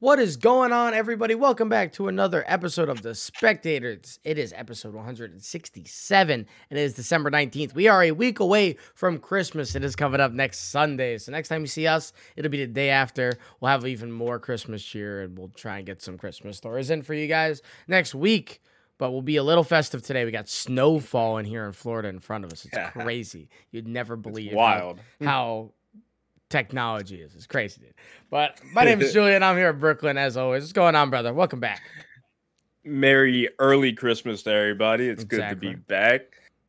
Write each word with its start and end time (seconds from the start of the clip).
What 0.00 0.18
is 0.18 0.36
going 0.36 0.72
on, 0.72 0.92
everybody? 0.92 1.34
Welcome 1.34 1.68
back 1.70 1.92
to 1.94 2.08
another 2.08 2.44
episode 2.46 2.88
of 2.90 3.00
The 3.00 3.14
Spectators. 3.14 4.18
It 4.22 4.38
is 4.38 4.52
episode 4.54 4.92
167, 4.92 6.46
and 6.70 6.78
it 6.78 6.82
is 6.82 6.94
December 6.94 7.30
19th. 7.30 7.74
We 7.74 7.88
are 7.88 8.02
a 8.02 8.10
week 8.10 8.38
away 8.40 8.76
from 8.94 9.18
Christmas. 9.18 9.74
It 9.74 9.82
is 9.84 9.96
coming 9.96 10.20
up 10.20 10.32
next 10.32 10.70
Sunday. 10.70 11.16
So, 11.18 11.32
next 11.32 11.48
time 11.48 11.62
you 11.62 11.68
see 11.68 11.86
us, 11.86 12.12
it'll 12.36 12.50
be 12.50 12.66
the 12.66 12.72
day 12.72 12.90
after. 12.90 13.32
We'll 13.60 13.70
have 13.70 13.86
even 13.86 14.12
more 14.12 14.38
Christmas 14.38 14.84
cheer, 14.84 15.22
and 15.22 15.38
we'll 15.38 15.48
try 15.48 15.78
and 15.78 15.86
get 15.86 16.02
some 16.02 16.18
Christmas 16.18 16.56
stories 16.58 16.90
in 16.90 17.00
for 17.02 17.14
you 17.14 17.28
guys 17.28 17.62
next 17.88 18.14
week. 18.14 18.60
But 18.98 19.12
we'll 19.12 19.22
be 19.22 19.36
a 19.36 19.42
little 19.44 19.64
festive 19.64 20.02
today. 20.02 20.24
We 20.24 20.32
got 20.32 20.48
snow 20.48 20.98
falling 20.98 21.46
here 21.46 21.64
in 21.64 21.72
Florida 21.72 22.08
in 22.08 22.18
front 22.18 22.44
of 22.44 22.52
us. 22.52 22.64
It's 22.66 22.90
crazy. 22.92 23.48
You'd 23.70 23.88
never 23.88 24.16
believe 24.16 24.48
It's 24.48 24.56
wild. 24.56 25.00
how 25.22 25.72
technology 26.50 27.20
is. 27.20 27.34
It's 27.34 27.46
crazy, 27.46 27.80
dude. 27.80 27.94
But 28.30 28.60
my 28.72 28.84
name 28.84 29.00
is 29.00 29.12
Julian. 29.12 29.42
I'm 29.42 29.56
here 29.56 29.70
in 29.70 29.78
Brooklyn 29.78 30.16
as 30.18 30.36
always. 30.36 30.62
What's 30.62 30.72
going 30.72 30.94
on, 30.94 31.10
brother? 31.10 31.32
Welcome 31.32 31.60
back. 31.60 31.82
Merry 32.84 33.48
early 33.58 33.92
Christmas 33.92 34.42
to 34.42 34.50
everybody. 34.50 35.08
It's 35.08 35.24
good 35.24 35.48
to 35.48 35.56
be 35.56 35.74
back. 35.74 36.22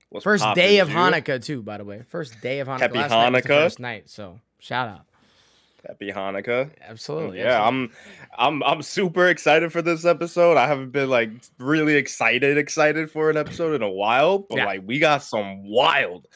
What's 0.09 0.23
First 0.23 0.45
day 0.55 0.79
of 0.79 0.87
Jew? 0.87 0.95
Hanukkah 0.95 1.43
too, 1.43 1.61
by 1.61 1.77
the 1.77 1.83
way. 1.83 2.03
First 2.07 2.39
day 2.41 2.59
of 2.59 2.67
Hanukkah. 2.67 2.79
Happy 2.79 2.99
Last 2.99 3.11
night 3.11 3.33
Hanukkah. 3.43 3.47
first 3.47 3.79
night. 3.79 4.09
So 4.09 4.39
shout 4.59 4.87
out. 4.87 5.01
Happy 5.85 6.11
Hanukkah. 6.11 6.71
Absolutely. 6.81 7.39
yeah, 7.39 7.61
absolutely. 7.61 7.93
I'm 8.37 8.61
I'm 8.61 8.63
I'm 8.63 8.81
super 8.81 9.27
excited 9.27 9.73
for 9.73 9.81
this 9.81 10.05
episode. 10.05 10.55
I 10.57 10.67
haven't 10.67 10.91
been 10.91 11.09
like 11.09 11.31
really 11.59 11.95
excited 11.95 12.57
excited 12.57 13.11
for 13.11 13.29
an 13.29 13.35
episode 13.37 13.75
in 13.75 13.81
a 13.83 13.89
while, 13.89 14.39
but 14.39 14.57
Yeah. 14.57 14.65
like 14.65 14.81
we 14.85 14.99
got 14.99 15.21
some 15.21 15.65
wild 15.67 16.27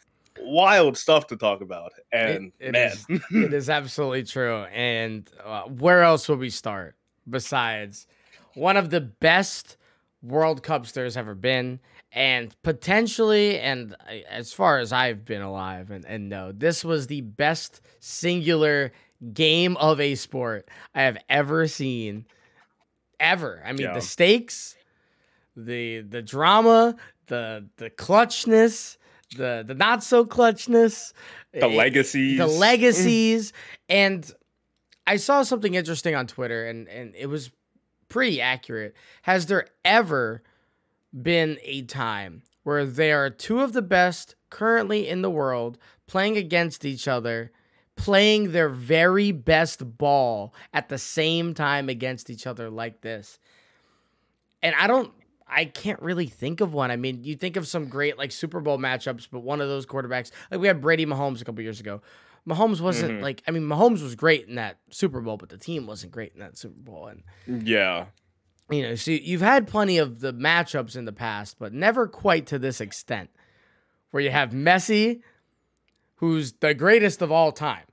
wild 0.42 0.98
stuff 0.98 1.28
to 1.28 1.36
talk 1.38 1.62
about. 1.62 1.92
And 2.12 2.52
it 2.60 2.72
man, 2.72 2.92
is- 2.92 3.06
it 3.32 3.54
is 3.54 3.70
absolutely 3.70 4.24
true. 4.24 4.64
And 4.66 5.30
uh, 5.44 5.64
where 5.64 6.04
else 6.04 6.28
would 6.30 6.40
we 6.40 6.50
start 6.50 6.96
besides 7.30 8.08
one 8.56 8.78
of 8.78 8.90
the 8.90 9.02
best 9.02 9.78
World 10.22 10.64
Cups 10.64 10.92
there's 10.92 11.16
ever 11.18 11.36
been? 11.36 11.80
And 12.12 12.56
potentially, 12.64 13.60
and 13.60 13.94
uh, 14.10 14.14
as 14.30 14.52
far 14.52 14.80
as 14.80 14.92
I've 14.92 15.24
been 15.26 15.44
alive 15.44 15.92
and, 15.92 16.04
and 16.06 16.28
know, 16.30 16.52
this 16.52 16.84
was 16.84 17.06
the 17.08 17.22
best 17.22 17.82
singular 18.00 18.92
game 19.34 19.78
of 19.78 20.00
a 20.00 20.16
sport 20.16 20.68
I 20.96 21.04
have 21.04 21.18
ever 21.30 21.68
seen. 21.68 22.26
Ever. 23.20 23.62
I 23.66 23.74
mean, 23.74 23.82
Yeah. 23.82 23.94
the 23.94 24.02
stakes, 24.02 24.76
the 25.56 26.00
the 26.02 26.22
drama, 26.22 26.96
the 27.28 27.68
the 27.76 27.90
clutchness, 27.90 28.96
the 29.36 29.64
the 29.66 29.74
not 29.76 30.04
so 30.04 30.26
clutchness, 30.26 31.14
the 31.52 31.66
it- 31.68 31.76
legacies. 31.76 32.38
the 32.38 32.48
legacies. 32.48 33.54
And 33.88 34.30
i 35.08 35.16
saw 35.16 35.42
something 35.42 35.74
interesting 35.74 36.14
on 36.16 36.28
twitter 36.28 36.68
and 36.68 36.88
and 36.88 37.16
it 37.16 37.26
was 37.28 37.52
pretty 38.10 38.42
accurate. 38.42 38.96
Has 39.24 39.46
there 39.48 39.68
ever 39.86 40.44
been 41.22 41.58
a 41.64 41.82
time 41.84 42.44
where 42.64 42.86
there 42.86 43.24
are 43.26 43.30
two 43.30 43.62
of 43.62 43.74
the 43.74 43.82
best 43.82 44.36
currently 44.50 45.08
in 45.08 45.22
the 45.22 45.30
world 45.30 45.78
playing 46.08 46.38
against 46.38 46.86
each 46.86 47.08
other 47.08 47.52
playing 47.96 48.52
their 48.54 48.70
very 48.70 49.32
best 49.32 49.98
ball 49.98 50.54
at 50.74 50.88
the 50.90 50.98
same 50.98 51.54
time 51.54 51.90
against 51.90 52.30
each 52.30 52.48
other 52.48 52.70
like 52.70 53.02
this? 53.02 53.40
And 54.64 54.74
i 54.80 54.88
don't 54.88 55.12
I 55.50 55.66
can't 55.66 56.02
really 56.02 56.28
think 56.28 56.62
of 56.62 56.74
one. 56.74 56.92
I 56.92 56.96
mean, 56.96 57.24
you 57.24 57.36
think 57.36 57.56
of 57.56 57.68
some 57.68 57.88
great 57.88 58.18
like 58.18 58.32
Super 58.32 58.60
Bowl 58.60 58.78
matchups, 58.78 59.28
but 59.32 59.40
one 59.40 59.62
of 59.62 59.68
those 59.68 59.86
quarterbacks, 59.86 60.32
like 60.52 60.60
we 60.60 60.68
had 60.68 60.82
Brady 60.82 61.06
Mahomes 61.06 61.42
a 61.42 61.46
couple 61.46 61.62
years 61.64 61.80
ago. 61.80 62.02
Mahomes 62.48 62.80
wasn't 62.82 63.20
Mhm. 63.20 63.22
like 63.22 63.44
I 63.48 63.52
mean, 63.52 63.64
Mahomes 63.64 64.02
was 64.02 64.16
great 64.16 64.48
in 64.48 64.56
that 64.56 64.78
Super 64.90 65.22
Bowl, 65.22 65.38
but 65.38 65.50
the 65.50 65.58
team 65.58 65.86
wasn't 65.88 66.12
great 66.12 66.34
in 66.34 66.40
that 66.40 66.58
Super 66.58 66.80
Bowl. 66.80 67.08
And 67.08 67.24
Yeah. 67.68 68.06
you 68.70 68.82
know, 68.84 68.96
so 68.96 69.12
you've 69.12 69.42
had 69.42 69.68
plenty 69.68 69.98
of 69.98 70.20
the 70.20 70.34
matchups 70.34 70.96
in 70.96 71.06
the 71.06 71.12
past, 71.12 71.58
but 71.60 71.74
never 71.74 72.08
quite 72.08 72.46
to 72.48 72.60
this 72.60 72.80
extent, 72.80 73.30
where 74.12 74.22
you 74.24 74.32
have 74.32 74.52
Messi, 74.52 75.22
who's 76.16 76.54
the 76.54 76.74
greatest 76.74 77.22
of 77.22 77.32
all 77.32 77.52
time, 77.52 77.86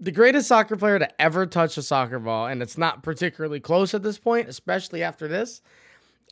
the 0.00 0.12
greatest 0.12 0.48
soccer 0.48 0.76
player 0.76 0.98
to 0.98 1.20
ever 1.22 1.46
touch 1.46 1.76
a 1.76 1.82
soccer 1.82 2.18
ball, 2.18 2.46
and 2.46 2.62
it's 2.62 2.78
not 2.78 3.02
particularly 3.02 3.60
close 3.60 3.94
at 3.94 4.02
this 4.02 4.18
point, 4.18 4.48
especially 4.48 5.02
after 5.02 5.26
this. 5.28 5.60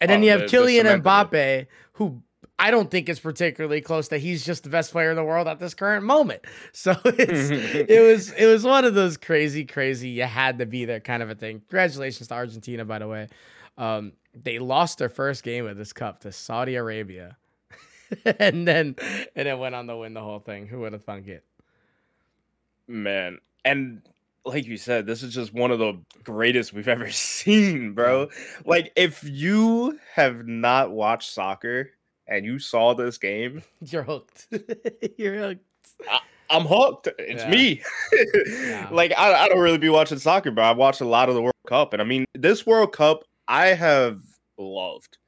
And 0.00 0.10
then 0.10 0.20
Oh, 0.20 0.24
you 0.24 0.30
have 0.30 0.40
the- 0.40 0.46
the 0.46 0.56
Kylian 0.56 0.82
cemented 0.82 1.04
Mbappe, 1.04 1.66
who 1.94 2.22
I 2.58 2.70
don't 2.70 2.90
think 2.90 3.08
is 3.08 3.20
particularly 3.20 3.80
close. 3.82 4.08
That 4.08 4.18
he's 4.18 4.44
just 4.44 4.62
the 4.64 4.70
best 4.70 4.90
player 4.92 5.10
in 5.10 5.16
the 5.16 5.24
world 5.24 5.46
at 5.46 5.58
this 5.58 5.74
current 5.74 6.04
moment. 6.04 6.42
So 6.72 6.94
it's 7.04 7.50
it 7.90 8.00
was 8.02 8.32
it 8.32 8.46
was 8.46 8.64
one 8.64 8.84
of 8.84 8.94
those 8.94 9.16
crazy, 9.16 9.64
crazy. 9.64 10.08
You 10.10 10.24
had 10.24 10.58
to 10.58 10.66
be 10.66 10.84
there 10.84 11.00
kind 11.00 11.22
of 11.22 11.30
a 11.30 11.34
thing. 11.34 11.60
Congratulations 11.68 12.28
to 12.28 12.34
Argentina, 12.34 12.84
by 12.84 12.98
the 12.98 13.08
way. 13.08 13.28
Um, 13.78 14.12
they 14.34 14.58
lost 14.58 14.98
their 14.98 15.08
first 15.08 15.42
game 15.42 15.66
of 15.66 15.76
this 15.76 15.92
cup 15.92 16.20
to 16.20 16.32
Saudi 16.32 16.76
Arabia, 16.76 17.36
and 18.38 18.66
then 18.68 18.96
and 19.34 19.48
it 19.48 19.58
went 19.58 19.74
on 19.74 19.86
to 19.86 19.96
win 19.96 20.14
the 20.14 20.22
whole 20.22 20.38
thing. 20.40 20.66
Who 20.66 20.80
would 20.80 20.92
have 20.92 21.04
thunk 21.04 21.26
it? 21.28 21.44
Man. 22.88 23.38
And 23.64 24.02
like 24.46 24.66
you 24.66 24.76
said, 24.76 25.06
this 25.06 25.22
is 25.22 25.34
just 25.34 25.52
one 25.52 25.70
of 25.70 25.78
the 25.78 25.94
greatest 26.24 26.72
we've 26.72 26.88
ever 26.88 27.10
seen, 27.10 27.92
bro. 27.92 28.28
Like, 28.64 28.92
if 28.96 29.22
you 29.24 29.98
have 30.14 30.46
not 30.46 30.92
watched 30.92 31.32
soccer 31.32 31.90
and 32.26 32.44
you 32.46 32.58
saw 32.58 32.94
this 32.94 33.18
game, 33.18 33.62
You're 33.80 34.04
hooked. 34.04 34.46
You're 35.18 35.34
hooked. 35.36 35.64
I'm 36.48 36.64
hooked. 36.64 37.08
It's 37.18 37.42
Yeah. 37.42 37.50
me. 37.50 37.82
Yeah. 38.46 38.88
Like, 38.92 39.12
I, 39.18 39.34
I 39.44 39.48
don't 39.48 39.58
really 39.58 39.78
be 39.78 39.88
watching 39.88 40.18
soccer, 40.18 40.52
but 40.52 40.64
I've 40.64 40.76
watched 40.76 41.00
a 41.00 41.04
lot 41.06 41.28
of 41.28 41.34
the 41.34 41.42
World 41.42 41.52
Cup. 41.66 41.92
And 41.92 42.00
I 42.00 42.04
mean, 42.04 42.24
this 42.34 42.64
World 42.64 42.92
Cup, 42.92 43.24
I 43.48 43.66
have 43.68 44.20
loved. 44.58 45.18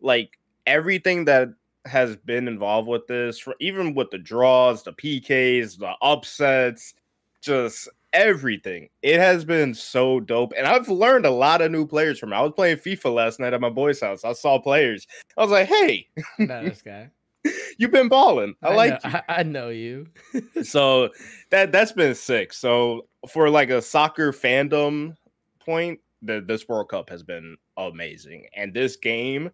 Like, 0.00 0.38
everything 0.66 1.24
that 1.24 1.48
has 1.84 2.16
been 2.16 2.46
involved 2.46 2.86
with 2.86 3.06
this, 3.08 3.44
even 3.60 3.94
with 3.94 4.10
the 4.10 4.18
draws, 4.18 4.84
the 4.84 4.92
PKs, 4.92 5.78
the 5.78 5.94
upsets, 6.02 6.94
just 7.40 7.88
everything. 8.12 8.88
It 9.02 9.18
has 9.18 9.44
been 9.44 9.74
so 9.74 10.20
dope. 10.20 10.52
And 10.56 10.66
I've 10.66 10.88
learned 10.88 11.26
a 11.26 11.30
lot 11.30 11.60
of 11.60 11.70
new 11.70 11.86
players 11.86 12.18
from 12.18 12.32
it. 12.32 12.36
I 12.36 12.42
was 12.42 12.52
playing 12.54 12.78
FIFA 12.78 13.14
last 13.14 13.40
night 13.40 13.52
at 13.52 13.60
my 13.60 13.70
boy's 13.70 14.00
house. 14.00 14.24
I 14.24 14.32
saw 14.32 14.58
players. 14.58 15.06
I 15.36 15.42
was 15.42 15.50
like, 15.50 15.68
hey, 15.68 16.08
know 16.38 16.62
this 16.62 16.82
guy. 16.82 17.10
you've 17.78 17.90
been 17.90 18.08
balling. 18.08 18.54
I, 18.62 18.74
like 18.74 19.02
know, 19.04 19.10
I, 19.10 19.22
I 19.28 19.42
know 19.42 19.68
you. 19.68 20.06
you. 20.34 20.42
So 20.64 21.10
that 21.50 21.72
that's 21.72 21.92
been 21.92 22.14
sick. 22.14 22.52
So 22.52 23.06
for 23.28 23.48
like 23.50 23.70
a 23.70 23.82
soccer 23.82 24.32
fandom 24.32 25.16
point, 25.60 26.00
the, 26.22 26.40
this 26.40 26.68
World 26.68 26.88
Cup 26.88 27.08
has 27.10 27.22
been 27.22 27.56
amazing. 27.76 28.46
And 28.54 28.74
this 28.74 28.96
game, 28.96 29.50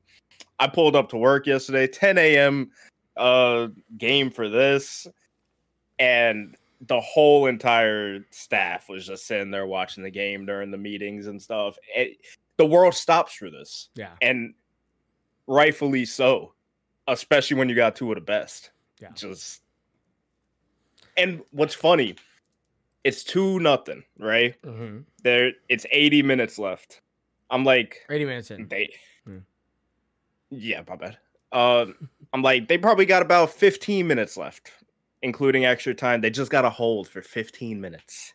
I 0.59 0.67
pulled 0.67 0.97
up 0.97 1.09
to 1.11 1.17
work 1.17 1.47
yesterday, 1.47 1.87
10 1.87 2.19
a.m. 2.19 2.71
uh 3.17 3.69
game 3.99 4.31
for 4.31 4.49
this. 4.49 5.07
And 5.99 6.57
the 6.87 7.01
whole 7.01 7.47
entire 7.47 8.25
staff 8.31 8.89
was 8.89 9.07
just 9.07 9.27
sitting 9.27 9.51
there 9.51 9.67
watching 9.67 10.03
the 10.03 10.11
game 10.11 10.45
during 10.47 10.71
the 10.71 10.79
meetings 10.79 11.27
and 11.27 11.41
stuff. 11.41 11.77
It, 11.95 12.19
the 12.57 12.67
world 12.67 12.95
stops 12.95 13.35
for 13.35 13.51
this, 13.51 13.89
Yeah. 13.95 14.13
and 14.23 14.55
rightfully 15.47 16.05
so, 16.05 16.53
especially 17.09 17.57
when 17.59 17.69
you 17.69 17.75
got 17.75 17.97
two 17.97 18.11
of 18.11 18.17
the 18.17 18.21
best. 18.21 18.71
Yeah. 19.01 19.11
Just 19.15 19.63
and 21.17 21.43
what's 21.53 21.75
funny, 21.75 22.17
it's 23.05 23.23
two 23.25 23.61
nothing, 23.61 24.03
right? 24.19 24.61
Mm-hmm. 24.63 24.99
There, 25.23 25.53
it's 25.69 25.87
80 25.91 26.23
minutes 26.23 26.59
left. 26.59 27.01
I'm 27.51 27.65
like, 27.65 28.05
80 28.11 28.25
minutes 28.25 28.51
in. 28.51 28.69
they, 28.69 28.93
Hmm. 29.25 29.39
yeah, 30.51 30.83
my 30.89 30.97
bad. 30.97 31.19
Uh, 31.53 31.87
I'm 32.33 32.43
like, 32.43 32.67
they 32.69 32.79
probably 32.79 33.07
got 33.07 33.23
about 33.23 33.51
15 33.51 34.07
minutes 34.07 34.37
left, 34.37 34.73
including 35.25 35.65
extra 35.65 35.95
time. 35.95 36.21
They 36.21 36.31
just 36.31 36.51
got 36.51 36.63
to 36.63 36.71
hold 36.71 37.09
for 37.09 37.23
15 37.23 37.81
minutes. 37.81 38.35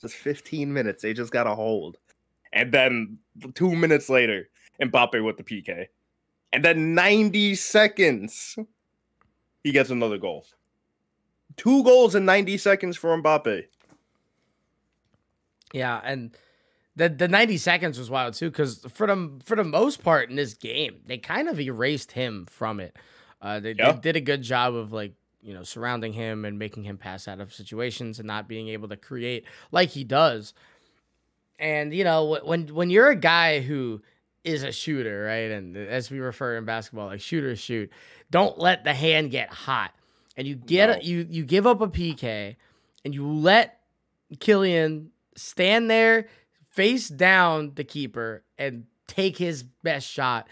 Just 0.00 0.14
15 0.14 0.72
minutes. 0.72 1.02
They 1.02 1.12
just 1.12 1.32
got 1.32 1.44
to 1.44 1.54
hold. 1.54 1.98
And 2.52 2.72
then 2.72 3.18
two 3.54 3.74
minutes 3.74 4.08
later, 4.08 4.48
Mbappe 4.80 5.22
with 5.24 5.36
the 5.36 5.42
PK. 5.42 5.86
And 6.52 6.64
then 6.64 6.94
90 6.94 7.54
seconds, 7.56 8.56
he 9.62 9.72
gets 9.72 9.90
another 9.90 10.18
goal. 10.18 10.46
Two 11.56 11.82
goals 11.84 12.14
in 12.14 12.24
90 12.24 12.56
seconds 12.58 12.96
for 12.96 13.10
Mbappe. 13.20 13.64
Yeah, 15.72 16.00
and 16.02 16.34
the 16.96 17.08
the 17.08 17.28
90 17.28 17.56
seconds 17.58 17.98
was 17.98 18.10
wild 18.10 18.34
too, 18.34 18.50
because 18.50 18.84
for 18.92 19.06
the 19.06 19.40
for 19.44 19.56
the 19.56 19.64
most 19.64 20.02
part 20.02 20.30
in 20.30 20.36
this 20.36 20.54
game, 20.54 21.00
they 21.06 21.18
kind 21.18 21.48
of 21.48 21.60
erased 21.60 22.12
him 22.12 22.46
from 22.48 22.80
it. 22.80 22.96
Uh, 23.40 23.60
they, 23.60 23.74
Yeah. 23.78 23.92
they 23.92 24.00
did 24.00 24.16
a 24.16 24.20
good 24.20 24.42
job 24.42 24.74
of 24.74 24.92
like 24.92 25.14
you 25.42 25.54
know 25.54 25.62
surrounding 25.62 26.12
him 26.12 26.44
and 26.44 26.58
making 26.58 26.84
him 26.84 26.98
pass 26.98 27.26
out 27.28 27.40
of 27.40 27.52
situations 27.54 28.18
and 28.18 28.26
not 28.26 28.48
being 28.48 28.68
able 28.68 28.88
to 28.88 28.96
create 28.96 29.44
like 29.72 29.90
he 29.90 30.04
does. 30.04 30.54
And 31.58 31.92
you 31.92 32.04
know 32.04 32.38
when 32.44 32.68
when 32.68 32.90
you're 32.90 33.10
a 33.10 33.16
guy 33.16 33.60
who 33.60 34.02
is 34.44 34.62
a 34.62 34.72
shooter, 34.72 35.24
right? 35.24 35.50
And 35.50 35.76
as 35.76 36.10
we 36.10 36.18
refer 36.18 36.56
in 36.56 36.64
basketball, 36.64 37.06
like 37.06 37.20
shooters 37.20 37.58
shoot. 37.58 37.90
Don't 38.30 38.58
let 38.58 38.84
the 38.84 38.94
hand 38.94 39.30
get 39.30 39.50
hot. 39.52 39.92
And 40.36 40.46
you 40.46 40.54
get 40.54 40.88
No. 40.88 40.96
you 41.02 41.26
you 41.28 41.44
give 41.44 41.66
up 41.66 41.80
a 41.82 41.88
PK, 41.88 42.56
and 43.04 43.14
you 43.14 43.26
let 43.26 43.80
Kylian 44.36 45.08
stand 45.36 45.90
there, 45.90 46.28
face 46.70 47.08
down 47.08 47.72
the 47.74 47.84
keeper 47.84 48.44
and 48.56 48.84
take 49.06 49.36
his 49.36 49.62
best 49.62 50.06
shot, 50.08 50.48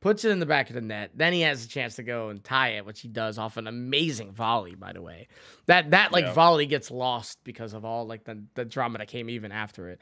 puts 0.00 0.24
it 0.24 0.30
in 0.30 0.38
the 0.40 0.46
back 0.46 0.68
of 0.70 0.74
the 0.74 0.80
net. 0.80 1.10
Then 1.14 1.32
he 1.32 1.42
has 1.42 1.64
a 1.64 1.68
chance 1.68 1.96
to 1.96 2.02
go 2.02 2.28
and 2.30 2.42
tie 2.42 2.70
it, 2.70 2.86
which 2.86 3.00
he 3.00 3.08
does 3.08 3.38
off 3.38 3.56
an 3.56 3.66
amazing 3.66 4.32
volley, 4.32 4.74
by 4.74 4.92
the 4.92 5.02
way. 5.02 5.28
That 5.66 5.90
that 5.90 6.12
like 6.12 6.24
Yeah. 6.24 6.32
volley 6.32 6.66
gets 6.66 6.90
lost 6.90 7.38
because 7.44 7.74
of 7.74 7.84
all 7.84 8.06
like 8.06 8.24
the, 8.24 8.42
the 8.54 8.64
drama 8.64 8.98
that 8.98 9.08
came 9.08 9.28
even 9.30 9.52
after 9.52 9.88
it. 9.90 10.00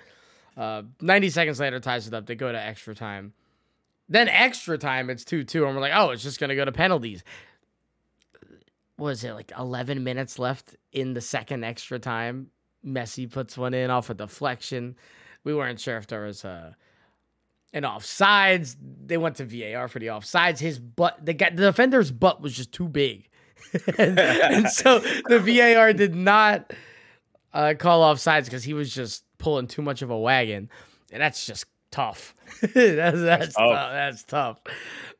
Uh, 0.56 0.82
90 1.00 1.30
seconds 1.30 1.60
later 1.60 1.78
ties 1.80 2.06
it 2.08 2.14
up. 2.14 2.26
They 2.26 2.34
go 2.34 2.50
to 2.50 2.58
extra 2.60 2.94
time. 2.94 3.32
Then 4.08 4.28
extra 4.28 4.78
time, 4.78 5.10
it's 5.10 5.24
2 5.24 5.44
2. 5.44 5.66
And 5.66 5.74
we're 5.74 5.82
like, 5.82 5.92
oh, 5.94 6.10
it's 6.10 6.22
just 6.22 6.40
going 6.40 6.48
to 6.50 6.56
go 6.56 6.64
to 6.64 6.72
penalties. 6.72 7.22
Was 8.96 9.22
it 9.22 9.34
like 9.34 9.52
11 9.56 10.02
minutes 10.02 10.38
left 10.38 10.76
in 10.92 11.14
the 11.14 11.20
second 11.20 11.64
extra 11.64 11.98
time? 11.98 12.48
Messi 12.84 13.30
puts 13.30 13.56
one 13.56 13.74
in 13.74 13.90
off 13.90 14.10
a 14.10 14.14
deflection. 14.14 14.96
We 15.44 15.54
weren't 15.54 15.78
sure 15.80 15.96
if 15.98 16.06
there 16.08 16.22
was 16.22 16.44
a 16.44 16.76
an 17.72 17.82
offsides. 17.82 18.76
They 19.06 19.16
went 19.16 19.36
to 19.36 19.44
VAR 19.44 19.88
for 19.88 19.98
the 19.98 20.06
offsides. 20.06 20.58
His 20.58 20.78
butt, 20.78 21.24
the 21.24 21.34
guy, 21.34 21.50
the 21.50 21.62
defender's 21.62 22.10
butt 22.10 22.40
was 22.40 22.54
just 22.54 22.72
too 22.72 22.88
big, 22.88 23.28
and, 23.98 24.18
and 24.18 24.68
so 24.68 25.00
the 25.28 25.38
VAR 25.40 25.92
did 25.92 26.14
not 26.14 26.72
uh, 27.52 27.74
call 27.78 28.02
offsides 28.02 28.44
because 28.44 28.64
he 28.64 28.74
was 28.74 28.92
just 28.92 29.24
pulling 29.38 29.66
too 29.66 29.82
much 29.82 30.02
of 30.02 30.10
a 30.10 30.18
wagon, 30.18 30.70
and 31.12 31.22
that's 31.22 31.46
just 31.46 31.66
tough. 31.90 32.34
that's 32.60 32.74
that's 32.74 33.54
tough. 33.54 33.68
tough. 33.68 33.92
That's 33.92 34.24
tough. 34.24 34.60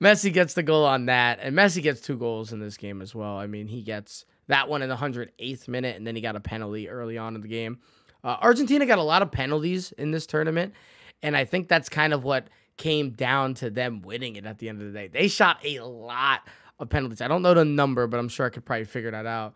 Messi 0.02 0.32
gets 0.32 0.54
the 0.54 0.62
goal 0.62 0.84
on 0.84 1.06
that, 1.06 1.38
and 1.40 1.56
Messi 1.56 1.82
gets 1.82 2.00
two 2.00 2.16
goals 2.16 2.52
in 2.52 2.60
this 2.60 2.76
game 2.76 3.02
as 3.02 3.14
well. 3.14 3.36
I 3.36 3.46
mean, 3.46 3.66
he 3.66 3.82
gets 3.82 4.24
that 4.48 4.68
one 4.68 4.82
in 4.82 4.88
the 4.88 4.96
108th 4.96 5.68
minute, 5.68 5.96
and 5.96 6.06
then 6.06 6.14
he 6.14 6.22
got 6.22 6.36
a 6.36 6.40
penalty 6.40 6.88
early 6.88 7.18
on 7.18 7.34
in 7.34 7.40
the 7.40 7.48
game. 7.48 7.78
Uh, 8.24 8.36
Argentina 8.40 8.84
got 8.86 8.98
a 8.98 9.02
lot 9.02 9.22
of 9.22 9.30
penalties 9.30 9.92
in 9.92 10.10
this 10.10 10.26
tournament, 10.26 10.74
and 11.22 11.36
I 11.36 11.44
think 11.44 11.68
that's 11.68 11.88
kind 11.88 12.12
of 12.12 12.24
what 12.24 12.48
came 12.76 13.10
down 13.10 13.54
to 13.54 13.70
them 13.70 14.02
winning 14.02 14.36
it 14.36 14.46
at 14.46 14.58
the 14.58 14.68
end 14.68 14.80
of 14.80 14.92
the 14.92 14.98
day. 14.98 15.08
They 15.08 15.28
shot 15.28 15.58
a 15.64 15.80
lot 15.80 16.42
of 16.78 16.88
penalties. 16.88 17.20
I 17.20 17.28
don't 17.28 17.42
know 17.42 17.54
the 17.54 17.64
number, 17.64 18.06
but 18.06 18.18
I'm 18.18 18.28
sure 18.28 18.46
I 18.46 18.50
could 18.50 18.64
probably 18.64 18.84
figure 18.84 19.10
that 19.10 19.26
out. 19.26 19.54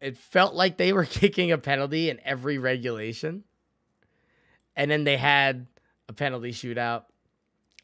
It 0.00 0.16
felt 0.16 0.54
like 0.54 0.76
they 0.76 0.92
were 0.92 1.04
kicking 1.06 1.52
a 1.52 1.58
penalty 1.58 2.10
in 2.10 2.20
every 2.24 2.58
regulation, 2.58 3.44
and 4.74 4.90
then 4.90 5.04
they 5.04 5.16
had 5.16 5.66
a 6.08 6.12
penalty 6.12 6.52
shootout 6.52 7.04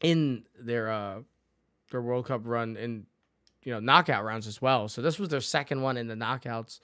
in 0.01 0.45
their 0.59 0.89
uh, 0.91 1.19
their 1.91 2.01
World 2.01 2.25
Cup 2.25 2.41
run 2.45 2.75
in 2.77 3.05
you 3.63 3.71
know 3.71 3.79
knockout 3.79 4.23
rounds 4.23 4.47
as 4.47 4.61
well. 4.61 4.87
So 4.87 5.01
this 5.01 5.19
was 5.19 5.29
their 5.29 5.41
second 5.41 5.81
one 5.81 5.97
in 5.97 6.07
the 6.07 6.15
knockouts. 6.15 6.79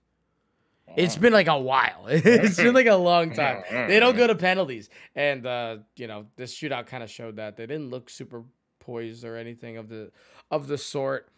It's 0.95 1.17
been 1.17 1.33
like 1.33 1.47
a 1.47 1.59
while. 1.59 2.03
it's 2.07 2.57
been 2.57 2.73
like 2.73 2.87
a 2.87 2.95
long 2.95 3.31
time. 3.33 3.63
Mm, 3.69 3.87
they 3.87 3.99
don't 3.99 4.15
mm, 4.15 4.19
go 4.19 4.25
mm. 4.25 4.29
to 4.29 4.35
penalties. 4.35 4.89
And 5.15 5.45
uh, 5.45 5.77
you 5.95 6.07
know, 6.07 6.27
this 6.37 6.57
shootout 6.57 6.87
kind 6.87 7.03
of 7.03 7.11
showed 7.11 7.35
that. 7.37 7.57
They 7.57 7.65
didn't 7.65 7.89
look 7.89 8.09
super 8.09 8.43
poised 8.79 9.25
or 9.25 9.35
anything 9.35 9.77
of 9.77 9.89
the 9.89 10.11
of 10.49 10.67
the 10.67 10.77
sort. 10.77 11.29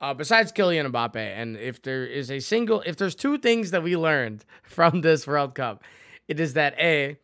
Uh, 0.00 0.14
besides 0.14 0.52
Kylian 0.52 0.90
Mbappe, 0.92 1.16
and 1.16 1.56
if 1.56 1.82
there 1.82 2.06
is 2.06 2.30
a 2.30 2.38
single, 2.40 2.82
if 2.86 2.96
there's 2.96 3.16
two 3.16 3.36
things 3.38 3.72
that 3.72 3.82
we 3.82 3.96
learned 3.96 4.44
from 4.62 5.00
this 5.00 5.26
World 5.26 5.54
Cup, 5.54 5.82
it 6.28 6.38
is 6.38 6.54
that 6.54 6.74
a 6.78 7.18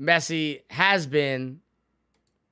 Messi 0.00 0.62
has 0.70 1.06
been 1.06 1.60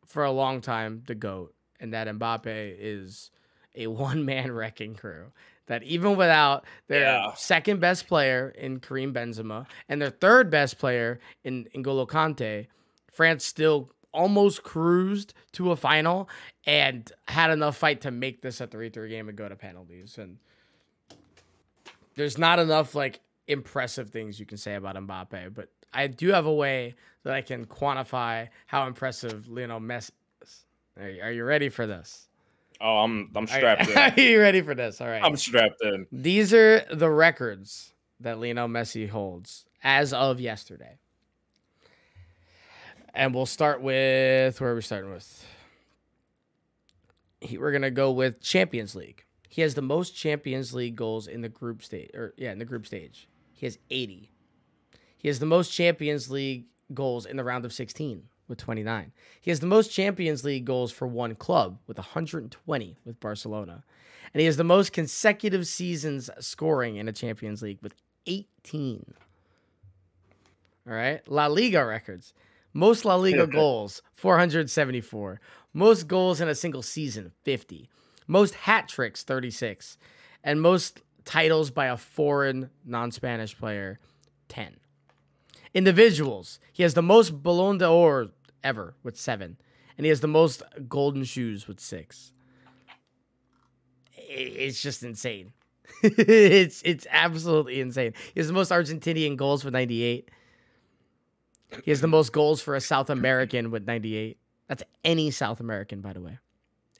for 0.06 0.24
a 0.24 0.30
long 0.30 0.60
time 0.60 1.02
the 1.06 1.14
goat, 1.14 1.54
and 1.80 1.92
that 1.94 2.06
Mbappe 2.08 2.76
is 2.78 3.30
a 3.74 3.86
one 3.88 4.24
man 4.24 4.52
wrecking 4.52 4.94
crew. 4.94 5.32
That 5.68 5.82
even 5.82 6.16
without 6.16 6.64
their 6.86 7.00
Yeah. 7.02 7.32
second 7.34 7.80
best 7.80 8.06
player 8.06 8.52
in 8.56 8.78
Karim 8.78 9.12
Benzema 9.12 9.66
and 9.88 10.00
their 10.00 10.10
third 10.10 10.48
best 10.48 10.78
player 10.78 11.18
in 11.42 11.66
N'Golo 11.74 12.06
Kante, 12.06 12.68
France 13.12 13.44
still 13.44 13.90
almost 14.16 14.62
cruised 14.62 15.34
to 15.52 15.70
a 15.70 15.76
final 15.76 16.28
and 16.64 17.12
had 17.28 17.50
enough 17.50 17.76
fight 17.76 18.00
to 18.00 18.10
make 18.10 18.40
this 18.40 18.60
a 18.60 18.66
3-3 18.66 19.08
game 19.08 19.28
and 19.28 19.36
go 19.36 19.48
to 19.48 19.54
penalties. 19.54 20.18
And 20.18 20.38
there's 22.14 22.38
not 22.38 22.58
enough 22.58 22.94
like 22.94 23.20
impressive 23.46 24.08
things 24.10 24.40
you 24.40 24.46
can 24.46 24.58
say 24.58 24.74
about 24.74 24.96
Mbappe, 24.96 25.54
but 25.54 25.68
I 25.92 26.06
do 26.08 26.28
have 26.28 26.46
a 26.46 26.52
way 26.52 26.94
that 27.22 27.34
I 27.34 27.42
can 27.42 27.66
quantify 27.66 28.48
how 28.66 28.86
impressive 28.86 29.48
Lionel 29.48 29.80
Messi 29.80 30.10
is. 30.42 30.64
Are 30.98 31.08
you, 31.08 31.22
are 31.22 31.32
you 31.32 31.44
ready 31.44 31.68
for 31.68 31.86
this? 31.86 32.28
Oh, 32.80 32.98
I'm 32.98 33.30
I'm 33.34 33.44
Are, 33.44 33.46
strapped 33.46 33.88
in. 33.88 33.96
are 33.96 34.20
you 34.20 34.40
ready 34.40 34.60
for 34.60 34.74
this? 34.74 35.00
All 35.00 35.08
right. 35.08 35.22
I'm 35.22 35.36
strapped 35.36 35.82
in. 35.82 36.06
These 36.12 36.52
are 36.52 36.80
the 36.92 37.10
records 37.10 37.94
that 38.20 38.38
Lionel 38.38 38.68
Messi 38.68 39.08
holds 39.08 39.64
as 39.82 40.12
of 40.12 40.40
yesterday. 40.40 40.98
And 43.16 43.34
we'll 43.34 43.46
start 43.46 43.80
with 43.80 44.60
where 44.60 44.72
are 44.72 44.74
we 44.74 44.82
starting 44.82 45.10
with? 45.10 45.46
He, 47.40 47.56
we're 47.56 47.72
gonna 47.72 47.90
go 47.90 48.10
with 48.12 48.42
Champions 48.42 48.94
League. 48.94 49.24
He 49.48 49.62
has 49.62 49.74
the 49.74 49.80
most 49.80 50.14
Champions 50.14 50.74
League 50.74 50.96
goals 50.96 51.26
in 51.26 51.40
the 51.40 51.48
group 51.48 51.82
stage, 51.82 52.10
or 52.12 52.34
yeah, 52.36 52.52
in 52.52 52.58
the 52.58 52.66
group 52.66 52.86
stage. 52.86 53.26
He 53.54 53.64
has 53.64 53.78
80. 53.88 54.30
He 55.16 55.28
has 55.28 55.38
the 55.38 55.46
most 55.46 55.70
Champions 55.70 56.30
League 56.30 56.66
goals 56.92 57.24
in 57.24 57.38
the 57.38 57.44
round 57.44 57.64
of 57.64 57.72
16 57.72 58.24
with 58.48 58.58
29. 58.58 59.12
He 59.40 59.50
has 59.50 59.60
the 59.60 59.66
most 59.66 59.88
Champions 59.88 60.44
League 60.44 60.66
goals 60.66 60.92
for 60.92 61.06
one 61.06 61.34
club 61.36 61.78
with 61.86 61.96
120 61.96 62.98
with 63.06 63.18
Barcelona. 63.18 63.82
And 64.34 64.40
he 64.42 64.46
has 64.46 64.58
the 64.58 64.64
most 64.64 64.92
consecutive 64.92 65.66
seasons 65.66 66.28
scoring 66.38 66.96
in 66.96 67.08
a 67.08 67.12
Champions 67.12 67.62
League 67.62 67.78
with 67.80 67.94
18. 68.26 69.14
All 70.86 70.92
right. 70.92 71.26
La 71.26 71.46
Liga 71.46 71.82
records. 71.82 72.34
Most 72.76 73.06
La 73.06 73.14
Liga 73.14 73.46
goals, 73.46 74.02
474. 74.16 75.40
Most 75.72 76.06
goals 76.06 76.42
in 76.42 76.48
a 76.48 76.54
single 76.54 76.82
season, 76.82 77.32
50. 77.42 77.88
Most 78.26 78.54
hat 78.54 78.86
tricks, 78.86 79.22
36. 79.22 79.96
And 80.44 80.60
most 80.60 81.00
titles 81.24 81.70
by 81.70 81.86
a 81.86 81.96
foreign 81.96 82.68
non 82.84 83.12
Spanish 83.12 83.56
player, 83.56 83.98
10. 84.50 84.76
Individuals, 85.72 86.60
he 86.70 86.82
has 86.82 86.92
the 86.92 87.00
most 87.00 87.42
Ballon 87.42 87.78
d'Or 87.78 88.28
ever 88.62 88.94
with 89.02 89.18
seven. 89.18 89.56
And 89.96 90.04
he 90.04 90.10
has 90.10 90.20
the 90.20 90.28
most 90.28 90.62
golden 90.86 91.24
shoes 91.24 91.66
with 91.66 91.80
six. 91.80 92.34
It's 94.18 94.82
just 94.82 95.02
insane. 95.02 95.54
it's 96.02 96.82
it's 96.84 97.06
absolutely 97.10 97.80
insane. 97.80 98.12
He 98.34 98.40
has 98.40 98.48
the 98.48 98.52
most 98.52 98.70
Argentinian 98.70 99.36
goals 99.36 99.64
with 99.64 99.72
98. 99.72 100.30
He 101.84 101.90
has 101.90 102.00
the 102.00 102.06
most 102.08 102.32
goals 102.32 102.60
for 102.62 102.74
a 102.74 102.80
South 102.80 103.10
American 103.10 103.70
with 103.70 103.86
98. 103.86 104.38
That's 104.68 104.82
any 105.04 105.30
South 105.30 105.60
American, 105.60 106.00
by 106.00 106.12
the 106.12 106.20
way. 106.20 106.38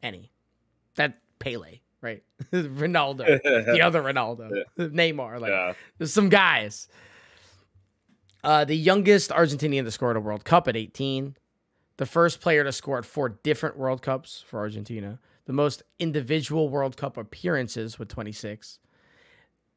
Any. 0.02 0.32
That 0.96 1.18
Pele, 1.38 1.80
right? 2.00 2.22
Ronaldo. 2.52 3.42
the 3.42 3.80
other 3.80 4.02
Ronaldo. 4.02 4.50
Neymar. 4.78 5.40
Like 5.40 5.50
Yeah. 5.50 5.72
there's 5.98 6.12
some 6.12 6.28
guys. 6.28 6.88
Uh, 8.44 8.64
the 8.64 8.76
youngest 8.76 9.30
Argentinian 9.30 9.84
to 9.84 9.90
score 9.90 10.10
at 10.10 10.16
a 10.16 10.20
World 10.20 10.44
Cup 10.44 10.68
at 10.68 10.76
18. 10.76 11.36
The 11.96 12.06
first 12.06 12.40
player 12.40 12.62
to 12.62 12.72
score 12.72 12.98
at 12.98 13.04
four 13.06 13.28
different 13.30 13.76
World 13.76 14.02
Cups 14.02 14.44
for 14.46 14.58
Argentina. 14.60 15.18
The 15.46 15.52
most 15.52 15.82
individual 15.98 16.68
World 16.68 16.96
Cup 16.96 17.16
appearances 17.16 17.98
with 17.98 18.08
26. 18.08 18.78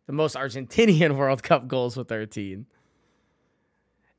The 0.07 0.13
most 0.13 0.35
Argentinian 0.35 1.15
World 1.17 1.41
Cup 1.43 1.67
goals 1.67 1.95
with 1.97 2.09
13. 2.09 2.65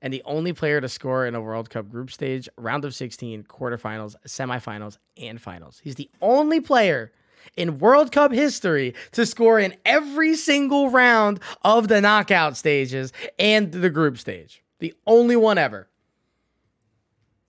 And 0.02 0.12
the 0.12 0.22
only 0.24 0.52
player 0.52 0.80
to 0.80 0.88
score 0.88 1.26
in 1.26 1.34
a 1.34 1.40
World 1.40 1.68
Cup 1.68 1.90
group 1.90 2.10
stage, 2.10 2.48
round 2.56 2.84
of 2.84 2.94
16, 2.94 3.44
quarterfinals, 3.44 4.14
semifinals, 4.26 4.96
and 5.18 5.40
finals. 5.40 5.80
He's 5.82 5.96
the 5.96 6.10
only 6.22 6.60
player 6.60 7.12
in 7.56 7.78
World 7.78 8.12
Cup 8.12 8.32
history 8.32 8.94
to 9.12 9.26
score 9.26 9.58
in 9.58 9.76
every 9.84 10.34
single 10.34 10.90
round 10.90 11.40
of 11.62 11.88
the 11.88 12.00
knockout 12.00 12.56
stages 12.56 13.12
and 13.38 13.72
the 13.72 13.90
group 13.90 14.18
stage. 14.18 14.62
The 14.78 14.94
only 15.06 15.36
one 15.36 15.58
ever. 15.58 15.88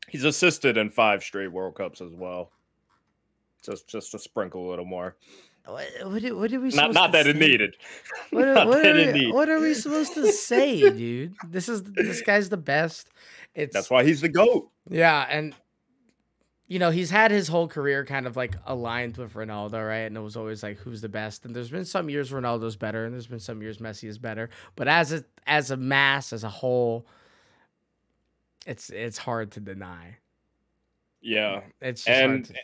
He's 0.09 0.25
assisted 0.25 0.75
in 0.75 0.89
five 0.89 1.23
straight 1.23 1.51
World 1.51 1.75
Cups 1.75 2.01
as 2.01 2.11
well. 2.13 2.51
Just 3.63 3.87
just 3.87 4.11
to 4.11 4.19
sprinkle 4.19 4.67
a 4.67 4.69
little 4.69 4.85
more. 4.85 5.15
What, 5.65 5.87
what, 6.03 6.21
did- 6.21 6.33
what 6.33 6.49
did 6.51 6.61
we 6.61 6.69
Not 6.69 6.91
not 6.93 7.11
that 7.11 7.27
it 7.27 7.35
needed. 7.35 7.75
What, 8.31 8.47
are- 8.47 8.53
Not 8.55 8.67
what 8.67 8.83
that 8.83 8.95
are, 8.95 8.99
it 8.99 9.13
we, 9.13 9.19
need. 9.25 9.33
what 9.33 9.47
are 9.49 9.59
we 9.59 9.73
supposed 9.73 10.13
to 10.15 10.31
say, 10.31 10.79
dude? 10.89 11.35
This 11.47 11.69
is 11.69 11.83
this 11.83 12.21
guy's 12.21 12.49
the 12.49 12.57
best. 12.57 13.09
It's 13.53 13.73
That's 13.73 13.89
why 13.89 14.03
he's 14.03 14.21
the 14.21 14.29
GOAT. 14.29 14.69
yeah, 14.89 15.25
and 15.29 15.53
you 16.67 16.79
know, 16.79 16.89
he's 16.89 17.09
had 17.11 17.31
his 17.31 17.49
whole 17.49 17.67
career 17.67 18.05
kind 18.05 18.25
of 18.25 18.37
like 18.37 18.55
aligned 18.65 19.17
with 19.17 19.33
Ronaldo, 19.33 19.85
right? 19.85 19.97
And 20.07 20.15
it 20.15 20.21
was 20.21 20.37
always 20.37 20.63
like 20.63 20.77
who's 20.77 21.01
the 21.01 21.09
best. 21.09 21.45
And 21.45 21.53
there's 21.53 21.69
been 21.69 21.83
some 21.83 22.09
years 22.09 22.31
Ronaldo's 22.31 22.77
better, 22.77 23.03
and 23.05 23.13
there's 23.13 23.27
been 23.27 23.41
some 23.41 23.61
years 23.61 23.79
Messi 23.79 24.07
is 24.07 24.17
better. 24.17 24.49
But 24.75 24.87
as 24.87 25.11
a 25.11 25.25
as 25.45 25.69
a 25.69 25.75
mass, 25.77 26.31
as 26.31 26.43
a 26.45 26.49
whole, 26.49 27.05
it's 28.65 28.89
it's 28.89 29.17
hard 29.17 29.51
to 29.51 29.59
deny. 29.59 30.17
Yeah, 31.21 31.61
It's 31.81 32.03
just 32.05 32.09
And- 32.19 32.31
hard 32.31 32.43
to 32.45 32.53
deny. 32.53 32.61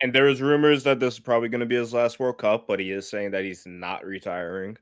And 0.00 0.12
there 0.12 0.28
is 0.28 0.40
rumors 0.42 0.82
that 0.84 1.00
this 1.00 1.14
is 1.14 1.20
probably 1.20 1.48
going 1.48 1.60
to 1.60 1.66
be 1.66 1.76
his 1.76 1.92
last 1.94 2.18
World 2.18 2.38
Cup, 2.38 2.66
but 2.66 2.80
he 2.80 2.90
is 2.90 3.08
saying 3.08 3.30
that 3.32 3.44
he's 3.44 3.64
not 3.66 4.04
retiring 4.04 4.76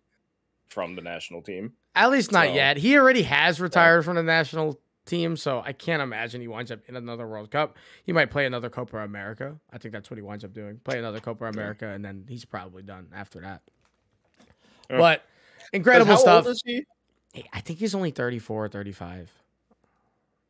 from 0.69 0.95
the 0.95 1.03
national 1.03 1.43
team. 1.43 1.73
At 1.95 2.11
least 2.11 2.33
not 2.33 2.47
So- 2.49 2.55
yet. 2.55 2.77
He 2.79 2.97
already 2.97 3.23
has 3.23 3.61
retired 3.61 4.05
from 4.05 4.17
the 4.17 4.23
national 4.23 4.81
team, 5.05 5.37
so 5.37 5.61
I 5.65 5.73
can't 5.73 6.01
imagine 6.01 6.41
he 6.41 6.49
winds 6.49 6.71
up 6.71 6.81
in 6.87 6.97
another 6.97 7.27
World 7.27 7.51
Cup. 7.51 7.77
He 8.05 8.13
might 8.13 8.31
play 8.31 8.47
another 8.47 8.71
Copa 8.71 8.99
America. 8.99 9.59
I 9.73 9.79
think 9.79 9.93
that's 9.93 10.11
what 10.11 10.17
he 10.17 10.23
winds 10.23 10.45
up 10.45 10.55
doing. 10.55 10.81
Play 10.85 10.99
another 10.99 11.21
Copa 11.21 11.45
America, 11.47 11.87
and 11.89 12.05
then 12.05 12.25
he's 12.29 12.45
probably 12.45 12.83
done 12.83 13.09
after 13.15 13.41
that. 13.41 13.63
Yeah. 14.89 14.99
But 14.99 15.19
'Cause 15.59 15.69
incredible 15.73 16.13
how 16.13 16.19
stuff. 16.19 16.47
Old 16.47 16.55
is 16.55 16.63
he? 16.65 16.87
I 17.53 17.61
think 17.61 17.79
he's 17.79 17.95
only 17.95 18.11
34 18.11 18.65
or 18.65 18.69
35. 18.69 19.31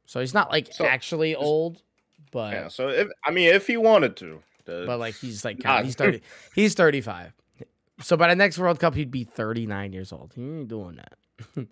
So 0.06 0.20
he's 0.20 0.34
not 0.34 0.50
like 0.50 0.72
So- 0.72 0.84
actually 0.84 1.34
old, 1.34 1.82
but 2.30 2.52
Yeah. 2.52 2.68
So 2.68 2.88
if 2.88 3.08
I 3.24 3.30
mean, 3.30 3.48
if 3.54 3.66
he 3.66 3.76
wanted 3.76 4.16
to, 4.18 4.42
but 4.64 4.98
like 4.98 5.14
he's 5.16 5.44
like 5.44 5.62
Nah. 5.64 5.82
he's 5.82 5.94
30 5.94 6.20
he's 6.54 6.74
35. 6.74 7.32
So 8.00 8.16
by 8.16 8.28
the 8.28 8.36
next 8.36 8.58
World 8.58 8.80
Cup 8.80 8.94
he'd 8.94 9.10
be 9.10 9.24
39 9.24 9.92
years 9.92 10.12
old. 10.12 10.32
He 10.34 10.42
ain't 10.42 10.68
doing 10.68 10.96
that. 10.96 11.18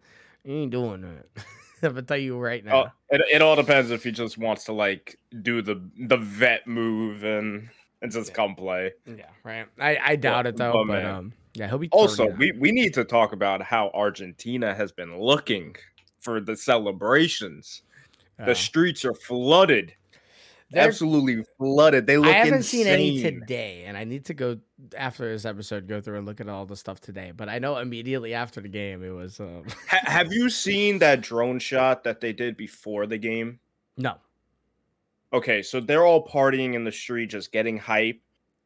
he 0.44 0.52
ain't 0.52 0.70
doing 0.70 1.00
that. 1.02 1.26
I'm 1.82 1.90
gonna 1.90 2.02
tell 2.02 2.16
you 2.18 2.38
right 2.38 2.62
now. 2.64 2.85
Oh, 2.85 2.90
it, 3.16 3.23
it 3.32 3.42
all 3.42 3.56
depends 3.56 3.90
if 3.90 4.04
he 4.04 4.11
just 4.12 4.37
wants 4.37 4.64
to 4.64 4.73
like 4.73 5.18
do 5.42 5.62
the 5.62 5.80
the 5.99 6.18
vet 6.18 6.66
move 6.66 7.25
and 7.25 7.68
and 8.02 8.12
just 8.12 8.28
Yeah. 8.30 8.35
come 8.35 8.54
play. 8.54 8.92
Yeah, 9.06 9.25
right. 9.44 9.66
I, 9.78 9.99
I 10.02 10.16
doubt 10.16 10.47
it 10.47 10.56
though, 10.56 10.85
but 10.87 11.02
but 11.02 11.04
um, 11.04 11.32
yeah, 11.54 11.68
he'll 11.68 11.78
be. 11.78 11.88
Also, 11.90 12.25
39. 12.28 12.38
we 12.38 12.52
we 12.52 12.73
need 12.73 12.92
to 12.94 13.04
talk 13.04 13.32
about 13.32 13.62
how 13.62 13.90
Argentina 13.94 14.75
has 14.75 14.92
been 14.92 15.18
looking 15.18 15.75
for 16.20 16.38
the 16.40 16.54
celebrations. 16.56 17.82
Uh, 18.38 18.44
The 18.47 18.54
streets 18.54 19.04
are 19.04 19.14
flooded, 19.14 19.94
they're- 20.70 20.84
absolutely 20.86 21.44
flooded. 21.58 22.06
They 22.06 22.16
look 22.16 22.28
I 22.28 22.38
haven't 22.38 22.54
insane. 22.54 22.84
seen 22.84 22.86
any 22.92 23.22
today, 23.22 23.84
and 23.86 23.96
I 23.96 24.04
need 24.04 24.24
to 24.26 24.34
go 24.34 24.58
after 24.96 25.30
this 25.30 25.44
episode 25.44 25.86
go 25.88 26.00
through 26.00 26.18
and 26.18 26.26
look 26.26 26.40
at 26.40 26.48
all 26.48 26.66
the 26.66 26.76
stuff 26.76 27.00
today. 27.00 27.32
But 27.36 27.48
I 27.48 27.58
know 27.58 27.78
immediately 27.78 28.34
after 28.34 28.60
the 28.60 28.68
game 28.68 29.02
it 29.04 29.10
was 29.10 29.40
um, 29.40 29.64
Ha- 29.88 30.00
have 30.04 30.32
you 30.32 30.48
seen 30.50 30.98
that 31.00 31.20
drone 31.20 31.58
shot 31.58 32.04
that 32.04 32.20
they 32.20 32.32
did 32.32 32.56
before 32.56 33.06
the 33.06 33.18
game? 33.18 33.58
no. 33.96 34.14
Okay, 35.32 35.62
so 35.62 35.78
they're 35.78 36.04
all 36.04 36.26
partying 36.26 36.74
in 36.74 36.82
the 36.82 36.90
street, 36.90 37.26
just 37.30 37.52
getting 37.52 37.78
hype. 37.78 38.20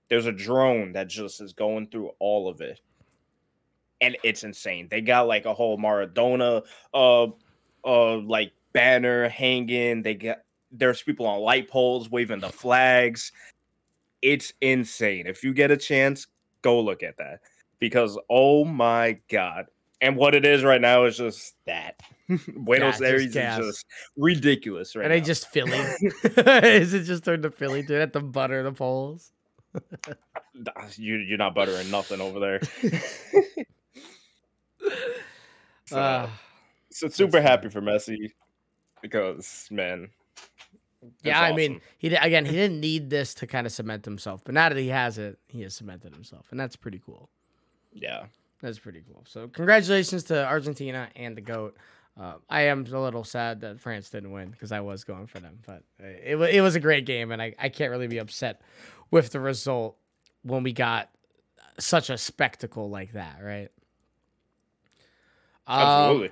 There's 0.08 0.24
a 0.24 0.32
drone 0.32 0.92
that 0.94 1.08
just 1.08 1.42
is 1.42 1.52
going 1.52 1.88
through 1.88 2.12
all 2.20 2.48
of 2.48 2.62
it. 2.62 2.80
And 4.00 4.16
it's 4.24 4.44
insane. 4.44 4.88
They 4.90 5.02
got 5.02 5.26
like 5.28 5.44
a 5.44 5.52
whole 5.52 5.76
Maradona 5.78 6.62
uh 6.94 7.26
uh 7.84 8.16
like 8.16 8.52
banner 8.72 9.28
hanging. 9.28 10.02
They 10.02 10.14
got 10.14 10.38
there's 10.74 11.02
people 11.02 11.26
on 11.26 11.40
light 11.40 11.68
poles 11.70 12.10
waving 12.10 12.40
the 12.40 12.50
flags. 12.50 13.32
It's 14.22 14.52
insane. 14.60 15.26
If 15.26 15.44
you 15.44 15.54
get 15.54 15.70
a 15.70 15.76
chance, 15.76 16.26
go 16.62 16.80
look 16.80 17.02
at 17.02 17.16
that. 17.18 17.40
Because 17.78 18.18
oh 18.28 18.64
my 18.64 19.18
god. 19.30 19.66
And 20.00 20.16
what 20.16 20.34
it 20.34 20.44
is 20.44 20.64
right 20.64 20.80
now 20.80 21.04
is 21.04 21.16
just 21.16 21.54
that. 21.66 22.00
Buenos 22.56 22.94
just 22.94 23.02
Aires 23.02 23.22
is 23.24 23.32
just 23.34 23.86
ridiculous 24.16 24.96
right 24.96 25.08
they 25.08 25.20
now. 25.20 25.24
just 25.24 25.48
Philly? 25.48 25.78
Is 26.24 26.92
it 26.94 27.04
just 27.04 27.24
turned 27.24 27.42
to 27.44 27.50
Philly? 27.50 27.80
It 27.80 27.90
at 27.90 28.12
the 28.12 28.20
butter 28.20 28.62
the 28.62 28.72
poles? 28.72 29.32
You 30.96 31.16
you're 31.16 31.38
not 31.38 31.54
buttering 31.54 31.90
nothing 31.90 32.20
over 32.20 32.38
there. 32.40 32.60
so, 35.86 35.98
Uh, 35.98 36.30
so 36.90 37.08
super 37.08 37.40
happy 37.40 37.68
for 37.68 37.80
Messi 37.80 38.32
because 39.02 39.68
man. 39.70 40.08
Yeah, 41.22 41.46
it's 41.46 41.52
I 41.52 41.56
mean, 41.56 41.80
he 41.98 42.08
again, 42.14 42.44
he 42.44 42.52
didn't 42.52 42.80
need 42.80 43.10
this 43.10 43.34
to 43.34 43.46
kind 43.46 43.66
of 43.66 43.72
cement 43.72 44.04
himself, 44.04 44.42
but 44.44 44.54
now 44.54 44.68
that 44.68 44.78
he 44.78 44.88
has 44.88 45.18
it, 45.18 45.38
he 45.48 45.62
has 45.62 45.74
cemented 45.74 46.12
himself, 46.14 46.46
and 46.50 46.58
that's 46.58 46.76
pretty 46.76 47.00
cool. 47.04 47.28
yeah. 47.92 48.26
That's 48.62 48.78
pretty 48.78 49.02
cool. 49.06 49.22
So 49.26 49.46
congratulations 49.46 50.24
to 50.24 50.46
Argentina 50.46 51.10
and 51.16 51.36
the 51.36 51.42
goat. 51.42 51.76
Uh, 52.18 52.34
I 52.48 52.62
am 52.62 52.86
a 52.90 52.98
little 52.98 53.24
sad 53.24 53.60
that 53.60 53.78
France 53.78 54.08
didn't 54.08 54.30
win 54.32 54.50
because 54.50 54.72
I 54.72 54.80
was 54.80 55.04
going 55.04 55.26
for 55.26 55.38
them, 55.38 55.58
but 55.66 55.82
it, 55.98 56.36
it 56.36 56.60
was 56.62 56.74
a 56.74 56.80
great 56.80 57.04
game, 57.04 57.30
and 57.30 57.42
I, 57.42 57.54
I 57.58 57.68
can't 57.68 57.90
really 57.90 58.06
be 58.06 58.16
upset 58.16 58.62
with 59.10 59.32
the 59.32 59.40
result 59.40 59.96
when 60.44 60.62
we 60.62 60.72
got 60.72 61.10
such 61.78 62.08
a 62.08 62.16
spectacle 62.16 62.88
like 62.88 63.12
that, 63.12 63.40
right? 63.42 63.68
Um, 65.66 65.78
Absolutely. 65.80 66.30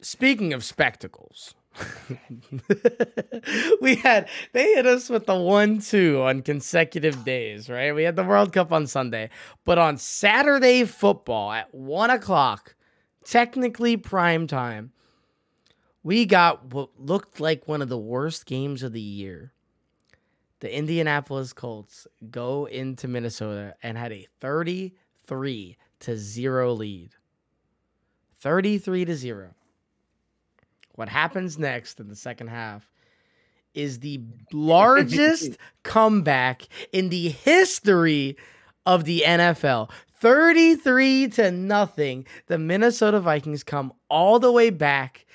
Speaking 0.00 0.52
of 0.52 0.64
spectacles, 0.64 1.54
we 3.80 3.96
had 3.96 4.28
they 4.52 4.74
hit 4.74 4.86
us 4.86 5.08
with 5.08 5.26
the 5.26 5.36
one 5.36 5.80
two 5.80 6.20
on 6.22 6.42
consecutive 6.42 7.24
days, 7.24 7.68
right? 7.68 7.94
We 7.94 8.02
had 8.02 8.16
the 8.16 8.24
World 8.24 8.52
Cup 8.52 8.72
on 8.72 8.86
Sunday, 8.86 9.30
but 9.64 9.78
on 9.78 9.96
Saturday 9.96 10.84
football 10.84 11.52
at 11.52 11.74
one 11.74 12.10
o'clock, 12.10 12.74
technically 13.24 13.96
prime 13.96 14.46
time, 14.46 14.92
we 16.02 16.26
got 16.26 16.72
what 16.72 16.90
looked 16.98 17.40
like 17.40 17.68
one 17.68 17.82
of 17.82 17.88
the 17.88 17.98
worst 17.98 18.46
games 18.46 18.82
of 18.82 18.92
the 18.92 19.00
year. 19.00 19.52
The 20.60 20.76
Indianapolis 20.76 21.52
Colts 21.52 22.06
go 22.30 22.66
into 22.66 23.08
Minnesota 23.08 23.74
and 23.82 23.96
had 23.96 24.12
a 24.12 24.26
33 24.40 25.76
to 26.00 26.16
0 26.16 26.72
lead. 26.72 27.10
33 28.40 29.04
to 29.06 29.14
0. 29.14 29.54
What 30.94 31.08
happens 31.08 31.58
next 31.58 32.00
in 32.00 32.08
the 32.08 32.16
second 32.16 32.48
half 32.48 32.90
is 33.74 34.00
the 34.00 34.20
largest 34.52 35.56
comeback 35.82 36.62
in 36.92 37.08
the 37.08 37.28
history 37.28 38.36
of 38.86 39.04
the 39.04 39.22
NFL. 39.26 39.90
33 40.20 41.28
to 41.28 41.50
nothing. 41.50 42.26
The 42.46 42.58
Minnesota 42.58 43.20
Vikings 43.20 43.62
come 43.62 43.92
all 44.08 44.38
the 44.38 44.52
way 44.52 44.70
back, 44.70 45.26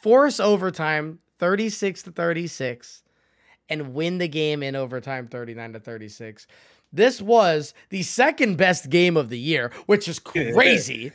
force 0.00 0.40
overtime 0.40 1.20
36 1.38 2.02
to 2.04 2.10
36 2.10 3.02
and 3.68 3.94
win 3.94 4.18
the 4.18 4.28
game 4.28 4.62
in 4.62 4.74
overtime 4.74 5.28
39 5.28 5.74
to 5.74 5.80
36. 5.80 6.46
This 6.92 7.22
was 7.22 7.72
the 7.88 8.02
second 8.02 8.56
best 8.56 8.90
game 8.90 9.16
of 9.16 9.28
the 9.28 9.38
year, 9.38 9.72
which 9.86 10.08
is 10.08 10.18
crazy. 10.20 11.12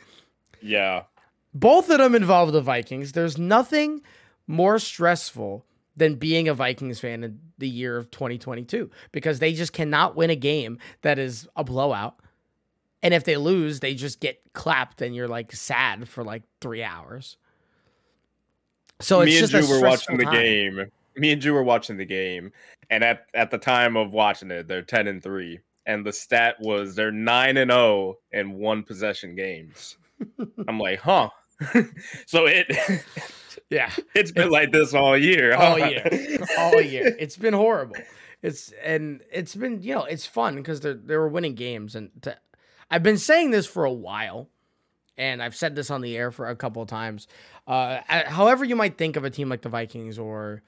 Yeah. 0.60 1.04
Both 1.54 1.90
of 1.90 1.98
them 1.98 2.14
involve 2.14 2.52
the 2.52 2.60
Vikings. 2.60 3.12
There's 3.12 3.38
nothing 3.38 4.02
more 4.46 4.78
stressful 4.78 5.64
than 5.96 6.14
being 6.14 6.48
a 6.48 6.54
Vikings 6.54 7.00
fan 7.00 7.24
in 7.24 7.40
the 7.58 7.68
year 7.68 7.96
of 7.96 8.10
2022 8.10 8.90
because 9.12 9.40
they 9.40 9.52
just 9.52 9.72
cannot 9.72 10.16
win 10.16 10.30
a 10.30 10.36
game 10.36 10.78
that 11.02 11.18
is 11.18 11.48
a 11.56 11.64
blowout. 11.64 12.20
And 13.02 13.12
if 13.14 13.24
they 13.24 13.36
lose, 13.36 13.80
they 13.80 13.94
just 13.94 14.20
get 14.20 14.40
clapped 14.52 15.02
and 15.02 15.14
you're 15.14 15.28
like 15.28 15.52
sad 15.52 16.08
for 16.08 16.24
like 16.24 16.42
three 16.60 16.82
hours. 16.82 17.36
So 19.00 19.20
it's 19.20 19.30
Me 19.30 19.38
and 19.38 19.50
Drew 19.50 19.80
were 19.80 19.88
watching 19.88 20.16
the 20.16 20.24
time. 20.24 20.34
game. 20.34 20.90
Me 21.16 21.32
and 21.32 21.40
Drew 21.40 21.52
were 21.52 21.62
watching 21.62 21.96
the 21.96 22.04
game, 22.04 22.52
and 22.90 23.02
at 23.04 23.26
at 23.34 23.50
the 23.50 23.58
time 23.58 23.96
of 23.96 24.12
watching 24.12 24.50
it, 24.50 24.68
they're 24.68 24.82
ten 24.82 25.06
and 25.06 25.22
three, 25.22 25.60
and 25.86 26.04
the 26.04 26.12
stat 26.12 26.56
was 26.60 26.94
they're 26.94 27.12
nine 27.12 27.56
and 27.56 27.70
zero 27.70 28.18
in 28.32 28.54
one 28.54 28.82
possession 28.82 29.34
games. 29.34 29.96
I'm 30.66 30.78
like, 30.78 31.00
huh. 31.00 31.30
so 32.26 32.46
it 32.46 32.70
Yeah. 33.70 33.90
it's 34.14 34.30
been 34.32 34.50
like 34.50 34.72
this 34.72 34.94
all 34.94 35.16
year. 35.16 35.56
huh? 35.56 35.62
all 35.62 35.78
year, 35.78 36.38
all 36.58 36.80
year. 36.80 37.14
It's 37.18 37.36
been 37.36 37.54
horrible. 37.54 37.96
It's 38.42 38.72
and 38.84 39.22
it's 39.32 39.54
been 39.54 39.82
you 39.82 39.94
know 39.94 40.04
it's 40.04 40.24
fun 40.26 40.56
because 40.56 40.80
they 40.80 40.92
they 40.92 41.16
were 41.16 41.28
winning 41.28 41.54
games 41.54 41.94
and 41.96 42.10
to, 42.22 42.36
I've 42.90 43.02
been 43.02 43.18
saying 43.18 43.50
this 43.50 43.66
for 43.66 43.84
a 43.84 43.92
while, 43.92 44.48
and 45.18 45.42
I've 45.42 45.54
said 45.56 45.74
this 45.74 45.90
on 45.90 46.00
the 46.00 46.16
air 46.16 46.30
for 46.30 46.48
a 46.48 46.56
couple 46.56 46.80
of 46.80 46.88
times. 46.88 47.26
Uh, 47.66 47.98
however, 48.06 48.64
you 48.64 48.76
might 48.76 48.96
think 48.96 49.16
of 49.16 49.24
a 49.24 49.30
team 49.30 49.48
like 49.50 49.60
the 49.60 49.68
Vikings 49.68 50.18
or 50.18 50.62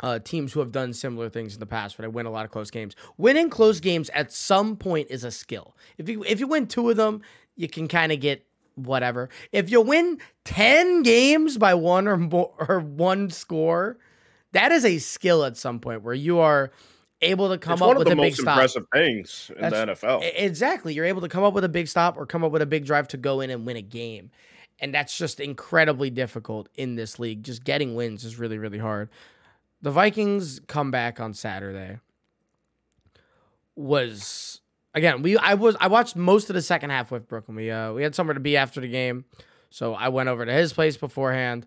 uh, 0.00 0.18
teams 0.18 0.52
who 0.52 0.60
have 0.60 0.72
done 0.72 0.92
similar 0.92 1.30
things 1.30 1.54
in 1.54 1.60
the 1.60 1.66
past, 1.66 1.96
where 1.96 2.06
they 2.06 2.12
win 2.12 2.26
a 2.26 2.30
lot 2.30 2.44
of 2.44 2.50
close 2.50 2.70
games. 2.70 2.94
Winning 3.16 3.48
close 3.48 3.80
games 3.80 4.10
at 4.10 4.30
some 4.32 4.76
point 4.76 5.06
is 5.08 5.24
a 5.24 5.30
skill. 5.30 5.74
If 5.96 6.08
you 6.10 6.22
if 6.24 6.40
you 6.40 6.46
win 6.48 6.66
two 6.66 6.90
of 6.90 6.96
them, 6.96 7.22
you 7.56 7.68
can 7.68 7.88
kind 7.88 8.12
of 8.12 8.20
get 8.20 8.44
whatever. 8.74 9.28
If 9.52 9.70
you 9.70 9.80
win 9.80 10.18
ten 10.44 11.02
games 11.02 11.58
by 11.58 11.74
one 11.74 12.06
or 12.08 12.16
more 12.16 12.52
or 12.68 12.80
one 12.80 13.30
score, 13.30 13.98
that 14.52 14.72
is 14.72 14.84
a 14.84 14.98
skill 14.98 15.44
at 15.44 15.56
some 15.56 15.78
point 15.80 16.02
where 16.02 16.14
you 16.14 16.38
are 16.38 16.70
able 17.20 17.48
to 17.50 17.58
come 17.58 17.74
it's 17.74 17.82
up 17.82 17.86
one 17.88 17.96
of 17.96 18.00
with 18.00 18.08
the 18.08 18.14
a 18.14 18.16
big 18.16 18.32
most 18.32 18.40
stop. 18.40 18.56
impressive 18.56 18.84
things 18.92 19.50
in 19.54 19.60
That's- 19.62 20.00
the 20.00 20.06
NFL. 20.06 20.32
Exactly. 20.34 20.92
You're 20.94 21.04
able 21.04 21.20
to 21.20 21.28
come 21.28 21.44
up 21.44 21.54
with 21.54 21.62
a 21.64 21.68
big 21.68 21.86
stop 21.86 22.16
or 22.16 22.26
come 22.26 22.42
up 22.42 22.50
with 22.50 22.62
a 22.62 22.66
big 22.66 22.84
drive 22.84 23.06
to 23.08 23.16
go 23.16 23.40
in 23.40 23.50
and 23.50 23.64
win 23.64 23.76
a 23.76 23.82
game. 23.82 24.30
And 24.80 24.92
that's 24.92 25.16
just 25.16 25.38
incredibly 25.38 26.10
difficult 26.10 26.68
in 26.76 26.96
this 26.96 27.20
league. 27.20 27.44
Just 27.44 27.62
getting 27.62 27.94
wins 27.94 28.24
is 28.24 28.38
really, 28.40 28.58
really 28.58 28.78
hard. 28.78 29.08
The 29.82 29.92
Vikings 29.92 30.60
come 30.66 30.90
back 30.90 31.20
on 31.20 31.32
Saturday 31.34 31.98
was 33.76 34.60
again, 34.94 35.22
we 35.22 35.36
I 35.36 35.54
was 35.54 35.76
I 35.80 35.88
watched 35.88 36.16
most 36.16 36.50
of 36.50 36.54
the 36.54 36.62
second 36.62 36.90
half 36.90 37.10
with 37.10 37.28
Brooklyn. 37.28 37.56
We 37.56 37.70
uh 37.70 37.92
we 37.92 38.02
had 38.02 38.14
somewhere 38.14 38.34
to 38.34 38.40
be 38.40 38.56
after 38.56 38.80
the 38.80 38.88
game. 38.88 39.24
So 39.70 39.94
I 39.94 40.08
went 40.08 40.28
over 40.28 40.44
to 40.44 40.52
his 40.52 40.72
place 40.72 40.96
beforehand. 40.96 41.66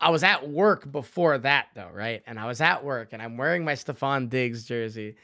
I 0.00 0.10
was 0.10 0.22
at 0.22 0.48
work 0.48 0.90
before 0.90 1.38
that 1.38 1.68
though, 1.74 1.90
right? 1.92 2.22
And 2.26 2.38
I 2.38 2.46
was 2.46 2.60
at 2.60 2.84
work 2.84 3.12
and 3.12 3.22
I'm 3.22 3.36
wearing 3.36 3.64
my 3.64 3.74
Stefon 3.74 4.28
Diggs 4.28 4.64
jersey. 4.64 5.16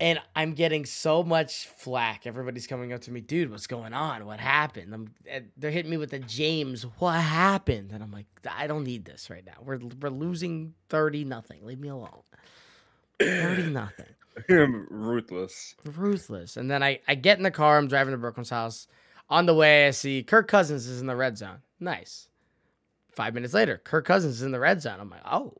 And 0.00 0.20
I'm 0.36 0.52
getting 0.52 0.84
so 0.84 1.24
much 1.24 1.66
flack. 1.66 2.24
Everybody's 2.24 2.68
coming 2.68 2.92
up 2.92 3.00
to 3.02 3.10
me, 3.10 3.20
dude, 3.20 3.50
what's 3.50 3.66
going 3.66 3.92
on? 3.92 4.26
What 4.26 4.38
happened? 4.38 4.94
I'm, 4.94 5.12
they're 5.56 5.72
hitting 5.72 5.90
me 5.90 5.96
with 5.96 6.10
the 6.10 6.20
James. 6.20 6.84
What 7.00 7.20
happened? 7.20 7.90
And 7.92 8.00
I'm 8.00 8.12
like, 8.12 8.26
I 8.48 8.68
don't 8.68 8.84
need 8.84 9.04
this 9.04 9.28
right 9.28 9.44
now. 9.44 9.54
We're 9.60 9.80
we're 10.00 10.10
losing 10.10 10.74
30 10.88 11.24
nothing. 11.24 11.66
Leave 11.66 11.80
me 11.80 11.88
alone. 11.88 12.22
30 13.20 13.70
nothing. 13.70 14.06
Ruthless. 14.48 15.74
Ruthless. 15.84 16.56
And 16.56 16.70
then 16.70 16.82
I, 16.82 17.00
I 17.08 17.14
get 17.14 17.38
in 17.38 17.44
the 17.44 17.50
car, 17.50 17.78
I'm 17.78 17.88
driving 17.88 18.12
to 18.12 18.18
Brooklyn's 18.18 18.50
house. 18.50 18.88
On 19.30 19.46
the 19.46 19.54
way, 19.54 19.86
I 19.86 19.90
see 19.90 20.22
Kirk 20.22 20.48
Cousins 20.48 20.86
is 20.86 21.00
in 21.00 21.06
the 21.06 21.16
red 21.16 21.36
zone. 21.36 21.58
Nice. 21.80 22.28
Five 23.14 23.34
minutes 23.34 23.54
later, 23.54 23.80
Kirk 23.82 24.06
Cousins 24.06 24.36
is 24.36 24.42
in 24.42 24.52
the 24.52 24.60
red 24.60 24.80
zone. 24.80 25.00
I'm 25.00 25.10
like, 25.10 25.26
oh. 25.26 25.54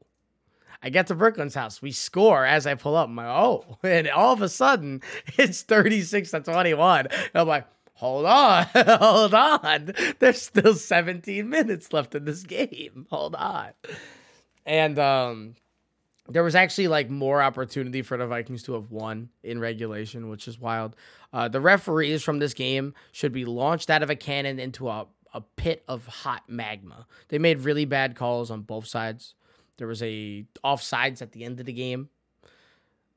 I 0.83 0.91
get 0.91 1.09
to 1.09 1.15
Brooklyn's 1.15 1.55
house. 1.55 1.83
We 1.83 1.91
score 1.91 2.47
as 2.47 2.67
I 2.67 2.77
pull 2.77 2.97
up. 2.97 3.09
I'm 3.09 3.17
like, 3.17 3.27
oh. 3.27 3.79
And 3.83 4.09
all 4.09 4.33
of 4.33 4.43
a 4.43 4.49
sudden, 4.49 5.03
it's 5.37 5.63
36 5.63 6.31
to 6.31 6.41
21. 6.41 7.07
And 7.07 7.31
I'm 7.35 7.49
like, 7.49 7.67
hold 7.95 8.27
on. 8.27 8.67
hold 8.75 9.35
on. 9.35 9.93
There's 10.19 10.43
still 10.43 10.75
17 10.75 11.49
minutes 11.49 11.93
left 11.93 12.15
in 12.15 12.25
this 12.25 12.45
game. 12.45 13.07
Hold 13.11 13.35
on. 13.35 13.71
And 14.65 14.99
um 14.99 15.55
there 16.29 16.45
was 16.45 16.55
actually 16.55 16.89
like 16.89 17.09
more 17.09 17.43
opportunity 17.43 18.03
for 18.03 18.17
the 18.17 18.27
Vikings 18.27 18.63
to 18.65 18.75
have 18.75 18.91
won 18.91 19.31
in 19.43 19.59
regulation, 19.59 20.29
which 20.29 20.47
is 20.47 20.59
wild. 20.59 20.95
Uh, 21.33 21.49
the 21.49 21.61
referees 21.61 22.23
from 22.23 22.39
this 22.39 22.55
game 22.55 22.95
should 23.13 23.33
be 23.33 23.45
launched 23.45 23.89
out 23.89 24.03
of 24.03 24.11
a 24.11 24.17
cannon 24.17 24.59
into 24.59 24.89
a, 24.89 25.07
a 25.33 25.41
pit 25.41 25.85
of 25.89 26.07
hot 26.07 26.45
magma. 26.49 27.07
They 27.29 27.39
made 27.39 27.61
really 27.61 27.87
bad 27.87 28.15
calls 28.15 28.51
on 28.51 28.63
both 28.63 28.87
sides. 28.87 29.35
There 29.79 29.87
was 29.87 30.03
a 30.03 30.45
offsides 30.65 31.23
at 31.23 31.33
the 31.33 31.45
end 31.45 31.61
of 31.61 31.67
the 31.67 31.73
game 31.73 32.11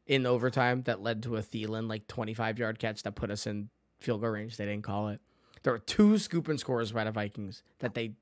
in 0.07 0.25
overtime 0.25 0.83
that 0.83 1.01
led 1.01 1.23
to 1.23 1.35
a 1.35 1.41
Thielen 1.41 1.89
like 1.89 2.07
25 2.07 2.59
yard 2.59 2.79
catch 2.79 3.03
that 3.03 3.15
put 3.15 3.31
us 3.31 3.45
in 3.45 3.69
field 3.99 4.21
goal 4.21 4.29
range. 4.29 4.57
They 4.57 4.65
didn't 4.65 4.83
call 4.83 5.09
it. 5.09 5.19
There 5.63 5.73
were 5.73 5.79
two 5.79 6.17
scoop 6.17 6.47
and 6.47 6.59
scores 6.59 6.91
by 6.91 7.03
the 7.03 7.11
Vikings 7.11 7.61
that 7.79 7.93
they 7.93 8.13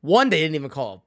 one 0.00 0.28
they 0.28 0.40
didn't 0.40 0.54
even 0.54 0.70
call 0.70 1.04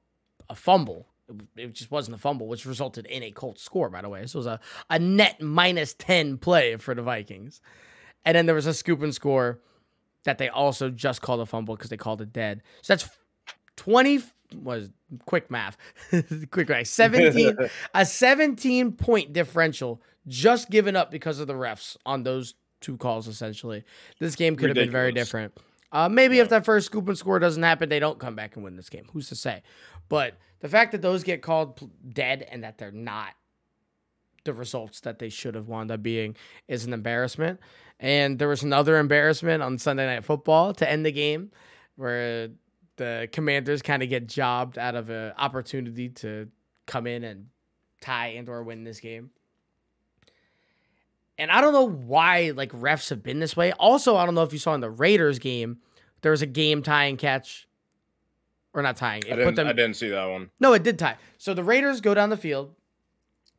a 0.48 0.54
fumble. 0.54 1.07
It 1.56 1.74
just 1.74 1.90
wasn't 1.90 2.16
a 2.16 2.18
fumble, 2.18 2.48
which 2.48 2.64
resulted 2.64 3.06
in 3.06 3.22
a 3.22 3.30
Colts 3.30 3.62
score, 3.62 3.90
by 3.90 4.02
the 4.02 4.08
way. 4.08 4.26
So 4.26 4.38
it 4.38 4.40
was 4.40 4.46
a, 4.46 4.60
a 4.90 4.98
net 4.98 5.40
minus 5.40 5.94
10 5.94 6.38
play 6.38 6.76
for 6.76 6.94
the 6.94 7.02
Vikings. 7.02 7.60
And 8.24 8.36
then 8.36 8.46
there 8.46 8.54
was 8.54 8.66
a 8.66 8.74
scoop 8.74 9.02
and 9.02 9.14
score 9.14 9.60
that 10.24 10.38
they 10.38 10.48
also 10.48 10.90
just 10.90 11.22
called 11.22 11.40
a 11.40 11.46
fumble 11.46 11.76
because 11.76 11.90
they 11.90 11.96
called 11.96 12.20
it 12.20 12.32
dead. 12.32 12.62
So 12.82 12.92
that's 12.92 13.08
20 13.76 14.20
was 14.56 14.90
quick 15.26 15.50
math. 15.50 15.76
quick 16.50 16.68
math. 16.68 16.86
17 16.86 17.56
a 17.94 18.06
17 18.06 18.92
point 18.92 19.32
differential 19.32 20.02
just 20.26 20.70
given 20.70 20.96
up 20.96 21.10
because 21.10 21.40
of 21.40 21.46
the 21.46 21.54
refs 21.54 21.96
on 22.04 22.22
those 22.22 22.54
two 22.80 22.96
calls 22.96 23.28
essentially. 23.28 23.84
This 24.18 24.36
game 24.36 24.56
could 24.56 24.68
Ridiculous. 24.68 24.86
have 24.86 24.86
been 24.86 24.92
very 24.92 25.12
different. 25.12 25.58
Uh, 25.90 26.08
maybe 26.08 26.36
yeah. 26.36 26.42
if 26.42 26.50
that 26.50 26.64
first 26.64 26.86
scoop 26.86 27.08
and 27.08 27.16
score 27.16 27.38
doesn't 27.38 27.62
happen, 27.62 27.88
they 27.88 27.98
don't 27.98 28.18
come 28.18 28.34
back 28.34 28.56
and 28.56 28.64
win 28.64 28.76
this 28.76 28.90
game. 28.90 29.06
Who's 29.12 29.28
to 29.30 29.34
say? 29.34 29.62
But 30.08 30.38
the 30.60 30.68
fact 30.68 30.92
that 30.92 31.02
those 31.02 31.22
get 31.22 31.42
called 31.42 31.90
dead 32.08 32.46
and 32.50 32.64
that 32.64 32.78
they're 32.78 32.90
not 32.90 33.34
the 34.44 34.54
results 34.54 35.00
that 35.00 35.18
they 35.18 35.28
should 35.28 35.54
have 35.54 35.68
wound 35.68 35.90
up 35.90 36.02
being 36.02 36.34
is 36.68 36.84
an 36.84 36.92
embarrassment. 36.92 37.60
And 38.00 38.38
there 38.38 38.48
was 38.48 38.62
another 38.62 38.96
embarrassment 38.98 39.62
on 39.62 39.78
Sunday 39.78 40.06
Night 40.06 40.24
Football 40.24 40.72
to 40.74 40.90
end 40.90 41.04
the 41.04 41.12
game 41.12 41.50
where 41.96 42.48
the 42.96 43.28
Commanders 43.32 43.82
kind 43.82 44.02
of 44.02 44.08
get 44.08 44.26
jobbed 44.26 44.78
out 44.78 44.94
of 44.94 45.10
an 45.10 45.32
opportunity 45.36 46.08
to 46.08 46.48
come 46.86 47.06
in 47.06 47.24
and 47.24 47.46
tie 48.00 48.28
and 48.28 48.48
or 48.48 48.62
win 48.62 48.84
this 48.84 49.00
game. 49.00 49.30
And 51.38 51.50
I 51.50 51.60
don't 51.60 51.72
know 51.72 51.88
why 51.88 52.52
like 52.54 52.72
refs 52.72 53.10
have 53.10 53.22
been 53.22 53.38
this 53.38 53.56
way. 53.56 53.72
Also, 53.72 54.16
I 54.16 54.24
don't 54.24 54.34
know 54.34 54.42
if 54.42 54.52
you 54.52 54.58
saw 54.58 54.74
in 54.74 54.80
the 54.80 54.90
Raiders 54.90 55.38
game, 55.38 55.78
there 56.22 56.32
was 56.32 56.42
a 56.42 56.46
game 56.46 56.82
tying 56.82 57.16
catch. 57.16 57.67
Or 58.74 58.82
not 58.82 58.96
tying. 58.96 59.22
It 59.26 59.32
I, 59.32 59.36
didn't, 59.36 59.54
them, 59.54 59.66
I 59.66 59.72
didn't 59.72 59.94
see 59.94 60.10
that 60.10 60.26
one. 60.26 60.50
No, 60.60 60.72
it 60.74 60.82
did 60.82 60.98
tie. 60.98 61.16
So 61.38 61.54
the 61.54 61.64
Raiders 61.64 62.00
go 62.00 62.14
down 62.14 62.30
the 62.30 62.36
field. 62.36 62.74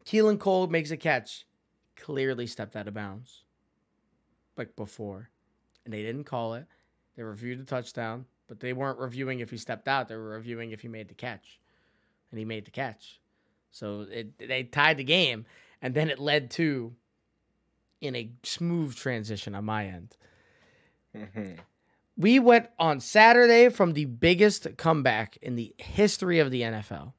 Keelan 0.06 0.40
Cole 0.40 0.68
makes 0.68 0.92
a 0.92 0.98
catch. 0.98 1.46
Clearly 1.96 2.48
stepped 2.48 2.76
out 2.76 2.88
of 2.88 2.94
bounds. 2.94 3.44
Like 4.56 4.76
before. 4.76 5.30
And 5.84 5.94
they 5.94 6.04
didn't 6.04 6.26
call 6.26 6.54
it. 6.54 6.66
They 7.18 7.24
reviewed 7.24 7.60
the 7.60 7.66
touchdown, 7.66 8.26
but 8.48 8.60
they 8.60 8.72
weren't 8.72 9.00
reviewing 9.00 9.40
if 9.40 9.50
he 9.50 9.58
stepped 9.58 9.88
out. 9.88 10.08
They 10.08 10.16
were 10.16 10.30
reviewing 10.30 10.72
if 10.72 10.82
he 10.82 10.88
made 10.88 11.10
the 11.10 11.16
catch. 11.16 11.60
And 12.32 12.38
he 12.38 12.46
made 12.46 12.66
the 12.66 12.72
catch. 12.72 13.20
So 13.72 14.06
it, 14.10 14.38
they 14.38 14.64
tied 14.64 14.98
the 14.98 15.04
game. 15.04 15.46
And 15.82 15.94
then 15.94 16.10
it 16.10 16.20
led 16.20 16.52
to 16.52 16.94
in 18.00 18.16
a 18.16 18.32
smooth 18.44 18.96
transition 18.96 19.56
on 19.56 19.66
my 19.66 19.88
end. 19.88 20.16
Mm-hmm. 21.16 21.54
We 22.20 22.38
went 22.38 22.68
on 22.78 23.00
Saturday 23.00 23.70
from 23.70 23.94
the 23.94 24.04
biggest 24.04 24.76
comeback 24.76 25.38
in 25.42 25.56
the 25.56 25.74
history 25.78 26.40
of 26.40 26.52
the 26.52 26.64
NFL 26.64 27.14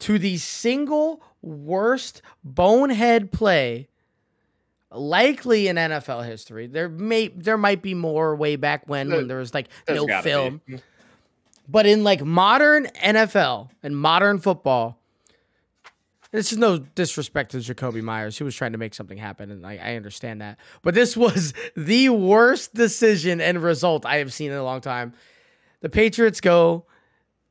to 0.00 0.18
the 0.18 0.38
single 0.38 1.22
worst 1.42 2.22
bonehead 2.42 3.30
play 3.30 3.88
likely 4.90 5.68
in 5.68 5.76
NFL 5.76 6.24
history. 6.24 6.66
There 6.66 6.88
may 6.88 7.28
there 7.28 7.58
might 7.58 7.82
be 7.82 7.92
more 7.92 8.34
way 8.34 8.56
back 8.56 8.88
when 8.88 9.10
when 9.10 9.28
there 9.28 9.38
was 9.38 9.52
like 9.52 9.68
no 9.86 10.06
film. 10.22 10.62
Be. 10.66 10.78
But 11.68 11.84
in 11.84 12.04
like 12.04 12.24
modern 12.24 12.86
NFL 12.86 13.68
and 13.82 13.96
modern 13.96 14.38
football, 14.38 14.98
this 16.34 16.50
is 16.50 16.58
no 16.58 16.78
disrespect 16.78 17.52
to 17.52 17.58
Jakobi 17.58 18.02
Meyers. 18.02 18.36
He 18.36 18.42
was 18.42 18.56
trying 18.56 18.72
to 18.72 18.78
make 18.78 18.92
something 18.92 19.18
happen, 19.18 19.52
and 19.52 19.64
I, 19.64 19.76
I 19.76 19.94
understand 19.94 20.40
that. 20.40 20.58
But 20.82 20.94
this 20.94 21.16
was 21.16 21.54
the 21.76 22.08
worst 22.08 22.74
decision 22.74 23.40
and 23.40 23.62
result 23.62 24.04
I 24.04 24.16
have 24.16 24.32
seen 24.32 24.50
in 24.50 24.58
a 24.58 24.64
long 24.64 24.80
time. 24.80 25.14
The 25.80 25.88
Patriots 25.88 26.40
go 26.40 26.86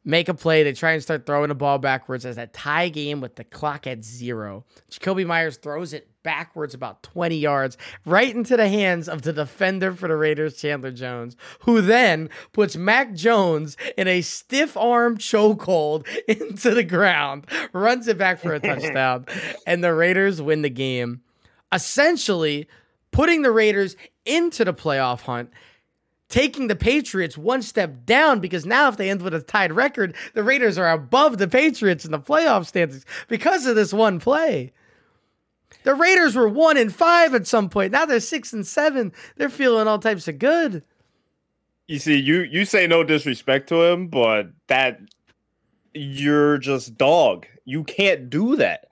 make 0.05 0.29
a 0.29 0.33
play. 0.33 0.63
They 0.63 0.73
try 0.73 0.91
and 0.91 1.03
start 1.03 1.25
throwing 1.25 1.49
the 1.49 1.55
ball 1.55 1.79
backwards 1.79 2.25
as 2.25 2.37
a 2.37 2.47
tie 2.47 2.89
game 2.89 3.21
with 3.21 3.35
the 3.35 3.43
clock 3.43 3.87
at 3.87 4.03
zero. 4.03 4.65
Jakobi 4.91 5.25
Meyers 5.25 5.57
throws 5.57 5.93
it 5.93 6.09
backwards 6.23 6.73
about 6.73 7.03
20 7.03 7.35
yards 7.35 7.77
right 8.05 8.33
into 8.33 8.55
the 8.55 8.69
hands 8.69 9.09
of 9.09 9.21
the 9.21 9.33
defender 9.33 9.93
for 9.93 10.07
the 10.07 10.15
Raiders, 10.15 10.57
Chandler 10.57 10.91
Jones, 10.91 11.35
who 11.61 11.81
then 11.81 12.29
puts 12.53 12.75
Mac 12.75 13.13
Jones 13.13 13.77
in 13.97 14.07
a 14.07 14.21
stiff 14.21 14.75
arm 14.77 15.17
chokehold 15.17 16.07
into 16.27 16.73
the 16.73 16.83
ground, 16.83 17.45
runs 17.73 18.07
it 18.07 18.17
back 18.17 18.39
for 18.39 18.53
a 18.53 18.59
touchdown, 18.59 19.25
and 19.67 19.83
the 19.83 19.93
Raiders 19.93 20.41
win 20.41 20.61
the 20.61 20.69
game, 20.69 21.21
essentially 21.71 22.67
putting 23.11 23.41
the 23.41 23.51
Raiders 23.51 23.95
into 24.25 24.63
the 24.63 24.73
playoff 24.73 25.21
hunt 25.21 25.51
taking 26.34 26.65
the 26.65 26.76
Patriots 26.76 27.38
one 27.38 27.62
step 27.62 28.08
down 28.08 28.39
because 28.39 28.65
now 28.65 28.88
if 28.89 28.98
they 28.98 29.12
end 29.12 29.22
with 29.22 29.36
a 29.36 29.39
tied 29.39 29.72
record, 29.72 30.15
the 30.34 30.43
Raiders 30.43 30.80
are 30.80 30.89
above 30.89 31.38
the 31.38 31.48
Patriots 31.48 32.06
in 32.06 32.12
the 32.12 32.17
playoff 32.17 32.65
standings 32.65 33.06
because 33.28 33.67
of 33.67 33.76
this 33.76 33.93
one 33.93 34.19
play. 34.19 34.74
The 35.84 35.93
Raiders 35.93 36.36
were 36.36 36.50
one 36.50 36.76
and 36.76 36.93
five 36.93 37.36
at 37.36 37.46
some 37.46 37.69
point. 37.69 37.91
Now 37.91 38.08
they're 38.08 38.19
six 38.19 38.52
and 38.52 38.65
seven. 38.65 39.13
They're 39.38 39.48
feeling 39.48 39.88
all 39.88 40.00
types 40.00 40.28
of 40.28 40.39
good. 40.39 40.84
You 41.88 42.00
see, 42.00 42.17
you 42.17 42.39
you 42.41 42.65
say 42.65 42.88
no 42.88 43.04
disrespect 43.04 43.69
to 43.69 43.84
him, 43.84 44.08
but 44.08 44.48
that 44.67 45.02
you're 45.93 46.58
just 46.58 46.98
dog. 46.98 47.46
You 47.65 47.84
can't 47.84 48.32
do 48.32 48.56
that. 48.56 48.88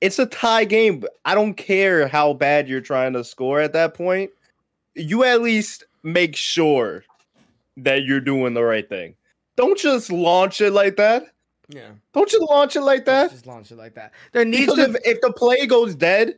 It's 0.00 0.20
a 0.20 0.26
tie 0.26 0.64
game. 0.64 1.02
I 1.24 1.34
don't 1.34 1.54
care 1.54 2.06
how 2.06 2.34
bad 2.34 2.68
you're 2.68 2.80
trying 2.80 3.14
to 3.14 3.24
score 3.24 3.58
at 3.58 3.72
that 3.72 3.94
point. 3.94 4.30
You 4.94 5.24
at 5.24 5.42
least 5.42 5.84
make 6.02 6.36
sure 6.36 7.04
that 7.78 8.04
you're 8.04 8.20
doing 8.20 8.54
the 8.54 8.62
right 8.62 8.88
thing. 8.88 9.14
Don't 9.56 9.78
just 9.78 10.12
launch 10.12 10.60
it 10.60 10.72
like 10.72 10.96
that. 10.96 11.24
Yeah. 11.68 11.90
Don't 12.12 12.32
you 12.32 12.46
launch 12.48 12.76
it 12.76 12.80
like 12.80 13.04
that? 13.04 13.30
Just 13.30 13.46
launch 13.46 13.70
it 13.70 13.76
like 13.76 13.94
that. 13.94 14.12
There 14.32 14.44
needs 14.44 14.72
because 14.72 14.92
to 14.92 14.98
if, 14.98 15.16
if 15.16 15.20
the 15.20 15.32
play 15.32 15.66
goes 15.66 15.94
dead, 15.94 16.34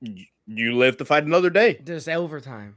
you 0.00 0.74
live 0.74 0.96
to 0.98 1.04
fight 1.04 1.24
another 1.24 1.50
day. 1.50 1.80
There's 1.82 2.08
overtime. 2.08 2.76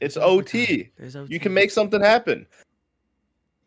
It's 0.00 0.16
OT. 0.16 0.90
OT. 1.02 1.32
You 1.32 1.40
can 1.40 1.54
make 1.54 1.70
something 1.70 2.00
happen. 2.00 2.46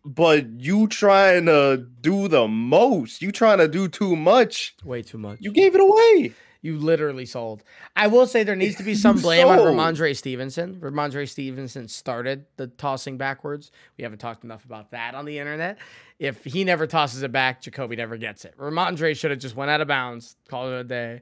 But 0.06 0.48
you 0.50 0.88
trying 0.88 1.46
to 1.48 1.86
do 2.02 2.28
the 2.28 2.48
most. 2.48 3.22
You 3.22 3.32
trying 3.32 3.58
to 3.58 3.68
do 3.68 3.88
too 3.88 4.16
much. 4.16 4.76
Way 4.84 5.02
too 5.02 5.18
much. 5.18 5.40
You 5.42 5.52
gave 5.52 5.76
it 5.76 5.82
away. 5.82 6.34
You 6.62 6.78
literally 6.78 7.26
sold. 7.26 7.64
I 7.96 8.08
will 8.08 8.28
say 8.28 8.44
there 8.44 8.56
needs 8.56 8.76
to 8.78 8.84
be 8.84 8.96
some 8.96 9.18
blame 9.18 9.48
on 9.48 9.60
Rhamondre 9.60 10.16
Stevenson. 10.16 10.76
Rhamondre 10.82 11.28
Stevenson 11.28 11.88
started 11.88 12.46
the 12.58 12.68
tossing 12.68 13.18
backwards. 13.18 13.72
We 13.98 14.04
haven't 14.04 14.20
talked 14.20 14.44
enough 14.44 14.66
about 14.66 14.92
that 14.92 15.16
on 15.16 15.26
the 15.26 15.40
internet. 15.40 15.78
If 16.20 16.44
he 16.44 16.66
never 16.66 16.86
tosses 16.86 17.24
it 17.24 17.32
back, 17.32 17.62
Jakobi 17.62 17.96
never 17.96 18.18
gets 18.18 18.44
it. 18.44 18.58
Rhamondre 18.58 19.16
should 19.18 19.32
have 19.32 19.40
just 19.40 19.56
went 19.56 19.72
out 19.72 19.80
of 19.80 19.88
bounds, 19.88 20.36
called 20.50 20.74
it 20.74 20.80
a 20.82 20.84
day. 20.84 21.22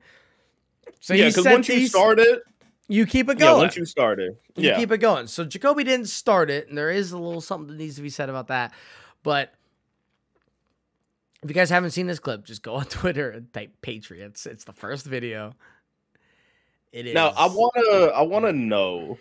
So 1.01 1.13
yeah, 1.13 1.27
because 1.27 1.45
once 1.45 1.69
you 1.69 1.87
start 1.87 2.19
it, 2.19 2.41
you 2.87 3.05
keep 3.05 3.29
it 3.29 3.37
yeah, 3.37 3.47
going. 3.47 3.59
once 3.59 3.77
you 3.77 3.85
start 3.85 4.19
it, 4.19 4.41
You 4.55 4.73
keep 4.73 4.91
it 4.91 4.99
going. 4.99 5.27
So 5.27 5.45
Jakobi 5.45 5.83
didn't 5.83 6.07
start 6.07 6.49
it, 6.49 6.69
and 6.69 6.77
there 6.77 6.89
is 6.89 7.11
a 7.11 7.17
little 7.17 7.41
something 7.41 7.67
that 7.67 7.77
needs 7.77 7.97
to 7.97 8.01
be 8.01 8.09
said 8.09 8.29
about 8.29 8.47
that. 8.47 8.73
But 9.23 9.53
if 11.43 11.49
you 11.49 11.53
guys 11.53 11.69
haven't 11.69 11.91
seen 11.91 12.07
this 12.07 12.19
clip, 12.19 12.45
just 12.45 12.63
go 12.63 12.75
on 12.75 12.85
Twitter 12.89 13.29
and 13.29 13.51
type 13.53 13.71
Patriots. 13.81 14.45
It's 14.45 14.63
the 14.63 14.73
first 14.73 15.05
video. 15.05 15.53
It 16.91 17.07
is. 17.07 17.13
Now 17.13 17.33
I 17.37 17.47
wanna 17.47 18.05
I 18.07 18.21
wanna 18.21 18.53
know 18.53 19.17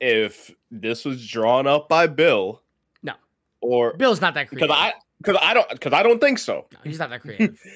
if 0.00 0.50
this 0.70 1.04
was 1.04 1.26
drawn 1.26 1.66
up 1.66 1.88
by 1.88 2.06
Bill. 2.06 2.62
No. 3.02 3.14
Or 3.60 3.94
Bill's 3.94 4.20
not 4.20 4.34
that 4.34 4.48
creative. 4.48 4.68
because 4.68 4.76
I 4.78 4.92
because 5.18 5.36
I 5.40 5.54
don't 5.54 5.68
because 5.70 5.92
I 5.92 6.02
don't 6.02 6.20
think 6.20 6.38
so. 6.38 6.66
No, 6.72 6.78
he's 6.84 6.98
not 6.98 7.10
that 7.10 7.22
creative. 7.22 7.58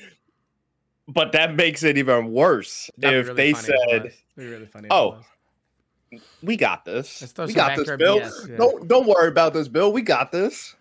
But 1.11 1.33
that 1.33 1.55
makes 1.55 1.83
it 1.85 1.97
even 1.97 2.33
worse 2.33 2.91
That'd 2.99 3.21
if 3.21 3.27
really 3.29 3.37
they 3.37 3.53
funny 3.55 3.65
if 3.65 3.71
it 3.71 3.91
said, 3.91 4.03
was. 4.03 4.13
That'd 4.13 4.15
be 4.37 4.47
really 4.47 4.67
funny 4.67 4.89
"Oh, 4.91 5.21
"We 6.43 6.59
got 6.59 6.85
this. 6.85 7.35
We 7.39 7.55
got 7.55 7.79
this, 7.79 7.91
Bill. 7.97 8.21
BS, 8.21 8.51
yeah. 8.51 8.57
Don't 8.59 8.87
don't 8.87 9.07
worry 9.07 9.29
about 9.29 9.55
this, 9.55 9.69
Bill. 9.69 9.91
We 9.91 10.03
got 10.03 10.33
this." 10.33 10.77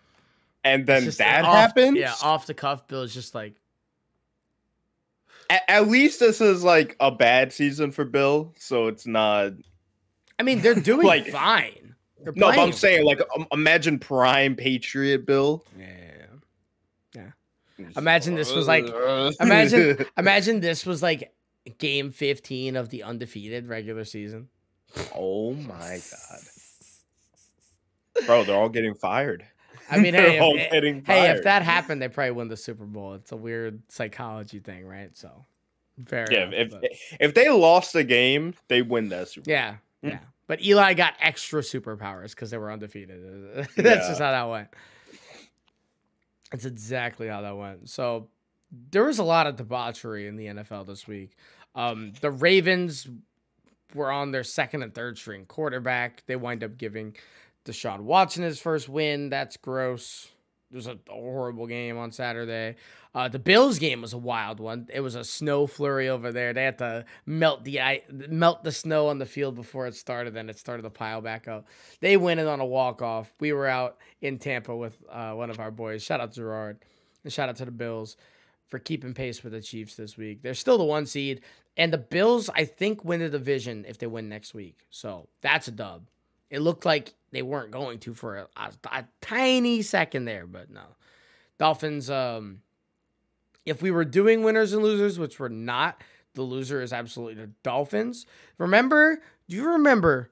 And 0.67 0.86
then 0.86 1.10
that 1.17 1.45
off- 1.45 1.56
happens. 1.56 1.97
Yeah, 1.97 2.13
off 2.21 2.45
the 2.45 2.53
cuff, 2.53 2.88
Bill 2.88 3.01
Bill's 3.01 3.13
just 3.13 3.34
like, 3.36 3.56
At, 5.49 5.63
at 5.67 5.88
least 5.88 6.19
this 6.19 6.41
is 6.41 6.63
like 6.63 6.95
a 6.99 7.12
bad 7.12 7.53
season 7.53 7.91
for 7.91 8.06
Bill, 8.06 8.53
so 8.58 8.88
it's 8.88 9.06
not. 9.08 9.53
I 10.39 10.43
mean, 10.43 10.62
they're 10.62 10.75
doing 10.91 11.06
Like- 11.08 11.27
fine. 11.27 11.95
They're 12.23 12.34
No, 12.36 12.47
but 12.49 12.60
I'm 12.60 12.73
saying 12.73 13.06
like 13.06 13.21
um, 13.36 13.47
imagine 13.51 13.99
prime 13.99 14.56
Patriot 14.56 15.25
Bill. 15.25 15.63
Yeah. 15.77 15.86
yeah. 17.13 17.86
Imagine 17.95 18.34
this 18.36 18.51
was 18.51 18.67
like- 18.67 18.88
Imagine, 19.39 20.03
imagine 20.17 20.60
this 20.60 20.84
was 20.86 21.03
like 21.03 21.32
game 21.77 22.12
15 22.12 22.75
of 22.75 22.89
the 22.89 23.03
undefeated 23.03 23.67
regular 23.67 24.03
season. 24.03 24.47
oh 25.15 25.53
my 25.53 26.01
god, 26.12 26.39
bro! 28.25 28.43
They're 28.43 28.56
all 28.56 28.69
getting 28.69 28.95
fired. 28.95 29.45
I 29.89 29.97
mean, 29.97 30.13
hey, 30.13 30.38
if, 30.41 31.06
hey, 31.06 31.30
if 31.32 31.43
that 31.43 31.62
happened, 31.63 32.02
they 32.02 32.08
probably 32.10 32.32
win 32.32 32.47
the 32.47 32.58
Super 32.58 32.86
Bowl. 32.86 33.13
It's 33.13 33.32
a 33.32 33.38
weird 33.38 33.82
psychology 33.89 34.60
thing, 34.60 34.86
right? 34.86 35.15
So, 35.17 35.45
fair. 36.06 36.26
yeah, 36.32 36.43
enough, 36.47 36.54
if 36.54 36.71
but- 36.71 36.84
if 37.19 37.34
they 37.34 37.50
lost 37.50 37.93
the 37.93 38.04
game, 38.04 38.54
they 38.67 38.82
win 38.82 39.10
that 39.10 39.30
Super. 39.30 39.45
Bowl. 39.45 39.52
yeah, 39.54 39.76
Mm. 40.04 40.10
yeah. 40.12 40.19
But 40.47 40.62
Eli 40.63 40.93
got 40.93 41.13
extra 41.19 41.62
superpowers 41.62 42.30
because 42.30 42.52
they 42.52 42.58
were 42.58 42.71
undefeated. 42.71 43.67
That's 43.76 44.08
just 44.08 44.21
how 44.21 44.32
that 44.32 44.43
went. 44.50 44.69
That's 46.52 46.63
exactly 46.65 47.28
how 47.28 47.41
that 47.41 47.58
went. 47.58 47.89
So 47.89 48.30
there 48.91 49.04
was 49.04 49.19
a 49.19 49.23
lot 49.23 49.47
of 49.47 49.58
debauchery 49.58 50.28
in 50.28 50.38
the 50.38 50.45
NFL 50.47 50.88
this 50.88 51.06
week. 51.08 51.36
Um, 51.76 52.13
the 52.21 52.32
Ravens 52.32 53.08
were 53.93 54.10
on 54.12 54.32
their 54.32 54.43
second 54.45 54.84
and 54.84 54.93
third 54.95 55.17
string 55.17 55.45
quarterback. 55.45 56.23
They 56.28 56.36
wind 56.38 56.63
up 56.63 56.78
giving 56.78 57.15
Deshaun 57.67 58.01
Watson 58.01 58.43
his 58.43 58.60
first 58.60 58.89
win. 58.89 59.30
That's 59.30 59.58
gross. 59.58 60.30
It 60.71 60.75
was 60.75 60.88
a 60.88 60.99
horrible 61.08 61.65
game 61.65 61.97
on 61.97 62.12
Saturday. 62.12 62.75
Uh, 63.15 63.30
the 63.30 63.39
Bills 63.39 63.80
game 63.80 64.01
was 64.01 64.12
a 64.12 64.17
wild 64.17 64.60
one. 64.60 64.88
It 64.93 64.99
was 64.99 65.15
a 65.15 65.23
snow 65.23 65.65
flurry 65.65 66.10
over 66.10 66.32
there. 66.32 66.53
They 66.53 66.65
had 66.65 66.77
to 66.80 67.06
melt 67.25 67.63
the 67.63 67.80
melt 68.30 68.63
the 68.63 68.71
snow 68.71 69.08
on 69.08 69.17
the 69.17 69.25
field 69.25 69.56
before 69.56 69.88
it 69.88 69.95
started. 69.95 70.34
Then 70.34 70.49
it 70.49 70.60
started 70.60 70.84
to 70.84 70.89
pile 70.89 71.21
back 71.21 71.47
up. 71.47 71.67
They 72.01 72.17
win 72.17 72.38
it 72.38 72.47
on 72.47 72.60
a 72.60 72.65
walk 72.65 73.01
off. 73.01 73.34
We 73.39 73.53
were 73.53 73.67
out 73.67 73.97
in 74.21 74.39
Tampa 74.39 74.75
with 74.75 74.97
uh, 75.10 75.32
one 75.32 75.49
of 75.49 75.60
our 75.60 75.71
boys. 75.71 76.03
Shout 76.03 76.19
out 76.19 76.34
Gerard 76.34 76.80
and 77.23 77.32
shout 77.32 77.49
out 77.49 77.56
to 77.58 77.65
the 77.65 77.71
Bills 77.71 78.17
for 78.67 78.77
keeping 78.77 79.13
pace 79.13 79.43
with 79.43 79.53
the 79.53 79.62
Chiefs 79.62 79.95
this 79.95 80.17
week. 80.17 80.41
They're 80.41 80.53
still 80.53 80.77
the 80.77 80.84
one 80.84 81.06
seed, 81.06 81.41
and 81.77 81.93
the 81.93 81.97
Bills 81.97 82.49
I 82.53 82.65
think 82.65 83.06
win 83.06 83.21
the 83.21 83.30
division 83.30 83.86
if 83.88 83.97
they 83.97 84.08
win 84.08 84.27
next 84.27 84.53
week. 84.53 84.86
So 84.89 85.30
that's 85.41 85.69
a 85.69 85.71
dub. 85.71 86.08
It 86.49 86.60
looked 86.60 86.86
like 86.86 87.13
they 87.31 87.41
weren't 87.41 87.71
going 87.71 87.99
to 87.99 88.13
for 88.13 88.37
a, 88.37 88.47
a, 88.55 88.71
a 88.91 89.05
tiny 89.21 89.81
second 89.81 90.25
there, 90.25 90.47
but 90.47 90.69
no. 90.69 90.81
Dolphins. 91.57 92.09
Um, 92.09 92.61
if 93.65 93.81
we 93.81 93.91
were 93.91 94.05
doing 94.05 94.43
winners 94.43 94.73
and 94.73 94.81
losers, 94.81 95.19
which 95.19 95.39
we're 95.39 95.49
not, 95.49 96.01
the 96.35 96.41
loser 96.41 96.81
is 96.81 96.93
absolutely 96.93 97.35
the 97.35 97.51
Dolphins. 97.63 98.25
Remember? 98.57 99.21
Do 99.49 99.55
you 99.55 99.69
remember? 99.71 100.31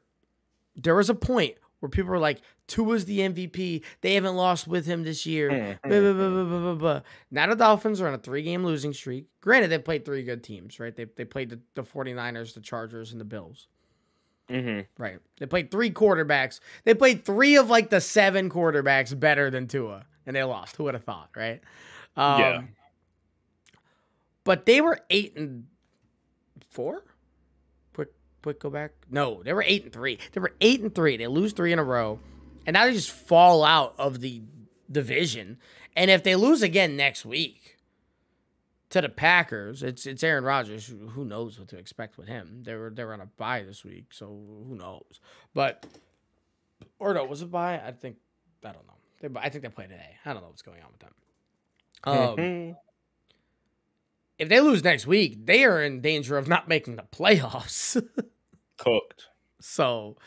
There 0.75 0.95
was 0.95 1.09
a 1.09 1.15
point 1.15 1.55
where 1.79 1.89
people 1.89 2.11
were 2.11 2.19
like, 2.19 2.41
"Tua's 2.67 3.05
the 3.05 3.19
MVP. 3.19 3.83
They 4.01 4.13
haven't 4.13 4.35
lost 4.35 4.67
with 4.67 4.85
him 4.85 5.03
this 5.03 5.25
year." 5.25 5.49
Mhm. 5.49 5.81
Blah, 5.83 5.99
blah, 6.13 6.43
blah, 6.43 6.59
blah, 6.59 6.75
blah. 6.75 7.01
Now 7.31 7.47
the 7.47 7.55
Dolphins 7.55 7.99
are 8.01 8.07
on 8.07 8.13
a 8.13 8.17
three-game 8.17 8.63
losing 8.65 8.93
streak. 8.93 9.27
Granted, 9.41 9.69
they 9.69 9.79
played 9.79 10.05
three 10.05 10.23
good 10.23 10.43
teams, 10.43 10.79
right? 10.79 10.95
They 10.95 11.05
they 11.05 11.25
played 11.25 11.49
the, 11.49 11.59
the 11.73 11.83
49ers, 11.83 12.53
the 12.53 12.61
Chargers, 12.61 13.11
and 13.11 13.19
the 13.19 13.25
Bills. 13.25 13.67
Mhm. 14.49 14.85
Right. 14.97 15.19
They 15.39 15.45
played 15.47 15.71
three 15.71 15.89
quarterbacks. 15.91 16.59
They 16.83 16.93
played 16.93 17.25
three 17.25 17.55
of 17.57 17.69
like 17.69 17.89
the 17.89 17.99
seven 18.01 18.49
quarterbacks 18.49 19.17
better 19.19 19.49
than 19.49 19.67
Tua, 19.67 20.05
and 20.25 20.35
they 20.35 20.43
lost. 20.43 20.75
Who 20.75 20.83
would 20.83 20.93
have 20.93 21.03
thought, 21.03 21.29
right? 21.35 21.61
Um, 22.15 22.39
Yeah. 22.41 22.61
But 24.43 24.65
they 24.67 24.81
were 24.81 24.99
eight 25.09 25.35
and 25.35 25.65
four. 26.69 27.03
Quick, 27.93 28.09
quick, 28.43 28.59
go 28.59 28.69
back. 28.69 28.91
No, 29.09 29.41
they 29.41 29.53
were 29.53 29.63
eight 29.65 29.83
and 29.85 29.91
three. 29.93 30.19
They 30.33 30.39
were 30.41 30.53
eight 30.61 30.81
and 30.81 30.93
three. 30.93 31.17
They 31.17 31.25
lose 31.27 31.53
three 31.53 31.71
in 31.73 31.79
a 31.79 31.83
row, 31.83 32.19
and 32.67 32.75
now 32.75 32.85
they 32.85 32.93
just 32.93 33.09
fall 33.11 33.63
out 33.63 33.95
of 33.97 34.19
the 34.21 34.43
division. 34.91 35.57
And 35.95 36.11
if 36.11 36.21
they 36.23 36.35
lose 36.35 36.61
again 36.61 36.95
next 36.95 37.25
week 37.25 37.64
to 38.89 39.01
the 39.01 39.09
Packers, 39.09 39.83
it's 39.83 40.05
it's 40.05 40.23
Aaron 40.23 40.43
Rodgers. 40.43 40.91
Who 41.11 41.25
knows 41.25 41.59
what 41.59 41.67
to 41.69 41.77
expect 41.77 42.17
with 42.17 42.27
him? 42.27 42.63
They 42.63 42.75
were 42.75 42.89
they 42.89 43.03
were 43.03 43.13
on 43.13 43.21
a 43.21 43.25
bye 43.25 43.63
this 43.63 43.83
week, 43.83 44.13
so 44.13 44.25
who 44.27 44.75
knows? 44.75 45.19
But 45.53 45.85
or 46.99 47.13
no, 47.13 47.25
was 47.25 47.41
it 47.41 47.51
bye? 47.51 47.81
I 47.85 47.91
think 47.91 48.17
I 48.63 48.71
don't 48.71 48.85
know. 48.87 48.93
They, 49.21 49.39
I 49.39 49.49
think 49.49 49.63
they 49.63 49.69
play 49.69 49.85
today. 49.85 50.17
I 50.25 50.33
don't 50.33 50.41
know 50.41 50.49
what's 50.49 50.61
going 50.61 50.81
on 50.81 50.89
with 50.91 50.99
them. 50.99 51.13
Um, 52.03 52.75
if 54.39 54.49
they 54.49 54.59
lose 54.59 54.83
next 54.83 55.07
week, 55.07 55.45
they 55.45 55.63
are 55.63 55.81
in 55.81 56.01
danger 56.01 56.37
of 56.37 56.47
not 56.47 56.67
making 56.67 56.95
the 56.95 57.03
playoffs. 57.03 58.01
Cooked. 58.77 59.27
so 59.61 60.17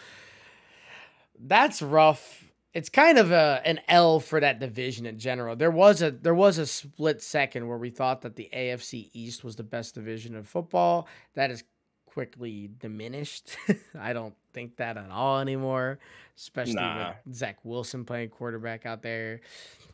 that's 1.39 1.83
rough. 1.83 2.48
It's 2.75 2.89
kind 2.91 3.19
of 3.19 3.33
a 3.33 3.63
an 3.65 3.81
L 3.89 4.21
for 4.21 4.41
that 4.41 4.61
division 4.61 5.07
in 5.07 5.19
general. 5.19 5.57
There 5.57 5.71
was 5.71 6.03
a 6.03 6.11
there 6.11 6.35
was 6.35 6.59
a 6.59 6.67
split 6.67 7.23
second 7.23 7.67
where 7.67 7.79
we 7.79 7.91
thought 7.91 8.23
that 8.23 8.37
the 8.37 8.49
AFC 8.55 9.11
East 9.15 9.43
was 9.43 9.57
the 9.57 9.63
best 9.63 9.95
division 9.95 10.37
of 10.37 10.47
football. 10.47 11.09
That 11.35 11.51
is 11.51 11.65
quickly 12.07 12.69
diminished. 12.79 13.57
I 13.99 14.13
don't 14.13 14.35
think 14.53 14.77
that 14.77 14.97
at 14.97 15.11
all 15.11 15.41
anymore, 15.41 15.99
especially 16.37 16.75
Nah. 16.75 17.15
with 17.27 17.35
Zach 17.37 17.59
Wilson 17.65 18.05
playing 18.05 18.31
quarterback 18.31 18.85
out 18.87 19.03
there. 19.03 19.41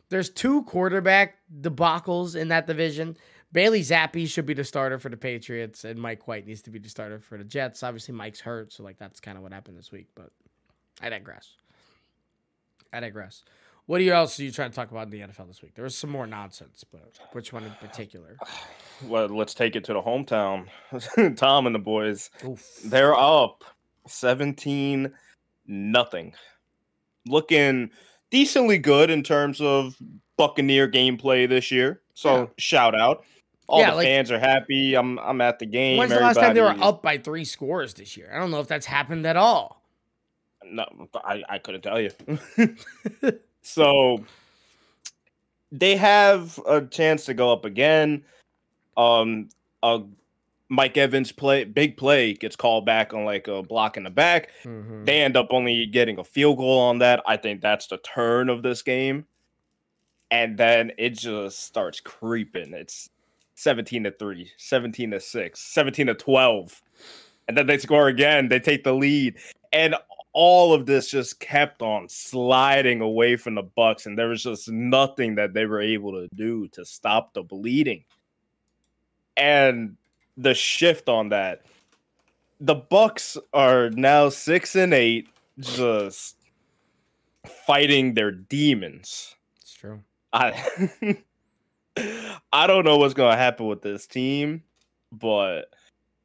There's 0.09 0.29
two 0.29 0.63
quarterback 0.63 1.37
debacles 1.61 2.35
in 2.35 2.49
that 2.49 2.67
division. 2.67 3.15
Bailey 3.51 3.81
Zappe 3.81 4.27
should 4.27 4.45
be 4.45 4.53
the 4.53 4.63
starter 4.65 4.99
for 4.99 5.09
the 5.09 5.17
Patriots, 5.17 5.85
and 5.85 5.99
Mike 5.99 6.27
White 6.27 6.45
needs 6.45 6.61
to 6.63 6.71
be 6.71 6.79
the 6.79 6.89
starter 6.89 7.19
for 7.19 7.37
the 7.37 7.43
Jets. 7.45 7.83
Obviously, 7.83 8.13
Mike's 8.13 8.41
hurt, 8.41 8.73
so 8.73 8.83
like 8.83 8.97
that's 8.97 9.19
kind 9.21 9.37
of 9.37 9.43
what 9.43 9.53
happened 9.53 9.77
this 9.77 9.91
week. 9.91 10.07
But 10.13 10.29
I 11.01 11.09
digress. 11.09 11.53
I 12.95 12.99
digress. 13.01 13.43
What 13.87 14.01
else 14.01 14.39
are 14.39 14.43
you 14.43 14.51
trying 14.51 14.71
to 14.71 14.75
talk 14.75 14.89
about 14.89 15.03
in 15.03 15.09
the 15.11 15.19
NFL 15.19 15.47
this 15.47 15.61
week? 15.61 15.75
There 15.75 15.83
was 15.83 15.95
some 15.95 16.09
more 16.09 16.25
nonsense, 16.25 16.83
but 16.91 17.19
which 17.33 17.53
one 17.53 17.63
in 17.63 17.71
particular? 17.81 18.37
Well, 19.03 19.27
let's 19.27 19.53
take 19.53 19.75
it 19.75 19.83
to 19.83 19.93
the 19.93 20.01
hometown. 20.01 20.67
Tom 21.35 21.65
and 21.65 21.75
the 21.75 21.79
boys. 21.79 22.29
Oof. 22.45 22.65
They're 22.85 23.13
up 23.13 23.65
17 24.07 25.11
nothing. 25.67 26.33
Looking 27.27 27.91
decently 28.31 28.77
good 28.77 29.09
in 29.09 29.21
terms 29.21 29.59
of 29.59 29.97
Buccaneer 30.37 30.89
gameplay 30.89 31.47
this 31.49 31.71
year. 31.71 32.01
So 32.13 32.35
Yeah. 32.43 32.45
shout 32.57 32.95
out. 32.95 33.25
All 33.67 33.79
Yeah, 33.81 33.89
the 33.91 33.95
like- 33.97 34.05
fans 34.07 34.31
are 34.31 34.39
happy. 34.39 34.95
I'm 34.95 35.19
I'm 35.19 35.41
at 35.41 35.59
the 35.59 35.65
game. 35.65 35.97
When's 35.97 36.13
the 36.13 36.19
last 36.21 36.37
time 36.37 36.53
they 36.53 36.61
were 36.61 36.75
up 36.81 37.01
by 37.03 37.17
three 37.17 37.43
scores 37.45 37.95
this 37.95 38.15
year? 38.15 38.31
I 38.33 38.39
don't 38.39 38.51
know 38.51 38.61
if 38.61 38.67
that's 38.69 38.85
happened 38.85 39.25
at 39.27 39.35
all. 39.35 39.81
No, 40.65 40.85
I, 41.23 41.43
I 41.47 41.59
couldn't 41.59 41.81
tell 41.81 41.99
you. 41.99 42.11
so 43.61 44.23
they 45.71 45.95
have 45.95 46.59
a 46.67 46.81
chance 46.81 47.25
to 47.25 47.33
go 47.33 47.51
up 47.51 47.65
again. 47.65 48.23
Um, 48.97 49.49
a 49.83 50.01
Mike 50.69 50.97
Evans 50.97 51.31
play 51.31 51.63
big 51.63 51.95
play 51.95 52.33
gets 52.33 52.55
called 52.55 52.85
back 52.85 53.13
on 53.13 53.23
like 53.25 53.47
a 53.47 53.61
block 53.61 53.97
in 53.97 54.03
the 54.03 54.09
back. 54.09 54.49
Mhm. 54.63 55.05
They 55.05 55.21
end 55.21 55.37
up 55.37 55.47
only 55.51 55.85
getting 55.85 56.17
a 56.17 56.23
field 56.23 56.57
goal 56.57 56.79
on 56.79 56.99
that. 56.99 57.21
I 57.27 57.37
think 57.37 57.61
that's 57.61 57.87
the 57.87 57.97
turn 57.97 58.49
of 58.49 58.63
this 58.63 58.81
game. 58.81 59.25
And 60.31 60.57
then 60.57 60.91
it 60.97 61.11
just 61.11 61.63
starts 61.63 61.99
creeping. 61.99 62.73
It's 62.73 63.09
17 63.55 64.05
to 64.05 64.11
3, 64.11 64.51
17 64.57 65.11
to 65.11 65.19
6, 65.19 65.59
17 65.59 66.07
to 66.07 66.15
12. 66.15 66.81
And 67.47 67.55
then 67.55 67.67
they 67.67 67.77
score 67.77 68.07
again. 68.07 68.47
They 68.47 68.59
take 68.59 68.83
the 68.83 68.93
lead. 68.93 69.35
And 69.71 69.95
all 70.37 70.73
of 70.73 70.85
this 70.85 71.09
just 71.09 71.39
kept 71.39 71.81
on 71.81 72.09
sliding 72.09 72.99
away 72.99 73.37
from 73.37 73.55
the 73.55 73.63
Bucks 73.63 74.05
and 74.05 74.19
there 74.19 74.27
was 74.27 74.43
just 74.43 74.69
nothing 74.69 75.35
that 75.35 75.53
they 75.53 75.65
were 75.65 75.79
able 75.79 76.11
to 76.11 76.27
do 76.35 76.67
to 76.73 76.83
stop 76.83 77.33
the 77.33 77.41
bleeding. 77.41 78.03
And 79.37 79.95
the 80.35 80.53
shift 80.53 81.07
on 81.07 81.29
that. 81.29 81.61
The 82.59 82.75
Bucks 82.75 83.37
are 83.53 83.89
now 83.91 84.27
six 84.27 84.75
and 84.75 84.93
eight, 84.93 85.29
just 85.57 86.35
fighting 87.65 88.13
their 88.13 88.31
demons. 88.31 89.35
It's 89.61 89.73
true. 89.73 90.01
I 90.33 91.17
I 92.51 92.67
don't 92.67 92.83
know 92.83 92.97
what's 92.97 93.13
gonna 93.13 93.37
happen 93.37 93.67
with 93.67 93.81
this 93.81 94.05
team, 94.05 94.63
but 95.13 95.73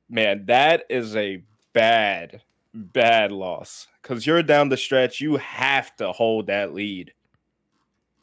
man, 0.09 0.47
that 0.47 0.85
is 0.91 1.15
a 1.15 1.45
bad, 1.73 2.43
bad 2.75 3.33
loss. 3.33 3.87
Cause 4.03 4.27
you're 4.27 4.43
down 4.43 4.69
the 4.69 4.77
stretch, 4.77 5.21
you 5.21 5.37
have 5.37 5.95
to 5.97 6.13
hold 6.13 6.47
that 6.47 6.75
lead. 6.75 7.13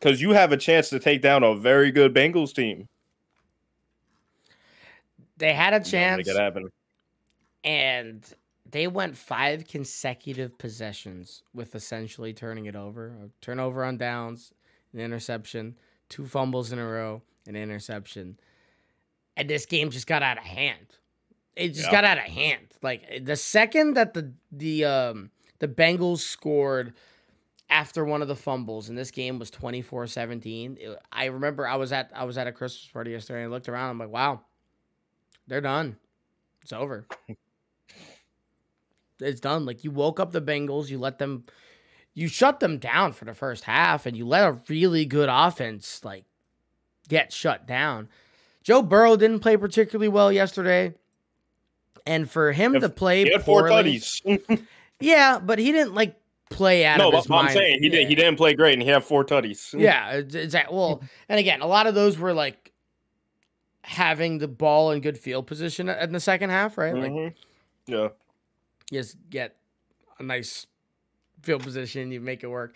Cause 0.01 0.21
you 0.21 0.31
have 0.31 0.51
a 0.51 0.57
chance 0.57 0.89
to 0.89 0.99
take 0.99 1.21
down 1.21 1.43
a 1.43 1.55
very 1.55 1.91
good 1.91 2.13
Bengals 2.13 2.53
team. 2.53 2.87
They 5.37 5.53
had 5.53 5.73
a 5.73 5.79
chance. 5.79 6.25
Make 6.25 6.35
it 6.35 6.39
happen. 6.39 6.69
And 7.63 8.25
they 8.71 8.87
went 8.87 9.15
five 9.15 9.67
consecutive 9.67 10.57
possessions 10.57 11.43
with 11.53 11.75
essentially 11.75 12.33
turning 12.33 12.65
it 12.65 12.75
over. 12.75 13.15
A 13.23 13.29
turnover 13.41 13.83
on 13.83 13.97
downs, 13.97 14.53
an 14.93 14.99
interception, 14.99 15.75
two 16.09 16.25
fumbles 16.25 16.71
in 16.71 16.79
a 16.79 16.87
row, 16.87 17.21
an 17.45 17.55
interception. 17.55 18.39
And 19.35 19.49
this 19.49 19.65
game 19.65 19.91
just 19.91 20.07
got 20.07 20.23
out 20.23 20.37
of 20.37 20.43
hand. 20.43 20.97
It 21.57 21.69
just 21.73 21.89
got 21.91 22.03
out 22.03 22.17
of 22.17 22.25
hand. 22.25 22.67
Like 22.81 23.25
the 23.25 23.35
second 23.35 23.95
that 23.95 24.13
the 24.13 24.33
the 24.51 24.85
um 24.85 25.31
the 25.59 25.67
Bengals 25.67 26.19
scored 26.19 26.93
after 27.69 28.05
one 28.05 28.21
of 28.21 28.27
the 28.27 28.35
fumbles 28.35 28.89
and 28.89 28.97
this 28.97 29.11
game 29.11 29.39
was 29.39 29.51
24-17. 29.51 30.95
I 31.11 31.25
remember 31.25 31.67
I 31.67 31.75
was 31.75 31.91
at 31.91 32.11
I 32.15 32.23
was 32.25 32.37
at 32.37 32.47
a 32.47 32.51
Christmas 32.51 32.89
party 32.91 33.11
yesterday 33.11 33.43
and 33.43 33.51
I 33.51 33.53
looked 33.53 33.67
around 33.67 33.89
I'm 33.89 33.99
like, 33.99 34.09
"Wow. 34.09 34.41
They're 35.47 35.61
done. 35.61 35.97
It's 36.61 36.73
over." 36.73 37.07
it's 39.19 39.39
done. 39.39 39.65
Like 39.65 39.83
you 39.83 39.91
woke 39.91 40.19
up 40.19 40.31
the 40.31 40.41
Bengals, 40.41 40.89
you 40.89 40.99
let 40.99 41.17
them 41.17 41.45
you 42.13 42.27
shut 42.27 42.59
them 42.59 42.77
down 42.77 43.13
for 43.13 43.25
the 43.25 43.33
first 43.33 43.63
half 43.63 44.05
and 44.05 44.15
you 44.15 44.25
let 44.25 44.47
a 44.47 44.59
really 44.69 45.05
good 45.05 45.29
offense 45.31 46.03
like 46.03 46.25
get 47.09 47.33
shut 47.33 47.65
down. 47.65 48.09
Joe 48.63 48.81
Burrow 48.81 49.15
didn't 49.15 49.39
play 49.39 49.57
particularly 49.57 50.09
well 50.09 50.31
yesterday. 50.31 50.93
And 52.07 52.29
for 52.29 52.51
him 52.51 52.73
He 52.73 52.79
to 52.79 52.89
play 52.89 53.23
He 53.25 53.31
had 53.31 53.43
four 53.43 53.67
poorly, 53.67 53.97
tutties. 53.99 54.65
yeah, 54.99 55.39
but 55.39 55.59
he 55.59 55.71
didn't 55.71 55.93
like 55.93 56.15
play 56.49 56.85
out 56.85 56.97
no, 56.99 57.07
of 57.07 57.11
but 57.11 57.17
his 57.17 57.25
I'm 57.27 57.31
mind. 57.45 57.51
saying 57.51 57.79
he 57.81 57.87
yeah. 57.89 57.91
did. 57.99 58.07
He 58.07 58.15
didn't 58.15 58.37
play 58.37 58.53
great, 58.53 58.73
and 58.73 58.81
he 58.81 58.87
had 58.89 59.03
four 59.03 59.25
tutties. 59.25 59.73
Yeah, 59.79 60.11
it's, 60.11 60.33
it's 60.35 60.55
well, 60.71 61.01
and 61.29 61.39
again, 61.39 61.61
a 61.61 61.67
lot 61.67 61.87
of 61.87 61.95
those 61.95 62.17
were 62.17 62.33
like 62.33 62.71
having 63.81 64.37
the 64.39 64.47
ball 64.47 64.91
in 64.91 65.01
good 65.01 65.17
field 65.17 65.47
position 65.47 65.87
in 65.89 66.11
the 66.11 66.19
second 66.19 66.49
half, 66.49 66.77
right? 66.77 66.93
Like 66.95 67.11
Mhm. 67.11 67.33
yeah. 67.87 68.09
just 68.91 69.17
get 69.29 69.55
a 70.19 70.23
nice 70.23 70.67
field 71.43 71.63
position, 71.63 72.11
you 72.11 72.19
make 72.19 72.43
it 72.43 72.47
work. 72.47 72.75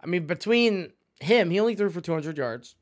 I 0.00 0.06
mean, 0.06 0.26
between 0.26 0.92
him, 1.20 1.50
he 1.50 1.58
only 1.58 1.74
threw 1.74 1.90
for 1.90 2.00
200 2.00 2.36
yards. 2.38 2.76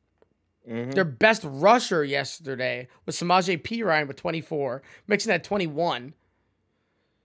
Mhm. 0.68 0.94
Their 0.94 1.04
best 1.04 1.42
rusher 1.44 2.04
yesterday 2.04 2.88
was 3.04 3.16
Samaje 3.18 3.62
Perine 3.62 4.06
with 4.08 4.16
24. 4.16 4.82
Mixon 5.06 5.32
had 5.32 5.44
21. 5.44 6.14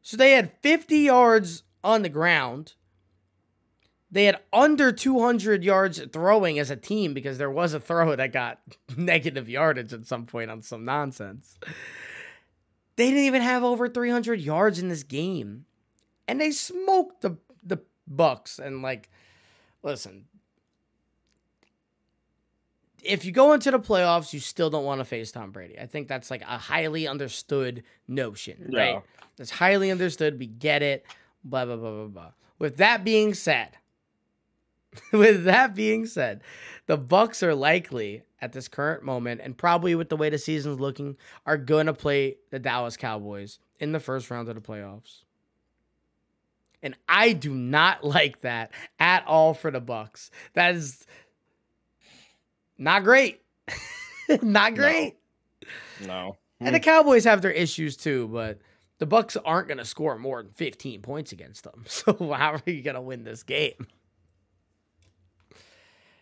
So 0.01 0.17
they 0.17 0.31
had 0.31 0.51
50 0.61 0.97
yards 0.97 1.63
on 1.83 2.01
the 2.01 2.09
ground. 2.09 2.73
They 4.11 4.25
had 4.25 4.39
under 4.51 4.91
200 4.91 5.63
yards 5.63 6.01
throwing 6.11 6.57
as 6.57 6.71
a 6.71 6.75
team 6.75 7.13
because 7.13 7.37
there 7.37 7.51
was 7.51 7.73
a 7.73 7.79
throw 7.79 8.15
that 8.15 8.31
got 8.31 8.59
negative 8.97 9.47
yardage 9.47 9.93
at 9.93 10.07
some 10.07 10.25
point 10.25 10.49
on 10.49 10.61
some 10.61 10.83
nonsense. 10.83 11.57
They 12.95 13.09
didn't 13.09 13.25
even 13.25 13.41
have 13.41 13.63
over 13.63 13.87
300 13.87 14.41
yards 14.41 14.79
in 14.79 14.89
this 14.89 15.03
game. 15.03 15.65
And 16.27 16.41
they 16.41 16.51
smoked 16.51 17.21
the 17.21 17.37
the 17.63 17.79
Bucks 18.07 18.57
and 18.57 18.81
like 18.81 19.09
listen, 19.83 20.25
if 23.03 23.25
you 23.25 23.31
go 23.31 23.53
into 23.53 23.71
the 23.71 23.79
playoffs, 23.79 24.33
you 24.33 24.39
still 24.39 24.69
don't 24.69 24.85
want 24.85 24.99
to 24.99 25.05
face 25.05 25.31
Tom 25.31 25.51
Brady. 25.51 25.79
I 25.79 25.85
think 25.85 26.07
that's 26.07 26.31
like 26.31 26.41
a 26.41 26.57
highly 26.57 27.07
understood 27.07 27.83
notion, 28.07 28.71
right? 28.73 28.95
Yeah. 28.95 28.99
That's 29.37 29.51
highly 29.51 29.91
understood. 29.91 30.39
We 30.39 30.47
get 30.47 30.81
it. 30.81 31.05
Blah 31.43 31.65
blah 31.65 31.77
blah 31.77 31.91
blah 31.91 32.07
blah. 32.07 32.31
With 32.57 32.77
that 32.77 33.03
being 33.03 33.33
said, 33.33 33.77
with 35.13 35.45
that 35.45 35.75
being 35.75 36.05
said, 36.05 36.41
the 36.87 36.97
Bucks 36.97 37.41
are 37.43 37.55
likely 37.55 38.23
at 38.41 38.53
this 38.53 38.67
current 38.67 39.03
moment, 39.03 39.41
and 39.43 39.57
probably 39.57 39.95
with 39.95 40.09
the 40.09 40.17
way 40.17 40.29
the 40.29 40.37
season's 40.37 40.79
looking, 40.79 41.17
are 41.45 41.57
gonna 41.57 41.93
play 41.93 42.37
the 42.51 42.59
Dallas 42.59 42.97
Cowboys 42.97 43.59
in 43.79 43.91
the 43.91 43.99
first 43.99 44.29
round 44.29 44.49
of 44.49 44.55
the 44.55 44.61
playoffs. 44.61 45.23
And 46.81 46.95
I 47.07 47.33
do 47.33 47.53
not 47.53 48.03
like 48.03 48.41
that 48.41 48.71
at 48.99 49.25
all 49.27 49.53
for 49.53 49.69
the 49.69 49.81
Bucks. 49.81 50.31
That 50.53 50.75
is 50.75 51.05
not 52.79 53.03
great. 53.03 53.41
not 54.41 54.73
great. 54.73 55.17
No. 56.05 56.37
And 56.59 56.73
the 56.73 56.79
hmm. 56.79 56.83
Cowboys 56.83 57.25
have 57.25 57.41
their 57.41 57.51
issues 57.51 57.95
too, 57.95 58.27
but 58.29 58.59
the 58.97 59.05
Bucks 59.05 59.37
aren't 59.37 59.67
going 59.67 59.77
to 59.77 59.85
score 59.85 60.17
more 60.17 60.41
than 60.41 60.51
15 60.53 61.01
points 61.01 61.31
against 61.31 61.63
them. 61.63 61.85
So 61.87 62.13
how 62.33 62.53
are 62.53 62.61
you 62.65 62.81
going 62.81 62.95
to 62.95 63.01
win 63.01 63.23
this 63.23 63.43
game? 63.43 63.87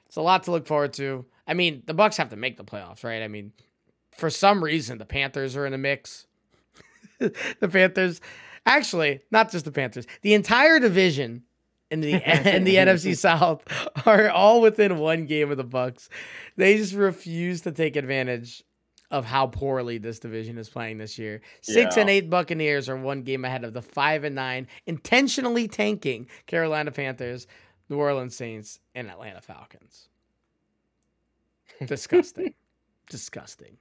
It's 0.08 0.15
a 0.15 0.22
lot 0.22 0.43
to 0.43 0.52
look 0.52 0.67
forward 0.67 0.93
to. 0.93 1.26
I 1.48 1.54
mean, 1.54 1.84
the 1.86 1.93
Bucks 1.93 2.17
have 2.17 2.30
to 2.30 2.36
make 2.36 2.58
the 2.58 2.63
playoffs, 2.63 3.04
right? 3.04 3.22
I 3.22 3.28
mean, 3.28 3.54
for 4.12 4.30
some 4.30 4.63
reason 4.63 4.98
the 4.98 5.06
Panthers 5.06 5.56
are 5.56 5.65
in 5.65 5.72
the 5.72 5.78
mix. 5.78 6.28
the 7.20 7.70
Panthers 7.70 8.22
actually, 8.65 9.22
not 9.32 9.52
just 9.52 9.65
the 9.65 9.72
Panthers. 9.72 10.08
The 10.22 10.34
entire 10.34 10.80
division 10.80 11.43
in 11.91 12.02
the 12.02 12.12
in 12.56 12.63
the 12.63 12.76
NFC 12.76 13.15
South 13.17 13.63
are 14.06 14.30
all 14.30 14.62
within 14.62 14.97
one 14.97 15.26
game 15.26 15.52
of 15.52 15.58
the 15.58 15.63
Bucks. 15.63 16.10
They 16.56 16.78
just 16.78 16.93
refuse 16.93 17.62
to 17.62 17.71
take 17.71 17.95
advantage 17.95 18.63
of 19.10 19.23
how 19.23 19.47
poorly 19.47 19.97
this 19.97 20.19
division 20.19 20.58
is 20.58 20.67
playing 20.67 20.97
this 20.97 21.17
year. 21.17 21.39
Six 21.62 21.95
Yeah. 21.95 22.02
and 22.02 22.10
eight 22.10 22.30
Buccaneers 22.30 22.89
are 22.89 22.97
one 22.97 23.21
game 23.21 23.45
ahead 23.45 23.63
of 23.63 23.73
the 23.73 23.82
five 23.82 24.26
and 24.26 24.36
nine, 24.36 24.67
intentionally 24.86 25.67
tanking 25.69 26.28
Carolina 26.45 26.91
Panthers, 26.91 27.47
New 27.89 27.95
Orleans 27.97 28.36
Saints, 28.36 28.80
and 28.93 29.10
Atlanta 29.10 29.39
Falcons. 29.39 30.10
Disgusting. 31.86 32.54
Disgusting. 33.10 33.78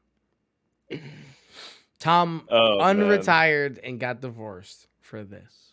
Tom 1.98 2.46
Oh, 2.50 2.78
man. 2.78 2.98
unretired 2.98 3.78
and 3.82 3.98
got 3.98 4.20
divorced 4.20 4.86
for 5.00 5.24
this. 5.24 5.72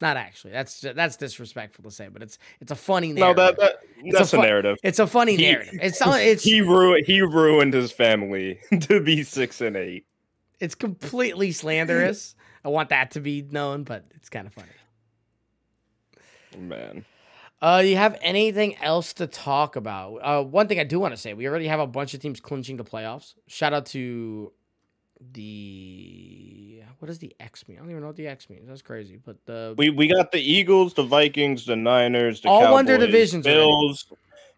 Not 0.00 0.16
actually. 0.16 0.52
That's 0.52 0.80
that's 0.80 1.16
disrespectful 1.16 1.82
to 1.84 1.90
say, 1.90 2.08
but 2.08 2.22
it's 2.22 2.38
it's 2.60 2.70
a 2.70 2.76
funny 2.76 3.12
No, 3.12 3.32
narrative. 3.32 3.56
that, 3.58 3.58
that 3.58 4.12
that's 4.12 4.32
a 4.32 4.36
a, 4.36 4.40
fu- 4.40 4.46
narrative. 4.46 4.76
it's 4.84 4.98
a 5.00 5.06
funny 5.08 5.34
He- 5.36 5.42
narrative. 5.50 5.74
It's 5.82 6.00
it's 6.00 6.44
he 6.44 6.60
ruined 6.60 7.04
he 7.06 7.20
ruined 7.22 7.74
his 7.74 7.90
family 7.90 8.60
to 8.82 9.00
be 9.00 9.24
six 9.24 9.60
and 9.60 9.76
eight. 9.76 10.06
it's 10.60 10.74
completely 10.76 11.50
slanderous. 11.52 12.34
I 12.64 12.68
want 12.68 12.90
that 12.90 13.12
to 13.12 13.20
be 13.20 13.42
known, 13.42 13.82
but 13.84 14.04
it's 14.14 14.28
kind 14.28 14.46
of 14.46 14.52
funny. 14.54 14.68
Man. 16.56 17.04
Uh, 17.60 17.82
you 17.84 17.96
have 17.96 18.16
anything 18.20 18.76
else 18.76 19.12
to 19.14 19.26
talk 19.26 19.74
about? 19.74 20.16
Uh, 20.18 20.44
one 20.44 20.68
thing 20.68 20.78
I 20.78 20.84
do 20.84 21.00
want 21.00 21.12
to 21.12 21.16
say, 21.16 21.34
we 21.34 21.48
already 21.48 21.66
have 21.66 21.80
a 21.80 21.86
bunch 21.88 22.14
of 22.14 22.20
teams 22.20 22.40
clinching 22.40 22.76
the 22.76 22.84
playoffs. 22.84 23.34
Shout 23.48 23.72
out 23.72 23.86
to 23.86 24.52
the 25.32 26.82
what 26.98 27.06
does 27.06 27.18
the 27.18 27.34
X 27.38 27.66
mean? 27.68 27.78
I 27.78 27.80
don't 27.80 27.90
even 27.90 28.02
know 28.02 28.08
what 28.08 28.16
the 28.16 28.26
X 28.26 28.50
means. 28.50 28.68
That's 28.68 28.82
crazy. 28.82 29.18
But 29.24 29.36
the 29.46 29.74
We 29.76 29.90
we 29.90 30.08
got 30.08 30.32
the 30.32 30.40
Eagles, 30.40 30.94
the 30.94 31.04
Vikings, 31.04 31.64
the 31.64 31.76
Niners, 31.76 32.40
the 32.40 32.48
All 32.48 32.62
Cowboys, 32.62 32.86
their 32.86 32.98
divisions 32.98 33.46
already. 33.46 33.60
Bills, 33.60 34.06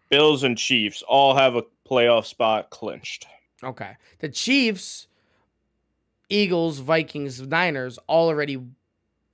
Bills 0.09 0.43
and 0.43 0.57
Chiefs 0.57 1.03
all 1.07 1.35
have 1.35 1.55
a 1.55 1.63
playoff 1.89 2.25
spot 2.25 2.69
clinched. 2.69 3.27
okay, 3.63 3.97
the 4.19 4.29
Chiefs, 4.29 5.07
Eagles, 6.29 6.79
Vikings, 6.79 7.41
Niners 7.41 7.99
all 8.07 8.27
already. 8.27 8.61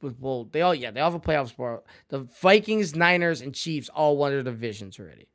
Well, 0.02 0.48
they 0.52 0.62
all 0.62 0.76
yeah 0.76 0.92
they 0.92 1.00
all 1.00 1.12
have 1.12 1.22
a 1.22 1.26
playoff 1.26 1.50
spot. 1.50 1.84
The 2.10 2.20
Vikings, 2.20 2.96
Niners, 2.96 3.42
and 3.42 3.54
Chiefs 3.54 3.90
all 3.90 4.18
won 4.18 4.32
their 4.32 4.44
divisions 4.44 5.00
already. 5.00 5.28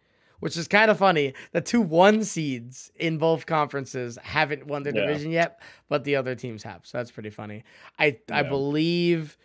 Which 0.42 0.56
is 0.56 0.66
kind 0.66 0.90
of 0.90 0.98
funny. 0.98 1.34
The 1.52 1.60
two 1.60 1.80
one 1.80 2.24
seeds 2.24 2.90
in 2.96 3.16
both 3.18 3.46
conferences 3.46 4.18
haven't 4.20 4.66
won 4.66 4.82
their 4.82 4.92
Yeah. 4.92 5.02
division 5.06 5.30
yet, 5.30 5.60
but 5.88 6.02
the 6.02 6.16
other 6.16 6.34
teams 6.34 6.64
have. 6.64 6.84
So 6.84 6.98
that's 6.98 7.12
pretty 7.12 7.30
funny. 7.30 7.62
I 7.96 8.18
I 8.28 8.42
believe 8.42 9.36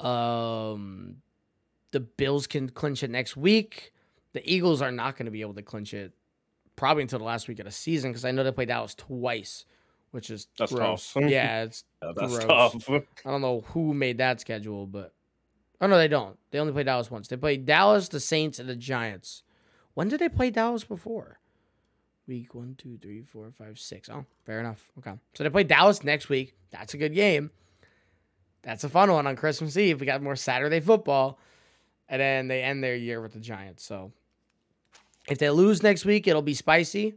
um 0.00 1.22
the 1.92 2.00
Bills 2.00 2.46
can 2.46 2.68
clinch 2.68 3.02
it 3.02 3.10
next 3.10 3.34
week. 3.36 3.94
The 4.34 4.42
Eagles 4.50 4.82
are 4.82 4.92
not 4.92 5.16
going 5.16 5.24
to 5.26 5.32
be 5.32 5.40
able 5.40 5.54
to 5.54 5.62
clinch 5.62 5.94
it 5.94 6.12
probably 6.76 7.02
until 7.02 7.18
the 7.18 7.24
last 7.24 7.48
week 7.48 7.58
of 7.58 7.64
the 7.66 7.70
season 7.72 8.10
because 8.10 8.24
I 8.26 8.32
know 8.32 8.44
they 8.44 8.52
played 8.52 8.68
Dallas 8.68 8.94
twice, 8.94 9.64
which 10.10 10.28
is 10.30 10.48
That's 10.58 10.72
gross. 10.72 11.12
tough. 11.14 11.22
yeah, 11.30 11.62
it's 11.62 11.84
Yeah, 12.02 12.12
that's 12.16 12.36
Gross. 12.36 12.72
tough. 12.82 12.90
I 13.24 13.30
don't 13.30 13.40
know 13.40 13.62
who 13.68 13.94
made 13.94 14.18
that 14.18 14.40
schedule, 14.40 14.86
but 14.86 15.14
oh 15.82 15.86
no, 15.86 15.98
they 15.98 16.08
don't. 16.08 16.38
They 16.50 16.58
only 16.58 16.72
play 16.72 16.84
Dallas 16.84 17.10
once. 17.10 17.28
They 17.28 17.36
played 17.36 17.66
Dallas, 17.66 18.08
the 18.08 18.20
Saints, 18.20 18.58
and 18.58 18.68
the 18.68 18.76
Giants. 18.76 19.42
When 19.92 20.08
did 20.08 20.20
they 20.20 20.30
play 20.30 20.50
Dallas 20.50 20.84
before? 20.84 21.40
week 22.26 22.54
one, 22.54 22.74
two, 22.78 22.98
three, 22.98 23.22
four, 23.22 23.50
five, 23.50 23.78
six. 23.78 24.08
Oh, 24.08 24.24
fair 24.44 24.60
enough. 24.60 24.90
Okay. 24.98 25.12
So 25.34 25.44
they 25.44 25.50
play 25.50 25.64
Dallas 25.64 26.04
next 26.04 26.28
week. 26.28 26.54
That's 26.70 26.94
a 26.94 26.96
good 26.96 27.14
game. 27.14 27.50
That's 28.62 28.84
a 28.84 28.88
fun 28.88 29.10
one 29.10 29.26
on 29.26 29.36
Christmas 29.36 29.76
Eve. 29.76 30.00
We 30.00 30.06
got 30.06 30.22
more 30.22 30.36
Saturday 30.36 30.80
football. 30.80 31.38
And 32.08 32.20
then 32.20 32.48
they 32.48 32.62
end 32.62 32.82
their 32.82 32.96
year 32.96 33.20
with 33.20 33.32
the 33.32 33.40
Giants. 33.40 33.84
So 33.84 34.12
if 35.28 35.38
they 35.38 35.50
lose 35.50 35.82
next 35.82 36.04
week, 36.04 36.26
it'll 36.26 36.42
be 36.42 36.54
spicy. 36.54 37.14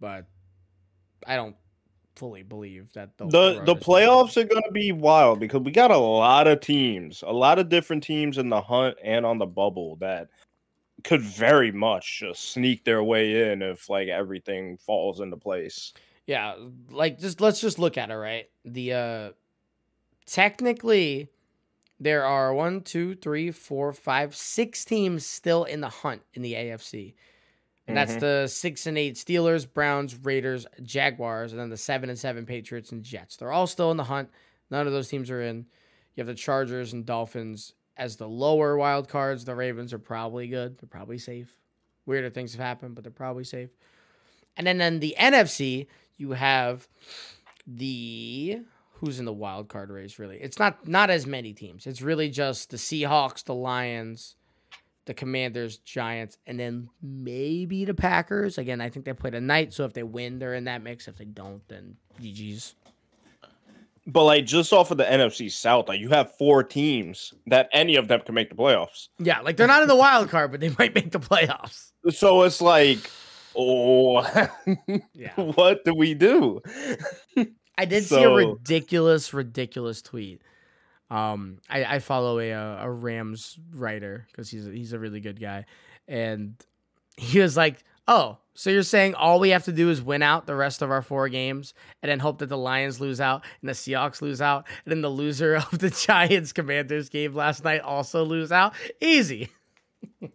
But 0.00 0.26
I 1.26 1.36
don't 1.36 1.56
fully 2.18 2.42
believe 2.42 2.92
that 2.92 3.16
the 3.16 3.26
the 3.64 3.76
playoffs 3.76 4.36
are 4.36 4.44
going 4.44 4.62
to 4.62 4.72
be 4.72 4.92
wild 4.92 5.38
because 5.38 5.60
we 5.60 5.70
got 5.70 5.90
a 5.90 5.96
lot 5.96 6.46
of 6.46 6.60
teams, 6.60 7.22
a 7.26 7.32
lot 7.32 7.58
of 7.58 7.68
different 7.68 8.02
teams 8.02 8.38
in 8.38 8.48
the 8.48 8.60
hunt 8.60 8.96
and 9.02 9.24
on 9.24 9.38
the 9.38 9.46
bubble 9.46 9.96
that 9.96 10.28
could 11.04 11.22
very 11.22 11.70
much 11.70 12.18
just 12.18 12.52
sneak 12.52 12.84
their 12.84 13.02
way 13.02 13.52
in 13.52 13.62
if 13.62 13.88
like 13.88 14.08
everything 14.08 14.76
falls 14.76 15.20
into 15.20 15.36
place. 15.36 15.92
Yeah, 16.26 16.56
like 16.90 17.18
just 17.18 17.40
let's 17.40 17.60
just 17.60 17.78
look 17.78 17.96
at 17.96 18.10
it, 18.10 18.16
right? 18.16 18.46
The 18.64 18.92
uh 18.92 19.30
technically 20.26 21.28
there 22.00 22.24
are 22.24 22.52
one, 22.52 22.82
two, 22.82 23.14
three, 23.14 23.50
four, 23.50 23.92
five, 23.92 24.34
six 24.34 24.84
teams 24.84 25.26
still 25.26 25.64
in 25.64 25.80
the 25.80 25.88
hunt 25.88 26.22
in 26.34 26.42
the 26.42 26.54
AFC. 26.54 27.14
And 27.88 27.96
that's 27.96 28.12
mm-hmm. 28.12 28.20
the 28.20 28.48
six 28.48 28.86
and 28.86 28.98
eight 28.98 29.14
Steelers, 29.14 29.66
Browns, 29.70 30.14
Raiders, 30.14 30.66
Jaguars, 30.82 31.52
and 31.52 31.60
then 31.60 31.70
the 31.70 31.76
seven 31.78 32.10
and 32.10 32.18
seven 32.18 32.44
Patriots 32.44 32.92
and 32.92 33.02
Jets. 33.02 33.36
They're 33.36 33.50
all 33.50 33.66
still 33.66 33.90
in 33.90 33.96
the 33.96 34.04
hunt. 34.04 34.28
None 34.70 34.86
of 34.86 34.92
those 34.92 35.08
teams 35.08 35.30
are 35.30 35.40
in. 35.40 35.66
You 36.14 36.20
have 36.20 36.26
the 36.26 36.34
Chargers 36.34 36.92
and 36.92 37.06
Dolphins 37.06 37.72
as 37.96 38.16
the 38.16 38.28
lower 38.28 38.76
wild 38.76 39.08
cards. 39.08 39.46
The 39.46 39.54
Ravens 39.54 39.94
are 39.94 39.98
probably 39.98 40.48
good. 40.48 40.78
They're 40.78 40.88
probably 40.88 41.16
safe. 41.16 41.56
Weirder 42.04 42.30
things 42.30 42.52
have 42.52 42.60
happened, 42.60 42.94
but 42.94 43.04
they're 43.04 43.10
probably 43.10 43.44
safe. 43.44 43.70
And 44.56 44.66
then 44.66 44.80
in 44.80 45.00
the 45.00 45.16
NFC, 45.18 45.86
you 46.18 46.32
have 46.32 46.88
the 47.66 48.60
who's 48.94 49.18
in 49.18 49.24
the 49.24 49.32
wild 49.32 49.68
card 49.68 49.90
race 49.90 50.18
really. 50.18 50.36
It's 50.38 50.58
not 50.58 50.86
not 50.86 51.08
as 51.08 51.26
many 51.26 51.54
teams. 51.54 51.86
It's 51.86 52.02
really 52.02 52.28
just 52.28 52.70
the 52.70 52.76
Seahawks, 52.76 53.44
the 53.44 53.54
Lions, 53.54 54.36
the 55.08 55.14
Commanders, 55.14 55.78
Giants, 55.78 56.36
and 56.46 56.60
then 56.60 56.90
maybe 57.02 57.84
the 57.86 57.94
Packers. 57.94 58.58
Again, 58.58 58.80
I 58.80 58.90
think 58.90 59.06
they 59.06 59.14
play 59.14 59.30
tonight, 59.30 59.72
so 59.72 59.84
if 59.84 59.94
they 59.94 60.02
win, 60.04 60.38
they're 60.38 60.54
in 60.54 60.64
that 60.64 60.82
mix. 60.82 61.08
If 61.08 61.16
they 61.16 61.24
don't, 61.24 61.66
then 61.66 61.96
GG's. 62.20 62.74
But 64.06 64.24
like 64.24 64.44
just 64.46 64.72
off 64.72 64.90
of 64.90 64.98
the 64.98 65.04
NFC 65.04 65.50
South, 65.50 65.88
like 65.88 65.98
you 65.98 66.10
have 66.10 66.36
four 66.36 66.62
teams 66.62 67.34
that 67.46 67.68
any 67.72 67.96
of 67.96 68.06
them 68.06 68.20
can 68.20 68.34
make 68.34 68.50
the 68.50 68.54
playoffs. 68.54 69.08
Yeah, 69.18 69.40
like 69.40 69.56
they're 69.56 69.66
not 69.66 69.82
in 69.82 69.88
the 69.88 69.96
wild 69.96 70.28
card, 70.28 70.50
but 70.50 70.60
they 70.60 70.74
might 70.78 70.94
make 70.94 71.10
the 71.10 71.20
playoffs. 71.20 71.92
So 72.10 72.42
it's 72.42 72.60
like, 72.60 73.10
oh, 73.56 74.22
yeah. 75.14 75.34
what 75.36 75.84
do 75.84 75.94
we 75.94 76.14
do? 76.14 76.60
I 77.78 77.86
did 77.86 78.04
so... 78.04 78.16
see 78.16 78.22
a 78.24 78.30
ridiculous, 78.30 79.32
ridiculous 79.32 80.02
tweet 80.02 80.42
um, 81.10 81.58
I, 81.68 81.84
I 81.84 81.98
follow 82.00 82.38
a 82.38 82.50
a 82.50 82.90
Rams 82.90 83.58
writer 83.74 84.26
because 84.30 84.50
he's 84.50 84.66
a, 84.66 84.70
he's 84.70 84.92
a 84.92 84.98
really 84.98 85.20
good 85.20 85.40
guy, 85.40 85.64
and 86.06 86.54
he 87.16 87.40
was 87.40 87.56
like, 87.56 87.84
"Oh, 88.06 88.38
so 88.54 88.70
you're 88.70 88.82
saying 88.82 89.14
all 89.14 89.40
we 89.40 89.50
have 89.50 89.64
to 89.64 89.72
do 89.72 89.90
is 89.90 90.02
win 90.02 90.22
out 90.22 90.46
the 90.46 90.54
rest 90.54 90.82
of 90.82 90.90
our 90.90 91.02
four 91.02 91.28
games, 91.28 91.74
and 92.02 92.10
then 92.10 92.18
hope 92.18 92.38
that 92.38 92.48
the 92.48 92.58
Lions 92.58 93.00
lose 93.00 93.20
out 93.20 93.44
and 93.60 93.68
the 93.68 93.74
Seahawks 93.74 94.20
lose 94.20 94.42
out, 94.42 94.66
and 94.84 94.92
then 94.92 95.00
the 95.00 95.08
loser 95.08 95.56
of 95.72 95.78
the 95.78 95.90
Giants 95.90 96.52
Commanders 96.52 97.08
game 97.08 97.34
last 97.34 97.64
night 97.64 97.80
also 97.80 98.24
lose 98.24 98.52
out? 98.52 98.74
Easy." 99.00 99.48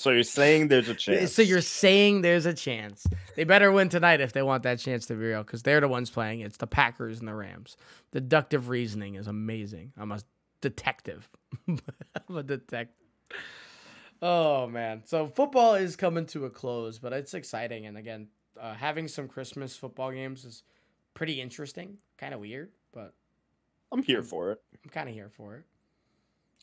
So 0.00 0.08
you're 0.08 0.22
saying 0.22 0.68
there's 0.68 0.88
a 0.88 0.94
chance. 0.94 1.30
So 1.34 1.42
you're 1.42 1.60
saying 1.60 2.22
there's 2.22 2.46
a 2.46 2.54
chance. 2.54 3.06
They 3.36 3.44
better 3.44 3.70
win 3.70 3.90
tonight 3.90 4.22
if 4.22 4.32
they 4.32 4.42
want 4.42 4.62
that 4.62 4.78
chance 4.78 5.04
to 5.06 5.14
be 5.14 5.26
real, 5.26 5.42
because 5.42 5.62
they're 5.62 5.82
the 5.82 5.88
ones 5.88 6.08
playing. 6.08 6.40
It's 6.40 6.56
the 6.56 6.66
Packers 6.66 7.18
and 7.18 7.28
the 7.28 7.34
Rams. 7.34 7.76
Deductive 8.10 8.70
reasoning 8.70 9.16
is 9.16 9.26
amazing. 9.26 9.92
I'm 9.98 10.10
a 10.10 10.20
detective. 10.62 11.28
I'm 11.68 12.34
a 12.34 12.42
detective. 12.42 12.96
Oh 14.22 14.68
man. 14.68 15.02
So 15.04 15.26
football 15.26 15.74
is 15.74 15.96
coming 15.96 16.24
to 16.28 16.46
a 16.46 16.50
close, 16.50 16.98
but 16.98 17.12
it's 17.12 17.34
exciting. 17.34 17.84
And 17.84 17.98
again, 17.98 18.28
uh, 18.58 18.72
having 18.72 19.06
some 19.06 19.28
Christmas 19.28 19.76
football 19.76 20.12
games 20.12 20.46
is 20.46 20.62
pretty 21.12 21.42
interesting. 21.42 21.98
Kind 22.16 22.32
of 22.32 22.40
weird, 22.40 22.70
but 22.94 23.12
I'm 23.92 24.02
here 24.02 24.22
for 24.22 24.52
it. 24.52 24.62
I'm 24.82 24.88
kind 24.88 25.10
of 25.10 25.14
here 25.14 25.28
for 25.28 25.56
it. 25.56 25.64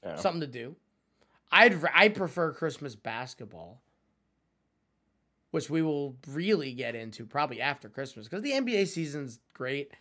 Yeah. 0.04 0.16
Something 0.16 0.42
to 0.42 0.48
do. 0.48 0.76
I'd 1.52 1.80
I 1.94 2.10
prefer 2.10 2.52
Christmas 2.52 2.96
basketball, 2.96 3.82
which 5.52 5.70
we 5.70 5.82
will 5.82 6.18
really 6.28 6.74
get 6.74 6.96
into 6.96 7.26
probably 7.26 7.62
after 7.62 7.90
Christmas 7.90 8.28
because 8.28 8.44
the 8.44 8.52
NBA 8.52 8.88
season's 8.88 9.40
great. 9.54 9.92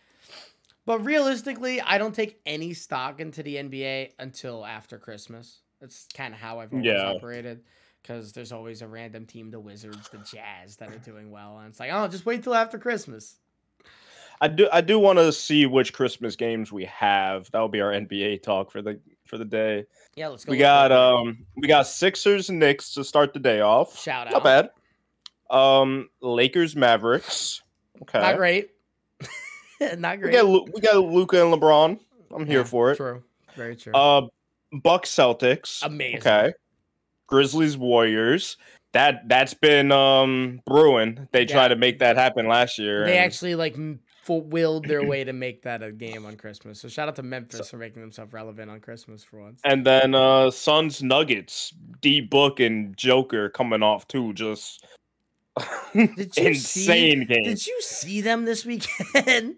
But 0.85 1.03
realistically, 1.03 1.81
I 1.81 1.97
don't 1.97 2.15
take 2.15 2.39
any 2.45 2.73
stock 2.73 3.19
into 3.19 3.43
the 3.43 3.55
NBA 3.55 4.13
until 4.19 4.65
after 4.65 4.97
Christmas. 4.97 5.59
That's 5.81 6.07
kind 6.13 6.33
of 6.33 6.39
how 6.39 6.59
I've 6.59 6.71
always 6.71 6.85
yeah. 6.85 7.11
operated 7.11 7.63
because 8.01 8.31
there's 8.31 8.53
always 8.53 8.81
a 8.81 8.87
random 8.87 9.25
team, 9.25 9.51
the 9.51 9.59
Wizards, 9.59 10.07
the 10.09 10.19
Jazz, 10.19 10.77
that 10.77 10.89
are 10.89 10.99
doing 10.99 11.29
well, 11.29 11.57
and 11.59 11.67
it's 11.69 11.79
like, 11.79 11.91
oh, 11.91 12.07
just 12.07 12.25
wait 12.25 12.43
till 12.43 12.55
after 12.55 12.79
Christmas. 12.79 13.37
I 14.39 14.47
do 14.47 14.67
I 14.71 14.81
do 14.81 14.99
want 14.99 15.19
to 15.19 15.31
see 15.31 15.65
which 15.65 15.93
Christmas 15.93 16.35
games 16.35 16.71
we 16.71 16.85
have. 16.85 17.49
That'll 17.51 17.67
be 17.67 17.81
our 17.81 17.91
NBA 17.91 18.43
talk 18.43 18.71
for 18.71 18.81
the 18.81 18.99
for 19.25 19.37
the 19.37 19.45
day. 19.45 19.85
Yeah, 20.15 20.27
let's 20.27 20.45
go. 20.45 20.51
We 20.51 20.57
got 20.57 20.91
um 20.91 21.45
we 21.55 21.67
got 21.67 21.87
Sixers 21.87 22.49
and 22.49 22.59
Knicks 22.59 22.93
to 22.93 23.03
start 23.03 23.33
the 23.33 23.39
day 23.39 23.61
off. 23.61 23.99
Shout 23.99 24.27
out. 24.27 24.33
Not 24.33 24.43
bad. 24.43 24.69
Um 25.49 26.09
Lakers 26.21 26.75
Mavericks. 26.75 27.61
Okay. 28.03 28.19
Not 28.19 28.37
great. 28.37 28.69
Not 29.97 30.19
great. 30.19 30.31
We 30.31 30.31
got 30.31 30.73
we 30.73 30.81
got 30.81 30.97
Luka 30.97 31.43
and 31.43 31.53
LeBron. 31.53 31.99
I'm 32.35 32.45
here 32.45 32.65
for 32.65 32.91
it. 32.91 32.97
True. 32.97 33.23
Very 33.55 33.75
true. 33.75 33.93
Uh 33.93 34.27
Bucks 34.83 35.09
Celtics. 35.09 35.83
Amazing. 35.83 36.19
Okay. 36.19 36.53
Grizzlies 37.27 37.75
Warriors 37.75 38.57
that 38.93 39.27
that's 39.27 39.53
been 39.53 39.91
um 39.91 40.61
brewing. 40.65 41.27
They 41.31 41.41
yeah. 41.41 41.53
tried 41.53 41.67
to 41.69 41.75
make 41.75 41.99
that 41.99 42.17
happen 42.17 42.47
last 42.47 42.77
year. 42.77 43.05
They 43.05 43.17
actually 43.17 43.55
like 43.55 43.75
willed 44.29 44.85
their 44.85 45.03
way 45.07 45.23
to 45.23 45.33
make 45.33 45.63
that 45.63 45.83
a 45.83 45.91
game 45.91 46.25
on 46.25 46.35
Christmas. 46.35 46.79
So 46.79 46.87
shout 46.87 47.07
out 47.07 47.15
to 47.17 47.23
Memphis 47.23 47.59
so, 47.59 47.63
for 47.65 47.77
making 47.77 48.01
themselves 48.01 48.33
relevant 48.33 48.69
on 48.69 48.79
Christmas 48.79 49.23
for 49.23 49.41
once. 49.41 49.61
And 49.63 49.85
then 49.85 50.15
uh 50.15 50.51
Suns 50.51 51.01
Nuggets, 51.01 51.73
D 52.01 52.21
Book 52.21 52.59
and 52.59 52.95
Joker 52.97 53.49
coming 53.49 53.83
off 53.83 54.07
too, 54.07 54.33
just 54.33 54.85
did 55.93 56.17
you 56.37 56.47
insane 56.47 57.19
see, 57.19 57.25
game. 57.25 57.43
Did 57.43 57.65
you 57.65 57.81
see 57.81 58.21
them 58.21 58.45
this 58.45 58.65
weekend? 58.65 59.55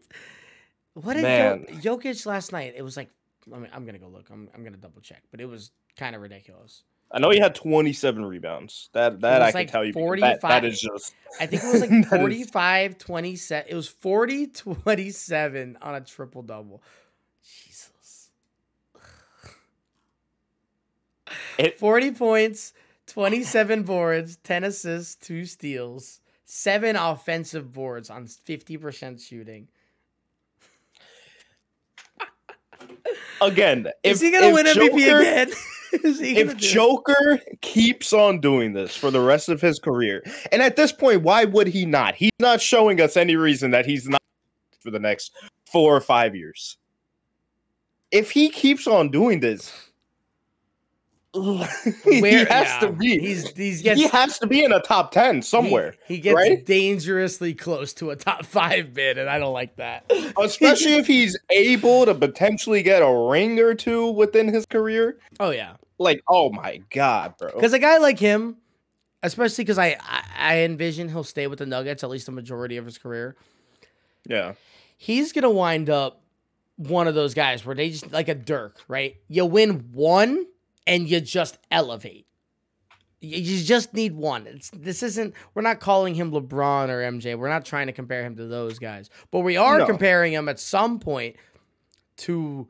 what 0.93 1.13
did 1.13 1.23
Man. 1.23 1.65
Jokic 1.82 2.25
last 2.25 2.51
night? 2.51 2.73
It 2.75 2.84
was 2.84 2.95
like 2.95 3.10
I 3.53 3.58
mean, 3.58 3.69
I'm 3.73 3.86
gonna 3.86 3.99
go 3.99 4.08
look. 4.08 4.27
I'm 4.32 4.49
I'm 4.53 4.63
gonna 4.63 4.77
double 4.77 5.01
check, 5.01 5.23
but 5.32 5.41
it 5.41 5.45
was 5.45 5.71
kind 5.97 6.15
of 6.15 6.21
ridiculous. 6.21 6.84
I 7.12 7.19
know 7.19 7.32
he 7.32 7.39
had 7.39 7.56
27 7.56 8.24
rebounds. 8.24 8.89
That 8.93 9.22
that 9.22 9.41
I 9.41 9.45
like 9.45 9.56
can 9.56 9.67
tell 9.67 9.86
you. 9.86 9.93
45, 9.93 10.41
that, 10.41 10.48
that 10.48 10.65
is 10.65 10.80
just. 10.80 11.15
I 11.39 11.48
think 11.48 11.63
it 11.63 11.72
was 11.72 11.82
like 11.82 12.06
45, 12.19 12.98
27. 12.98 13.72
It 13.72 13.76
was 13.76 13.88
40, 13.88 14.48
27 14.48 15.78
on 15.82 15.95
a 15.95 16.02
triple 16.02 16.41
double. 16.43 16.84
Jesus. 17.43 18.30
It, 21.60 21.78
40 21.78 22.12
points, 22.12 22.74
27 23.08 23.84
boards, 23.84 24.38
10 24.38 24.63
assists, 24.63 25.15
two 25.15 25.45
steals, 25.45 26.22
seven 26.45 26.95
offensive 26.95 27.72
boards 27.74 28.10
on 28.10 28.26
50% 28.26 29.22
shooting. 29.22 29.67
Again, 33.41 33.88
is 34.04 34.21
he 34.21 34.32
gonna 34.32 34.54
win 34.54 34.65
Joker, 34.65 34.82
MVP 34.82 35.19
again? 35.19 35.49
if 35.91 36.58
Joker 36.58 37.39
keeps 37.62 38.13
on 38.13 38.39
doing 38.39 38.73
this 38.73 38.95
for 38.95 39.12
the 39.12 39.21
rest 39.21 39.49
of 39.49 39.62
his 39.62 39.80
career, 39.80 40.23
and 40.52 40.62
at 40.62 40.75
this 40.75 40.91
point, 40.91 41.23
why 41.23 41.45
would 41.45 41.67
he 41.67 41.86
not? 41.86 42.15
He's 42.15 42.32
not 42.39 42.62
showing 42.62 43.02
us 43.02 43.17
any 43.17 43.36
reason 43.36 43.71
that 43.71 43.86
he's 43.86 44.08
not 44.08 44.21
for 44.80 44.91
the 44.91 44.99
next 44.99 45.34
four 45.71 45.95
or 45.95 46.02
five 46.02 46.36
years. 46.36 46.78
If 48.11 48.32
he 48.32 48.49
keeps 48.49 48.88
on 48.88 49.09
doing 49.11 49.39
this, 49.39 49.89
Where, 51.32 51.69
he 52.05 52.21
has 52.21 52.49
yeah. 52.49 52.80
to 52.80 52.91
be. 52.91 53.19
He's, 53.19 53.51
he's 53.51 53.84
gets, 53.84 54.01
he 54.01 54.07
has 54.07 54.39
to 54.39 54.47
be 54.47 54.63
in 54.63 54.71
a 54.71 54.82
top 54.82 55.11
ten 55.11 55.43
somewhere. 55.43 55.93
He, 56.07 56.15
he 56.15 56.21
gets 56.21 56.36
right? 56.36 56.65
dangerously 56.65 57.53
close 57.53 57.93
to 57.95 58.09
a 58.09 58.15
top 58.15 58.45
five 58.45 58.95
bid, 58.95 59.19
and 59.19 59.30
I 59.30 59.38
don't 59.38 59.53
like 59.53 59.75
that. 59.75 60.11
Especially 60.41 60.93
if 60.93 61.05
he's 61.05 61.38
able 61.51 62.05
to 62.05 62.15
potentially 62.15 62.82
get 62.82 63.03
a 63.03 63.30
ring 63.30 63.59
or 63.59 63.75
two 63.75 64.09
within 64.09 64.47
his 64.47 64.65
career. 64.65 65.19
Oh 65.39 65.51
yeah. 65.51 65.75
Like, 65.99 66.23
oh 66.27 66.49
my 66.49 66.82
god, 66.89 67.36
bro. 67.38 67.51
Because 67.53 67.73
a 67.73 67.80
guy 67.80 67.99
like 67.99 68.17
him, 68.17 68.57
especially 69.21 69.65
because 69.65 69.77
I, 69.77 69.97
I 70.01 70.23
I 70.36 70.57
envision 70.61 71.09
he'll 71.09 71.23
stay 71.23 71.45
with 71.45 71.59
the 71.59 71.67
Nuggets 71.67 72.03
at 72.03 72.09
least 72.09 72.25
the 72.25 72.32
majority 72.32 72.77
of 72.77 72.86
his 72.86 72.97
career. 72.97 73.36
Yeah. 74.27 74.53
He's 74.97 75.32
gonna 75.32 75.51
wind 75.51 75.91
up 75.91 76.23
one 76.77 77.07
of 77.07 77.13
those 77.13 77.36
guys 77.36 77.63
where 77.63 77.75
they 77.75 77.91
just 77.91 78.11
like 78.11 78.30
a 78.30 78.36
Dirk, 78.36 78.77
right? 78.88 79.17
You 79.27 79.45
win 79.45 79.91
one 79.91 80.47
and 80.90 81.10
you 81.10 81.22
just 81.22 81.58
elevate. 81.72 82.26
You 83.22 83.62
just 83.64 83.94
need 83.94 84.16
one. 84.16 84.48
It's, 84.48 84.70
this 84.74 85.04
isn't. 85.04 85.34
We're 85.54 85.62
not 85.62 85.80
calling 85.82 86.16
him 86.16 86.32
LeBron 86.32 86.88
or 86.90 87.02
MJ. 87.02 87.38
We're 87.38 87.50
not 87.50 87.66
trying 87.66 87.88
to 87.88 87.94
compare 87.94 88.24
him 88.24 88.36
to 88.38 88.46
those 88.48 88.80
guys, 88.80 89.10
but 89.30 89.40
we 89.42 89.58
are 89.58 89.80
No. 89.80 89.86
comparing 89.86 90.32
him 90.34 90.48
at 90.48 90.60
some 90.60 91.00
point 91.00 91.36
to 92.18 92.68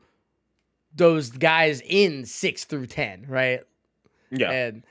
those 0.94 1.30
guys 1.30 1.80
in 1.84 2.24
six 2.24 2.64
through 2.64 2.86
ten, 2.86 3.26
right? 3.28 3.60
Yeah. 4.32 4.50
And 4.50 4.84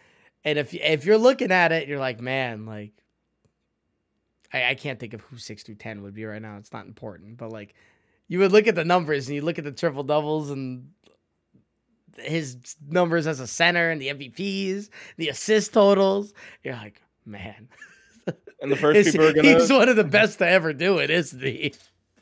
and 0.46 0.58
if 0.58 0.74
if 0.74 1.04
you're 1.06 1.18
looking 1.18 1.52
at 1.52 1.74
it, 1.74 1.90
you're 1.90 2.00
like, 2.00 2.22
man, 2.22 2.66
like 2.66 2.94
I, 4.54 4.70
I 4.70 4.76
can't 4.76 4.98
think 5.00 5.14
of 5.14 5.20
who 5.22 5.38
six 5.38 5.64
through 5.64 5.76
ten 5.76 6.02
would 6.04 6.14
be 6.14 6.24
right 6.24 6.42
now. 6.42 6.56
It's 6.58 6.72
not 6.72 6.86
important, 6.86 7.36
but 7.36 7.52
like 7.52 7.74
you 8.30 8.40
would 8.40 8.54
look 8.54 8.68
at 8.68 8.76
the 8.76 8.86
numbers 8.86 9.28
and 9.28 9.36
you 9.36 9.42
look 9.42 9.58
at 9.60 9.66
the 9.66 9.72
triple 9.74 10.04
doubles 10.04 10.52
and 10.52 10.92
his 12.22 12.58
numbers 12.88 13.28
as 13.28 13.40
a 13.40 13.48
center 13.48 13.90
and 13.90 14.02
the 14.02 14.08
MVPs, 14.10 14.90
the 15.18 15.30
assist 15.30 15.74
totals. 15.74 16.34
You're 16.64 16.76
like, 16.76 17.02
man, 17.26 17.68
And 18.62 18.72
the 18.72 18.76
first 18.76 19.06
people 19.12 19.28
are 19.28 19.34
gonna 19.34 19.48
he's 19.60 19.72
one 19.72 19.90
of 19.90 19.96
the 19.96 20.04
best 20.04 20.40
to 20.40 20.48
ever 20.48 20.74
do 20.74 20.98
it, 21.00 21.10
isn't 21.10 21.42
he? 21.42 21.74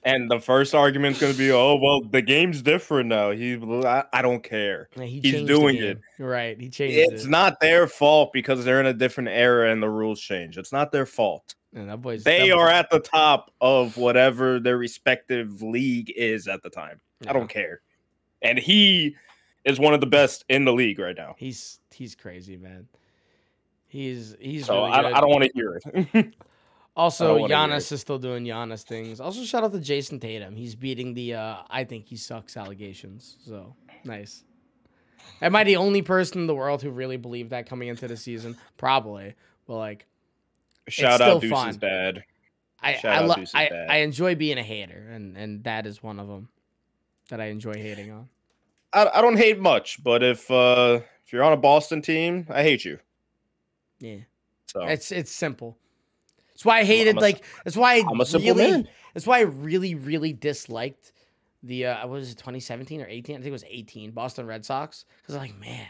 and 0.03 0.31
the 0.31 0.39
first 0.39 0.73
argument's 0.73 1.19
gonna 1.19 1.33
be, 1.33 1.51
oh 1.51 1.75
well, 1.75 2.01
the 2.01 2.21
game's 2.21 2.61
different 2.61 3.09
now. 3.09 3.31
He 3.31 3.55
I, 3.83 4.03
I 4.13 4.21
don't 4.21 4.43
care. 4.43 4.87
Yeah, 4.95 5.03
he 5.03 5.19
He's 5.19 5.43
doing 5.47 5.75
it 5.77 5.99
Right, 6.19 6.59
he 6.59 6.69
changed 6.69 6.97
It's 7.13 7.25
it. 7.25 7.29
not 7.29 7.59
their 7.59 7.87
fault 7.87 8.31
because 8.33 8.63
they're 8.63 8.79
in 8.79 8.85
a 8.85 8.93
different 8.93 9.29
era 9.29 9.71
and 9.71 9.81
the 9.83 9.89
rules 9.89 10.21
change. 10.21 10.57
It's 10.57 10.71
not 10.71 10.91
their 10.91 11.05
fault. 11.05 11.55
Man, 11.73 11.87
that 11.87 12.01
boy's 12.01 12.23
They 12.23 12.49
that 12.49 12.55
are 12.55 12.69
at 12.69 12.89
the 12.89 12.99
top 12.99 13.51
of 13.59 13.97
whatever 13.97 14.59
their 14.59 14.77
respective 14.77 15.61
league 15.61 16.11
is 16.15 16.47
at 16.47 16.63
the 16.63 16.69
time. 16.69 17.01
I 17.27 17.33
don't 17.33 17.49
care. 17.49 17.81
And 18.41 18.57
he 18.57 19.15
is 19.67 19.79
one 19.79 19.93
of 19.93 19.99
the 19.99 20.07
best 20.07 20.45
in 20.49 20.65
the 20.65 20.73
league 20.73 20.97
right 20.99 21.15
now. 21.15 21.35
He's 21.37 21.79
he's 21.93 22.15
crazy, 22.15 22.57
man. 22.57 22.87
He's 23.87 24.35
he's 24.39 24.65
So 24.65 24.85
really 24.85 24.91
I. 24.91 25.17
I 25.17 25.21
don't 25.21 25.29
want 25.29 25.43
to 25.43 25.51
hear 25.53 25.79
it. 25.93 26.33
Also, 26.95 27.25
I 27.25 27.27
don't 27.27 27.41
wanna 27.41 27.47
hear 27.67 27.77
Giannis 27.77 27.91
is 27.91 28.01
still 28.01 28.17
doing 28.17 28.43
Giannis 28.43 28.81
things. 28.81 29.19
Also, 29.21 29.43
shout 29.43 29.63
out 29.63 29.71
to 29.71 29.77
Jayson 29.79 30.19
Tatum. 30.19 30.55
He's 30.55 30.73
beating 30.73 31.13
the 31.13 31.35
uh, 31.35 31.57
I 31.69 31.83
think 31.83 32.07
he 32.07 32.15
sucks 32.15 32.57
allegations. 32.57 33.37
So 33.45 33.75
nice. 34.03 34.43
Am 35.39 35.55
I 35.55 35.63
the 35.63 35.75
only 35.75 36.01
person 36.01 36.39
in 36.41 36.47
the 36.47 36.55
world 36.55 36.81
who 36.81 36.89
really 36.89 37.17
believed 37.17 37.51
that 37.51 37.69
coming 37.69 37.87
into 37.89 38.07
the 38.07 38.17
season? 38.17 38.57
Probably. 38.77 39.35
But 39.67 39.75
like, 39.77 40.07
Shout 40.87 41.21
out 41.21 41.39
Deuce's 41.41 41.51
fun. 41.53 41.77
dad. 41.77 42.23
I 42.81 42.95
Shout 42.95 43.15
I, 43.15 43.25
lo- 43.25 43.35
I, 43.53 43.67
dad. 43.69 43.87
I 43.91 43.97
enjoy 43.97 44.33
being 44.33 44.57
a 44.57 44.63
hater, 44.63 45.07
and 45.11 45.37
and 45.37 45.63
that 45.65 45.85
is 45.85 46.01
one 46.01 46.19
of 46.19 46.27
them 46.27 46.49
that 47.29 47.39
I 47.39 47.45
enjoy 47.49 47.73
hating 47.75 48.09
on. 48.11 48.27
I, 48.93 49.09
I 49.15 49.21
don't 49.21 49.37
hate 49.37 49.59
much, 49.59 50.03
but 50.03 50.23
if 50.23 50.49
uh 50.51 50.99
if 51.25 51.33
you're 51.33 51.43
on 51.43 51.53
a 51.53 51.57
Boston 51.57 52.01
team, 52.01 52.47
I 52.49 52.63
hate 52.63 52.85
you. 52.85 52.99
Yeah, 53.99 54.17
So 54.67 54.81
it's 54.85 55.11
it's 55.11 55.31
simple. 55.31 55.77
That's 56.53 56.65
why 56.65 56.79
I 56.79 56.83
hated 56.83 57.17
a- 57.17 57.19
like. 57.19 57.43
That's 57.63 57.77
why 57.77 57.95
I 57.95 58.03
I'm 58.09 58.19
a 58.21 58.25
simple 58.25 58.53
really, 58.55 58.71
man. 58.71 58.87
That's 59.13 59.27
why 59.27 59.39
I 59.39 59.41
really, 59.41 59.95
really 59.95 60.33
disliked 60.33 61.11
the 61.63 61.87
uh 61.87 62.07
was 62.07 62.31
it 62.31 62.35
2017 62.37 63.01
or 63.01 63.07
18? 63.07 63.35
I 63.35 63.37
think 63.39 63.47
it 63.47 63.51
was 63.51 63.63
18 63.67 64.11
Boston 64.11 64.45
Red 64.47 64.63
Sox. 64.65 65.05
Because 65.21 65.35
I'm 65.35 65.41
like, 65.41 65.59
man, 65.59 65.87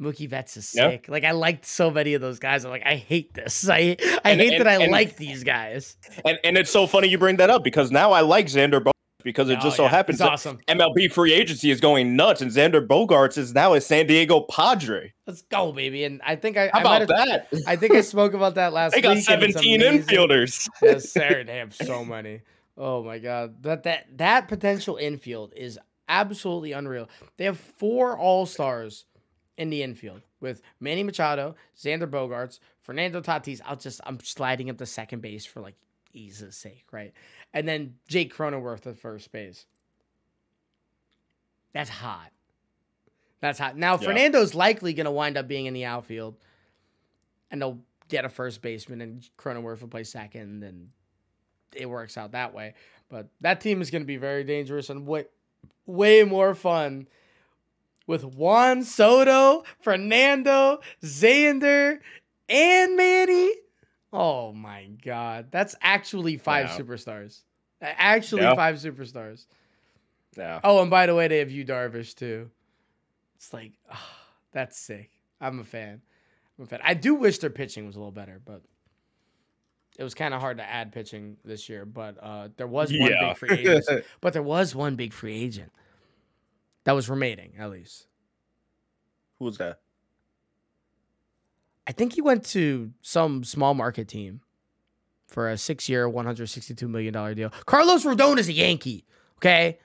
Mookie 0.00 0.28
Betts 0.28 0.56
is 0.56 0.72
Yeah. 0.74 0.90
sick. 0.90 1.06
Like 1.08 1.24
I 1.24 1.30
liked 1.32 1.64
so 1.64 1.90
many 1.90 2.14
of 2.14 2.20
those 2.20 2.38
guys. 2.38 2.64
I'm 2.64 2.70
like, 2.70 2.84
I 2.86 2.96
hate 2.96 3.32
this. 3.34 3.68
I 3.68 3.96
I 4.24 4.32
And- 4.32 4.40
hate 4.40 4.54
and- 4.54 4.60
that 4.60 4.66
I 4.68 4.82
and- 4.82 4.92
like 4.92 5.16
these 5.16 5.42
guys. 5.44 5.96
and, 6.24 6.38
and 6.44 6.58
it's 6.58 6.70
so 6.70 6.86
funny 6.86 7.08
you 7.08 7.18
bring 7.18 7.36
that 7.36 7.50
up 7.50 7.64
because 7.64 7.90
now 7.90 8.12
I 8.12 8.20
like 8.20 8.46
Xander 8.46 8.82
because 9.24 9.50
it 9.50 9.58
Oh, 9.58 9.62
just 9.62 9.76
so 9.76 9.82
yeah, 9.84 9.88
happens 9.88 10.20
awesome. 10.20 10.60
MLB 10.68 11.10
free 11.10 11.32
agency 11.32 11.70
is 11.72 11.80
going 11.80 12.14
nuts 12.14 12.40
and 12.42 12.50
Xander 12.52 12.86
Bogaerts 12.86 13.36
is 13.36 13.52
now 13.52 13.72
a 13.74 13.80
San 13.80 14.06
Diego 14.06 14.42
Padre. 14.42 15.12
Let's 15.26 15.42
go, 15.42 15.72
baby. 15.72 16.04
And 16.04 16.20
I 16.24 16.36
think 16.36 16.56
I 16.56 16.68
How 16.72 16.78
I 16.78 16.98
about 16.98 17.08
that? 17.08 17.48
I 17.66 17.74
think 17.74 17.94
I 17.94 18.02
spoke 18.02 18.34
about 18.34 18.54
that 18.54 18.72
last 18.72 18.92
They 18.94 19.00
got 19.00 19.16
week. 19.16 19.28
and 19.28 19.42
it's 19.42 19.54
17 19.54 19.80
infielders. 19.80 20.68
Yes, 20.82 21.10
sir. 21.10 21.42
They 21.44 21.56
have 21.56 21.74
so 21.74 22.04
many. 22.04 22.42
Oh 22.76 23.02
my 23.02 23.18
god. 23.18 23.62
That 23.62 23.82
that 23.84 24.06
that 24.18 24.46
potential 24.48 24.96
infield 24.96 25.52
is 25.56 25.78
absolutely 26.08 26.72
unreal. 26.72 27.08
They 27.38 27.44
have 27.46 27.58
four 27.58 28.16
all 28.18 28.46
stars 28.46 29.06
in 29.56 29.70
the 29.70 29.82
infield 29.82 30.20
with 30.40 30.60
Manny 30.80 31.02
Machado, 31.02 31.54
Xander 31.78 32.06
Bogaerts, 32.08 32.58
Fernando 32.82 33.20
Tatis. 33.22 33.60
I'll 33.64 33.76
just 33.76 34.00
I'm 34.04 34.20
sliding 34.20 34.68
up 34.68 34.76
to 34.78 34.86
second 34.86 35.22
base 35.22 35.46
for 35.46 35.60
like 35.60 35.76
ease's 36.14 36.56
sake, 36.56 36.86
right? 36.92 37.12
And 37.52 37.68
then 37.68 37.96
Jake 38.08 38.34
Cronenworth 38.34 38.86
at 38.86 38.98
first 38.98 39.30
base. 39.32 39.66
That's 41.72 41.90
hot. 41.90 42.30
That's 43.40 43.58
hot. 43.58 43.76
Now 43.76 43.98
Yeah. 43.98 44.06
Fernando's 44.06 44.54
likely 44.54 44.94
gonna 44.94 45.12
wind 45.12 45.36
up 45.36 45.48
being 45.48 45.66
in 45.66 45.74
the 45.74 45.84
outfield, 45.84 46.36
and 47.50 47.60
they'll 47.60 47.80
get 48.08 48.24
a 48.24 48.28
first 48.28 48.62
baseman, 48.62 49.00
and 49.00 49.28
Cronenworth 49.36 49.80
will 49.80 49.88
play 49.88 50.04
second, 50.04 50.62
and 50.62 50.90
it 51.74 51.86
works 51.86 52.16
out 52.16 52.32
that 52.32 52.54
way. 52.54 52.74
But 53.08 53.28
that 53.40 53.60
team 53.60 53.82
is 53.82 53.90
gonna 53.90 54.04
be 54.04 54.16
very 54.16 54.44
dangerous 54.44 54.88
and 54.88 55.06
way, 55.06 55.26
way 55.86 56.22
more 56.24 56.54
fun 56.54 57.08
with 58.06 58.24
Juan 58.24 58.82
Soto, 58.84 59.64
Fernando, 59.80 60.80
Xander, 61.02 62.00
and 62.48 62.96
Manny. 62.96 63.52
Oh 64.16 64.52
my 64.52 64.84
god, 65.04 65.48
that's 65.50 65.74
actually 65.82 66.36
five 66.36 66.66
superstars. 66.68 67.42
Actually, 67.82 68.42
Yeah. 68.42 68.54
five 68.54 68.76
superstars. 68.76 69.46
Yeah. 70.36 70.60
Oh, 70.62 70.80
and 70.80 70.88
by 70.90 71.06
the 71.06 71.14
way, 71.16 71.26
they 71.26 71.38
have 71.38 71.50
Yu 71.50 71.64
Darvish 71.64 72.14
too. 72.14 72.48
It's 73.34 73.52
like, 73.52 73.72
ah, 73.90 74.18
that's 74.52 74.78
sick. 74.78 75.10
I'm 75.40 75.58
a 75.58 75.64
fan. 75.64 76.00
I'm 76.58 76.64
a 76.64 76.66
fan. 76.68 76.78
I 76.84 76.94
do 76.94 77.16
wish 77.16 77.38
their 77.38 77.50
pitching 77.50 77.86
was 77.86 77.96
a 77.96 77.98
little 77.98 78.12
better, 78.12 78.40
but 78.44 78.62
it 79.98 80.04
was 80.04 80.14
kind 80.14 80.32
of 80.32 80.40
hard 80.40 80.58
to 80.58 80.64
add 80.64 80.92
pitching 80.92 81.36
this 81.44 81.68
year. 81.68 81.84
But 81.84 82.16
uh, 82.22 82.50
there 82.56 82.68
was 82.68 82.92
one 82.92 83.10
Yeah. 83.10 83.30
big 83.30 83.36
free 83.36 83.58
agent. 83.58 84.04
but 84.20 84.32
there 84.32 84.42
was 84.44 84.74
one 84.76 84.94
big 84.94 85.12
free 85.12 85.34
agent 85.36 85.72
that 86.84 86.92
was 86.92 87.08
remaining, 87.10 87.54
at 87.58 87.70
least. 87.70 88.06
Who's 89.40 89.58
that? 89.58 89.80
I 91.86 91.92
think 91.92 92.14
he 92.14 92.20
went 92.20 92.44
to 92.46 92.90
some 93.02 93.44
small 93.44 93.74
market 93.74 94.08
team 94.08 94.40
for 95.26 95.50
a 95.50 95.58
six-year, 95.58 96.08
one 96.08 96.24
hundred 96.24 96.46
sixty-two 96.48 96.88
million 96.88 97.12
dollar 97.12 97.34
deal. 97.34 97.50
Carlos 97.66 98.04
Rodon 98.04 98.38
is 98.38 98.48
a 98.48 98.52
Yankee. 98.52 99.04
Okay, 99.38 99.78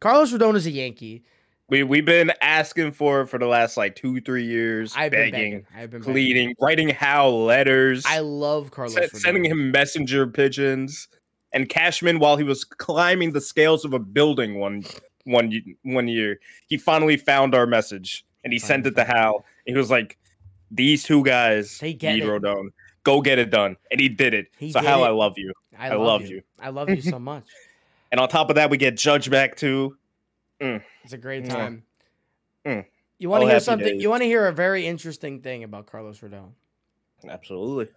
Carlos 0.00 0.32
Rodon 0.32 0.54
is 0.54 0.66
a 0.66 0.70
Yankee. 0.70 1.22
We 1.70 1.82
we've 1.82 2.04
been 2.04 2.32
asking 2.42 2.92
for 2.92 3.26
for 3.26 3.38
the 3.38 3.46
last 3.46 3.78
like 3.78 3.96
two 3.96 4.20
three 4.20 4.44
years, 4.44 4.92
I've 4.96 5.12
been 5.12 5.30
begging, 5.30 5.50
begging. 5.52 5.66
I've 5.74 5.90
been 5.90 6.00
begging. 6.02 6.12
pleading, 6.12 6.54
writing 6.60 6.88
Hal 6.90 7.44
letters, 7.44 8.04
I 8.06 8.18
love 8.18 8.70
Carlos. 8.70 8.94
Rodon. 8.94 9.16
sending 9.16 9.44
him 9.46 9.70
messenger 9.70 10.26
pigeons, 10.26 11.08
and 11.52 11.68
Cashman 11.68 12.18
while 12.18 12.36
he 12.36 12.44
was 12.44 12.64
climbing 12.64 13.32
the 13.32 13.40
scales 13.40 13.86
of 13.86 13.94
a 13.94 13.98
building 13.98 14.58
one 14.58 14.84
one 15.24 15.50
one 15.84 16.06
year, 16.06 16.38
he 16.66 16.76
finally 16.76 17.16
found 17.16 17.54
our 17.54 17.66
message 17.66 18.26
and 18.44 18.52
he 18.52 18.58
sent 18.58 18.86
it 18.86 18.94
to 18.96 19.04
Hal. 19.04 19.46
He 19.64 19.72
was 19.72 19.90
like, 19.90 20.18
"These 20.74 21.04
two 21.04 21.22
guys 21.24 21.78
They 21.78 21.94
get 21.94 22.14
need 22.14 22.24
it. 22.24 22.26
Rodon. 22.26 22.68
Go 23.04 23.20
get 23.20 23.38
it 23.38 23.50
done," 23.50 23.76
and 23.90 24.00
he 24.00 24.08
did 24.08 24.34
it. 24.34 24.46
He 24.58 24.72
so 24.72 24.80
did 24.80 24.86
Hal, 24.86 25.04
it. 25.04 25.08
I 25.08 25.10
love 25.10 25.34
you. 25.36 25.52
I, 25.78 25.86
I 25.86 25.90
love, 25.90 26.00
love 26.00 26.22
you. 26.22 26.36
you. 26.36 26.42
I 26.58 26.70
love 26.70 26.90
you 26.90 27.02
so 27.02 27.18
much. 27.18 27.46
And 28.12 28.20
on 28.20 28.28
top 28.28 28.48
of 28.48 28.56
that, 28.56 28.70
we 28.70 28.76
get 28.76 28.96
Judge 28.96 29.30
back 29.30 29.56
too. 29.56 29.96
It's 30.60 31.12
a 31.12 31.18
great 31.18 31.48
time. 31.48 31.82
Mm. 32.64 32.86
You 33.18 33.28
want 33.28 33.42
to 33.42 33.44
All 33.44 33.50
hear 33.50 33.60
something? 33.60 33.86
days. 33.86 34.02
You 34.02 34.08
want 34.08 34.22
to 34.22 34.26
hear 34.26 34.46
a 34.46 34.52
very 34.52 34.86
interesting 34.86 35.40
thing 35.40 35.64
about 35.64 35.86
Carlos 35.86 36.20
Rodon? 36.20 36.52
Absolutely. 37.28 37.88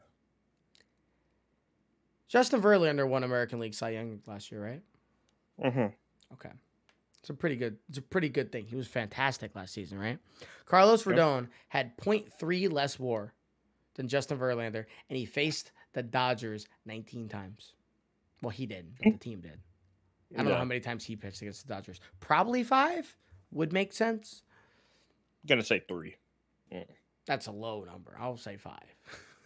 Justin 2.27 2.61
Verlander 2.61 3.07
won 3.07 3.23
American 3.23 3.59
League 3.59 3.73
Cy 3.73 3.91
Young 3.91 4.19
last 4.25 4.51
year, 4.51 4.63
right? 4.63 4.81
hmm 5.71 5.85
Okay. 6.33 6.51
It's 7.19 7.29
a 7.29 7.33
pretty 7.33 7.55
good 7.55 7.77
it's 7.89 7.97
a 7.97 8.01
pretty 8.01 8.29
good 8.29 8.51
thing. 8.51 8.65
He 8.67 8.75
was 8.75 8.87
fantastic 8.87 9.55
last 9.55 9.73
season, 9.73 9.99
right? 9.99 10.19
Carlos 10.65 11.05
Yep. 11.05 11.15
Rodon 11.15 11.47
had 11.69 11.97
0.3 11.97 12.71
less 12.71 12.99
war 12.99 13.33
than 13.95 14.07
Justin 14.07 14.37
Verlander, 14.37 14.85
and 15.09 15.17
he 15.17 15.25
faced 15.25 15.71
the 15.93 16.03
Dodgers 16.03 16.67
19 16.85 17.27
times. 17.29 17.73
Well, 18.41 18.51
he 18.51 18.65
did, 18.65 18.93
but 19.03 19.13
the 19.13 19.17
team 19.19 19.41
did. 19.41 19.59
I 20.33 20.37
don't 20.43 20.51
know 20.51 20.57
how 20.57 20.65
many 20.65 20.79
times 20.81 21.05
he 21.05 21.15
pitched 21.15 21.41
against 21.41 21.65
the 21.67 21.73
Dodgers. 21.73 21.99
Probably 22.19 22.63
five 22.63 23.15
would 23.51 23.73
make 23.73 23.93
sense. 23.93 24.43
gonna 25.45 25.63
say 25.63 25.81
three. 25.87 26.15
That's 27.25 27.47
a 27.47 27.51
low 27.51 27.83
number. 27.83 28.15
I'll 28.19 28.37
say 28.37 28.57
five. 28.57 28.95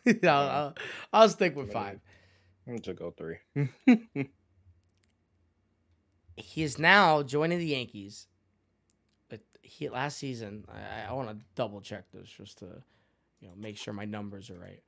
I'll, 0.24 0.30
I'll, 0.30 0.76
I'll 1.14 1.30
stick 1.30 1.56
with 1.56 1.72
five. 1.72 2.00
I'm 2.68 2.78
gonna 2.78 2.94
go 2.96 3.12
three. 3.12 3.38
He 6.42 6.64
is 6.64 6.78
now 6.80 7.24
joining 7.24 7.60
the 7.60 7.66
Yankees. 7.68 8.28
But 9.30 9.42
he 9.62 9.89
last 9.89 10.18
season, 10.18 10.66
I, 10.70 11.10
I 11.10 11.14
want 11.14 11.30
to 11.30 11.38
double 11.56 11.82
check 11.82 12.06
this 12.14 12.30
just 12.30 12.60
to, 12.60 12.66
you 13.39 13.48
know, 13.48 13.54
make 13.58 13.78
sure 13.78 13.94
my 13.94 14.06
numbers 14.06 14.50
are 14.50 14.60
right. 14.60 14.82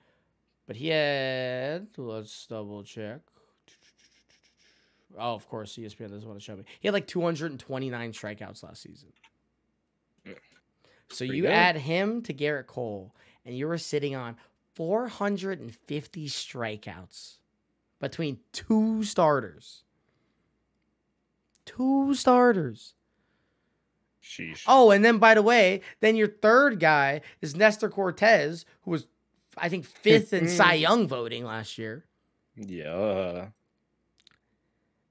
But 0.68 0.76
he 0.78 0.90
had 0.90 1.88
let's 1.98 2.46
double 2.48 2.84
check. 2.84 3.22
Oh, 5.18 5.36
of 5.36 5.48
course, 5.48 5.76
ESPN 5.78 6.10
doesn't 6.10 6.28
want 6.28 6.40
to 6.40 6.44
show 6.44 6.56
me. 6.56 6.64
He 6.80 6.88
had 6.88 6.94
like 6.94 7.06
229 7.08 8.12
strikeouts 8.14 8.64
last 8.64 8.82
season. 8.82 9.10
So 11.10 11.20
Pretty 11.20 11.36
you 11.38 11.44
good. 11.44 11.52
add 11.52 11.78
him 11.78 12.24
to 12.24 12.34
Gerrit 12.34 12.66
Cole, 12.66 13.14
and 13.46 13.56
you 13.56 13.68
were 13.68 13.78
sitting 13.78 14.16
on 14.16 14.36
450 14.74 16.28
strikeouts 16.28 17.38
between 18.00 18.40
two 18.52 19.04
starters. 19.04 19.84
Two 21.66 22.14
starters. 22.14 22.94
Sheesh. 24.24 24.64
Oh, 24.68 24.92
and 24.92 25.04
then 25.04 25.18
by 25.18 25.34
the 25.34 25.42
way, 25.42 25.82
then 26.00 26.16
your 26.16 26.28
third 26.28 26.80
guy 26.80 27.22
is 27.42 27.56
Nestor 27.56 27.90
Cortes, 27.90 28.66
who 28.82 28.92
was, 28.92 29.08
I 29.58 29.70
think, 29.70 29.86
fifth 29.86 30.34
in 30.34 30.46
mm-hmm. 30.46 30.56
Cy 30.56 30.74
Young 30.76 31.08
voting 31.08 31.44
last 31.44 31.78
year. 31.78 32.06
Yeah. 32.56 33.48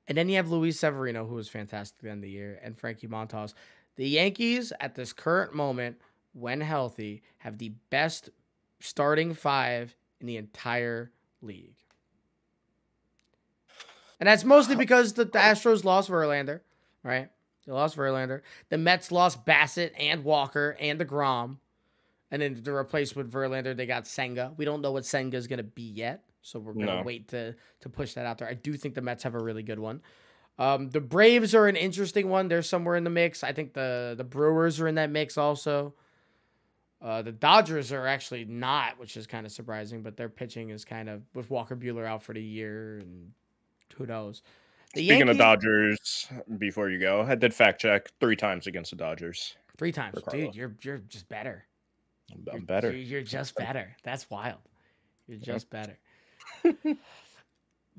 And 0.08 0.18
then 0.18 0.28
you 0.28 0.36
have 0.36 0.50
Luis 0.50 0.80
Severino, 0.80 1.26
who 1.26 1.34
was 1.36 1.48
fantastic 1.48 1.98
at 1.98 2.04
the 2.04 2.10
end 2.10 2.18
of 2.18 2.22
the 2.22 2.30
year, 2.30 2.58
and 2.62 2.76
Frankie 2.76 3.06
Montas. 3.06 3.54
The 3.96 4.08
Yankees, 4.08 4.72
at 4.80 4.94
this 4.94 5.12
current 5.12 5.54
moment, 5.54 6.00
when 6.32 6.60
healthy, 6.60 7.22
have 7.38 7.58
the 7.58 7.72
best 7.90 8.30
starting 8.80 9.34
five 9.34 9.94
in 10.20 10.26
the 10.26 10.38
entire 10.38 11.12
league. 11.40 11.76
And 14.22 14.28
that's 14.28 14.44
mostly 14.44 14.76
because 14.76 15.14
the, 15.14 15.24
the 15.24 15.40
Astros 15.40 15.82
lost 15.82 16.08
Verlander, 16.08 16.60
right? 17.02 17.28
They 17.66 17.72
lost 17.72 17.96
Verlander. 17.96 18.42
The 18.68 18.78
Mets 18.78 19.10
lost 19.10 19.44
Bassitt 19.44 19.90
and 19.98 20.22
Walker 20.22 20.76
and 20.78 21.00
the 21.00 21.04
DeGrom. 21.04 21.56
And 22.30 22.40
then 22.40 22.62
to 22.62 22.72
replace 22.72 23.16
with 23.16 23.32
Verlander, 23.32 23.76
they 23.76 23.84
got 23.84 24.06
Senga. 24.06 24.52
We 24.56 24.64
don't 24.64 24.80
know 24.80 24.92
what 24.92 25.04
Senga 25.04 25.36
is 25.36 25.48
going 25.48 25.56
to 25.56 25.64
be 25.64 25.82
yet. 25.82 26.22
So 26.40 26.60
we're 26.60 26.72
going 26.74 26.86
to 26.86 26.98
No. 26.98 27.02
wait 27.02 27.26
to, 27.30 27.56
to 27.80 27.88
push 27.88 28.14
that 28.14 28.24
out 28.24 28.38
there. 28.38 28.46
I 28.46 28.54
do 28.54 28.74
think 28.74 28.94
the 28.94 29.00
Mets 29.00 29.24
have 29.24 29.34
a 29.34 29.42
really 29.42 29.64
good 29.64 29.80
one. 29.80 30.00
Um, 30.56 30.90
the 30.90 31.00
Braves 31.00 31.52
are 31.52 31.66
an 31.66 31.74
interesting 31.74 32.28
one. 32.28 32.46
They're 32.46 32.62
somewhere 32.62 32.94
in 32.94 33.02
the 33.02 33.10
mix. 33.10 33.42
I 33.42 33.50
think 33.52 33.72
the, 33.72 34.14
the 34.16 34.22
Brewers 34.22 34.78
are 34.80 34.86
in 34.86 34.94
that 34.94 35.10
mix 35.10 35.36
also. 35.36 35.94
Uh, 37.00 37.22
the 37.22 37.32
Dodgers 37.32 37.90
are 37.90 38.06
actually 38.06 38.44
not, 38.44 39.00
which 39.00 39.16
is 39.16 39.26
kind 39.26 39.46
of 39.46 39.50
surprising, 39.50 40.04
but 40.04 40.16
their 40.16 40.28
pitching 40.28 40.70
is 40.70 40.84
kind 40.84 41.08
of 41.08 41.22
with 41.34 41.50
Walker 41.50 41.74
Buehler 41.74 42.06
out 42.06 42.22
for 42.22 42.32
the 42.34 42.40
year 42.40 42.98
and 42.98 43.32
who 43.92 44.06
knows. 44.06 44.42
The 44.94 45.00
Speaking 45.00 45.18
Yankees- 45.20 45.30
of 45.32 45.38
Dodgers, 45.38 46.28
before 46.58 46.90
you 46.90 46.98
go, 46.98 47.22
I 47.22 47.34
did 47.34 47.54
fact 47.54 47.80
check 47.80 48.10
three 48.20 48.36
times 48.36 48.66
against 48.66 48.90
the 48.90 48.96
Dodgers. 48.96 49.56
three 49.78 49.92
times, 49.92 50.18
dude. 50.30 50.54
You're 50.54 50.74
you're 50.82 50.98
just 50.98 51.28
better. 51.28 51.64
I'm, 52.32 52.42
You're- 52.46 52.60
better. 52.60 52.90
You're, 52.90 52.98
you're 53.00 53.22
just 53.22 53.54
better. 53.56 53.96
That's 54.02 54.28
wild. 54.30 54.60
You're 55.26 55.38
just 55.38 55.70
better. 55.70 55.98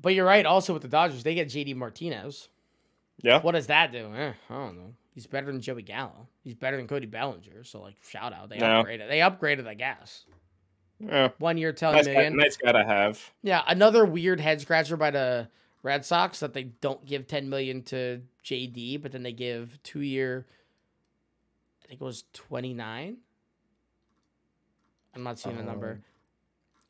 but 0.00 0.14
you're 0.14 0.26
right. 0.26 0.46
Also 0.46 0.72
with 0.72 0.82
the 0.82 0.88
Dodgers, 0.88 1.22
they 1.22 1.34
get 1.34 1.48
JD 1.48 1.74
Martinez. 1.76 2.48
Yeah. 3.22 3.40
What 3.40 3.52
does 3.52 3.68
that 3.68 3.92
do? 3.92 4.12
Eh, 4.14 4.32
I 4.50 4.54
don't 4.54 4.76
know. 4.76 4.94
He's 5.14 5.26
better 5.26 5.46
than 5.46 5.60
Joey 5.60 5.82
Gallo. 5.82 6.28
He's 6.42 6.54
better 6.56 6.76
than 6.76 6.88
Cody 6.88 7.06
Bellinger. 7.06 7.62
So 7.64 7.80
like, 7.80 7.94
shout 8.08 8.32
out. 8.32 8.48
They 8.50 8.58
No. 8.58 8.82
upgraded. 8.84 9.08
They 9.08 9.18
upgraded. 9.20 9.66
I 9.68 9.74
guess. 9.74 10.24
Yeah. 10.98 11.30
One 11.38 11.56
year, 11.58 11.72
ten 11.72 11.92
Nice, 11.92 12.06
guy, 12.06 12.12
million. 12.14 12.36
nice 12.36 12.56
guy 12.56 12.72
to 12.72 12.84
have. 12.84 13.20
Yeah, 13.42 13.62
another 13.66 14.04
weird 14.04 14.40
head 14.40 14.60
scratcher 14.60 14.96
by 14.96 15.10
the 15.10 15.48
Red 15.84 16.04
Sox 16.04 16.40
that 16.40 16.54
they 16.54 16.64
don't 16.64 17.04
give 17.04 17.26
ten 17.28 17.48
million 17.48 17.82
to 17.84 18.22
JD, 18.44 19.00
but 19.02 19.12
then 19.12 19.22
they 19.22 19.32
give 19.32 19.80
two 19.84 20.00
year. 20.00 20.46
I 21.84 21.88
think 21.88 22.00
it 22.00 22.04
was 22.04 22.24
twenty 22.32 22.72
nine. 22.74 23.18
I'm 25.14 25.22
not 25.22 25.38
seeing 25.38 25.58
a 25.58 25.62
number. 25.62 25.90
Um, 25.92 26.02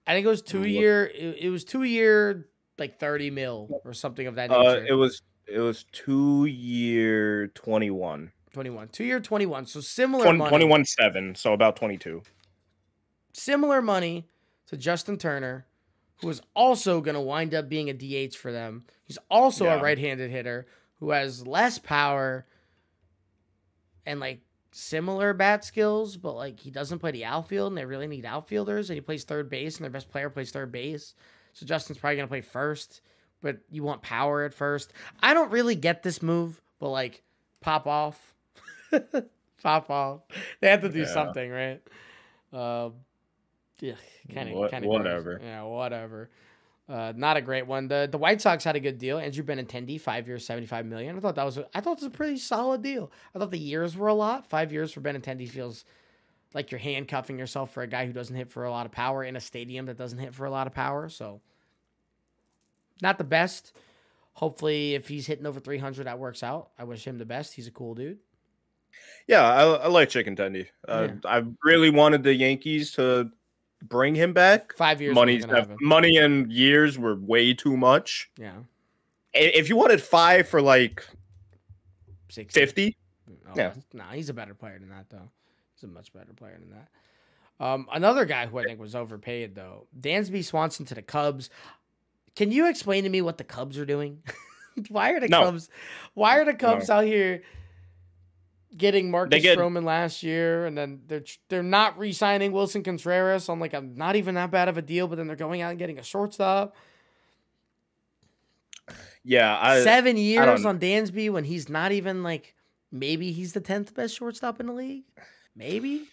I 0.07 0.15
think 0.15 0.25
it 0.25 0.29
was 0.31 0.43
two 0.43 0.65
year. 0.65 1.07
It, 1.07 1.39
it 1.41 1.51
was 1.51 1.65
two 1.65 1.83
year, 1.83 2.47
like 2.79 2.99
thirty 3.01 3.31
mil 3.31 3.83
or 3.85 3.93
something 3.93 4.27
of 4.29 4.37
that 4.37 4.51
Uh, 4.51 4.63
nature. 4.63 4.87
it 4.89 4.95
was 4.95 5.21
it 5.47 5.59
was 5.59 5.85
two 5.91 6.47
year 6.47 7.49
twenty 7.49 7.91
one. 7.91 8.31
twenty 8.53 8.71
one, 8.71 8.87
two 8.89 9.05
year 9.05 9.19
twenty 9.19 9.47
one. 9.47 9.67
So 9.67 9.81
similar 9.81 10.23
20, 10.25 10.39
money. 10.39 10.49
21 10.51 10.85
7, 10.85 11.35
so 11.35 11.53
about 11.53 11.75
22. 11.77 12.23
similar 13.33 13.83
money 13.83 14.29
to 14.69 14.77
Justin 14.77 15.19
Turner, 15.19 15.67
who 16.25 16.31
is 16.31 16.41
also 16.55 17.01
going 17.01 17.15
to 17.15 17.21
wind 17.21 17.55
up 17.55 17.69
being 17.69 17.89
a 17.89 17.93
DH 17.93 18.35
for 18.35 18.51
them. 18.51 18.85
He's 19.05 19.19
also 19.31 19.67
a 19.67 19.83
right-handed 19.83 20.31
hitter 20.31 20.67
who 21.01 21.11
has 21.11 21.47
less 21.47 21.79
power 21.79 22.47
and 24.07 24.21
like 24.21 24.41
similar 24.73 25.33
bat 25.35 25.65
skills, 25.65 26.17
but 26.17 26.35
like 26.35 26.59
he 26.61 26.71
doesn't 26.71 26.99
play 26.99 27.11
the 27.11 27.25
outfield 27.25 27.71
and 27.73 27.79
they 27.79 27.85
really 27.85 28.07
need 28.07 28.25
outfielders 28.27 28.91
and 28.91 28.97
he 28.97 29.01
plays 29.01 29.25
third 29.25 29.49
base 29.49 29.77
and 29.77 29.85
their 29.85 29.91
best 29.91 30.11
player 30.11 30.29
plays 30.31 30.51
third 30.51 30.73
base. 30.73 31.15
So 31.53 31.65
Justin's 31.67 31.99
probably 31.99 32.17
going 32.17 32.27
to 32.27 32.31
play 32.33 32.41
first, 32.41 33.01
but 33.41 33.59
you 33.71 33.83
want 33.83 34.03
power 34.03 34.43
at 34.43 34.53
first. 34.55 34.93
I 35.23 35.35
don't 35.35 35.53
really 35.53 35.75
get 35.77 36.03
this 36.03 36.23
move, 36.23 36.61
but 36.81 36.89
like 36.89 37.23
pop 37.61 37.87
off. 37.87 38.35
pop 39.63 39.91
off. 39.91 40.21
They 40.61 40.69
have 40.71 40.81
to 40.83 40.89
do 40.89 41.01
Yeah. 41.01 41.07
something, 41.07 41.51
right? 41.51 41.81
Um 42.53 42.95
yeah, 43.81 43.95
kind 44.33 44.51
of, 44.51 44.71
kind 44.71 44.85
of 44.85 44.89
whatever. 44.89 45.41
Yeah, 45.43 45.63
whatever. 45.63 46.31
Uh, 46.89 47.13
not 47.17 47.37
a 47.37 47.41
great 47.41 47.67
one. 47.67 47.89
The 47.89 48.09
the 48.11 48.19
White 48.19 48.41
Sox 48.43 48.63
had 48.63 48.77
a 48.77 48.81
good 48.81 48.99
deal. 48.99 49.19
Andrew 49.19 49.43
Benintendi, 49.43 49.99
five 50.01 50.29
years, 50.29 50.45
seventy 50.45 50.67
five 50.67 50.85
million. 50.85 51.17
I 51.17 51.21
thought 51.21 51.35
that 51.37 51.45
was 51.45 51.59
a, 51.59 51.67
I 51.75 51.81
thought 51.81 51.93
it 51.93 52.03
was 52.03 52.09
a 52.09 52.11
pretty 52.11 52.37
solid 52.37 52.83
deal. 52.83 53.11
I 53.35 53.39
thought 53.39 53.51
the 53.51 53.59
years 53.59 53.97
were 53.97 54.09
a 54.09 54.15
lot. 54.15 54.47
Five 54.47 54.73
years 54.73 54.93
for 54.93 55.01
Benintendi 55.01 55.49
feels 55.49 55.85
like 56.53 56.71
you're 56.71 56.79
handcuffing 56.79 57.39
yourself 57.39 57.73
for 57.73 57.83
a 57.83 57.87
guy 57.87 58.07
who 58.07 58.13
doesn't 58.13 58.37
hit 58.37 58.51
for 58.51 58.65
a 58.65 58.71
lot 58.71 58.87
of 58.87 58.93
power 58.93 59.25
in 59.25 59.35
a 59.35 59.41
stadium 59.41 59.87
that 59.87 59.97
doesn't 59.97 60.19
hit 60.19 60.35
for 60.35 60.45
a 60.45 60.51
lot 60.51 60.67
of 60.67 60.75
power. 60.75 61.09
So 61.09 61.41
not 63.01 63.19
the 63.19 63.25
best. 63.25 63.73
Hopefully, 64.35 64.95
if 64.95 65.09
he's 65.09 65.27
hitting 65.27 65.47
over 65.47 65.61
three 65.61 65.79
hundred, 65.79 66.07
that 66.07 66.19
works 66.19 66.43
out. 66.43 66.71
I 66.79 66.85
wish 66.85 67.07
him 67.07 67.19
the 67.19 67.25
best. 67.25 67.55
He's 67.55 67.67
a 67.67 67.71
cool 67.71 67.95
dude. 67.95 68.19
Yeah, 69.27 69.43
I, 69.43 69.63
I 69.63 69.89
like 69.89 70.11
Chicken 70.11 70.37
Tendy. 70.37 70.67
Uh, 70.87 71.09
I 71.25 71.45
really 71.65 71.91
wanted 71.91 72.23
the 72.23 72.35
Yankees 72.35 72.93
to 72.93 73.31
bring 73.89 74.15
him 74.15 74.33
back. 74.33 74.75
Five 74.77 75.01
years. 75.01 75.15
Money, 75.15 75.41
money 75.81 76.17
and 76.17 76.51
years 76.53 76.99
were 76.99 77.15
way 77.17 77.55
too 77.55 77.77
much. 77.77 78.31
Yeah, 78.39 78.55
If 79.33 79.69
you 79.69 79.77
wanted 79.77 80.03
five 80.03 80.49
for 80.49 80.61
like 80.63 81.05
60. 82.31 82.59
50, 82.61 82.97
Oh, 83.29 83.53
Yeah. 83.57 83.75
Nah, 83.93 84.11
he's 84.13 84.29
a 84.29 84.35
better 84.35 84.55
player 84.55 84.79
than 84.79 84.89
that, 84.91 85.07
though. 85.11 85.31
He's 85.75 85.85
a 85.85 85.87
much 85.93 86.13
better 86.13 86.33
player 86.35 86.59
than 86.59 86.71
that. 86.71 86.89
Um, 87.65 87.87
another 87.93 88.25
guy 88.25 88.47
who 88.47 88.59
I 88.59 88.65
think 88.65 88.81
was 88.81 88.95
overpaid, 88.97 89.55
though, 89.55 89.87
Dansby 89.99 90.45
Swanson 90.45 90.85
to 90.87 90.95
the 90.95 91.03
Cubs. 91.03 91.51
Can 92.35 92.51
you 92.51 92.69
explain 92.69 93.05
to 93.05 93.11
me 93.11 93.23
what 93.23 93.39
the 93.39 93.45
Cubs 93.45 93.79
are 93.79 93.85
doing? 93.87 94.23
why 94.89 95.11
are 95.11 95.21
the 95.21 95.29
No. 95.29 95.45
Cubs? 95.45 95.69
Why 96.15 96.39
are 96.39 96.45
the 96.45 96.55
Cubs 96.55 96.91
out 96.91 97.05
here 97.05 97.43
getting 98.77 99.11
Marcus 99.11 99.43
get- 99.43 99.59
Stroman 99.59 99.85
last 99.85 100.23
year, 100.23 100.67
and 100.67 100.77
then 100.77 101.03
they're 101.07 101.25
they're 101.49 101.63
not 101.63 101.99
re-signing 101.99 102.53
Willson 102.53 102.85
Contreras 102.85 103.49
on 103.49 103.61
like 103.61 103.73
a 103.75 103.81
not 103.81 104.17
even 104.17 104.35
that 104.35 104.51
bad 104.51 104.69
of 104.69 104.77
a 104.79 104.83
deal, 104.83 105.09
but 105.09 105.17
then 105.17 105.27
they're 105.27 105.37
going 105.37 105.61
out 105.63 105.71
and 105.71 105.79
getting 105.79 105.99
a 105.99 106.03
shortstop. 106.03 106.75
yeah, 109.23 109.57
I 109.61 109.83
Seven 109.83 110.17
years 110.17 110.65
on 110.65 110.79
Dansby 110.79 111.31
when 111.31 111.45
he's 111.45 111.69
not 111.69 111.93
even 111.93 112.23
like 112.23 112.55
maybe 112.93 113.33
he's 113.33 113.53
the 113.53 113.61
tenth 113.61 113.95
best 113.95 114.17
shortstop 114.17 114.61
in 114.61 114.67
the 114.67 114.73
league. 114.73 115.05
Maybe. 115.57 116.09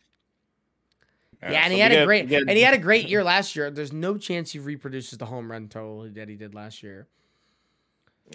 Yeah, 1.41 1.64
and 1.64 1.72
so 1.72 1.76
he 1.76 1.80
had 1.80 1.91
a 1.91 2.05
great 2.05 2.30
get- 2.30 2.41
and 2.41 2.51
he 2.51 2.62
had 2.62 2.76
a 2.76 2.78
great 2.78 3.07
year 3.09 3.24
last 3.24 3.55
year. 3.55 3.72
There's 3.72 3.91
no 3.91 4.18
chance 4.18 4.51
he 4.51 4.59
reproduces 4.59 5.18
the 5.18 5.26
home 5.26 5.51
run 5.51 5.68
total 5.70 6.07
that 6.14 6.30
he 6.30 6.36
did 6.36 6.53
last 6.53 6.84
year. 6.84 7.07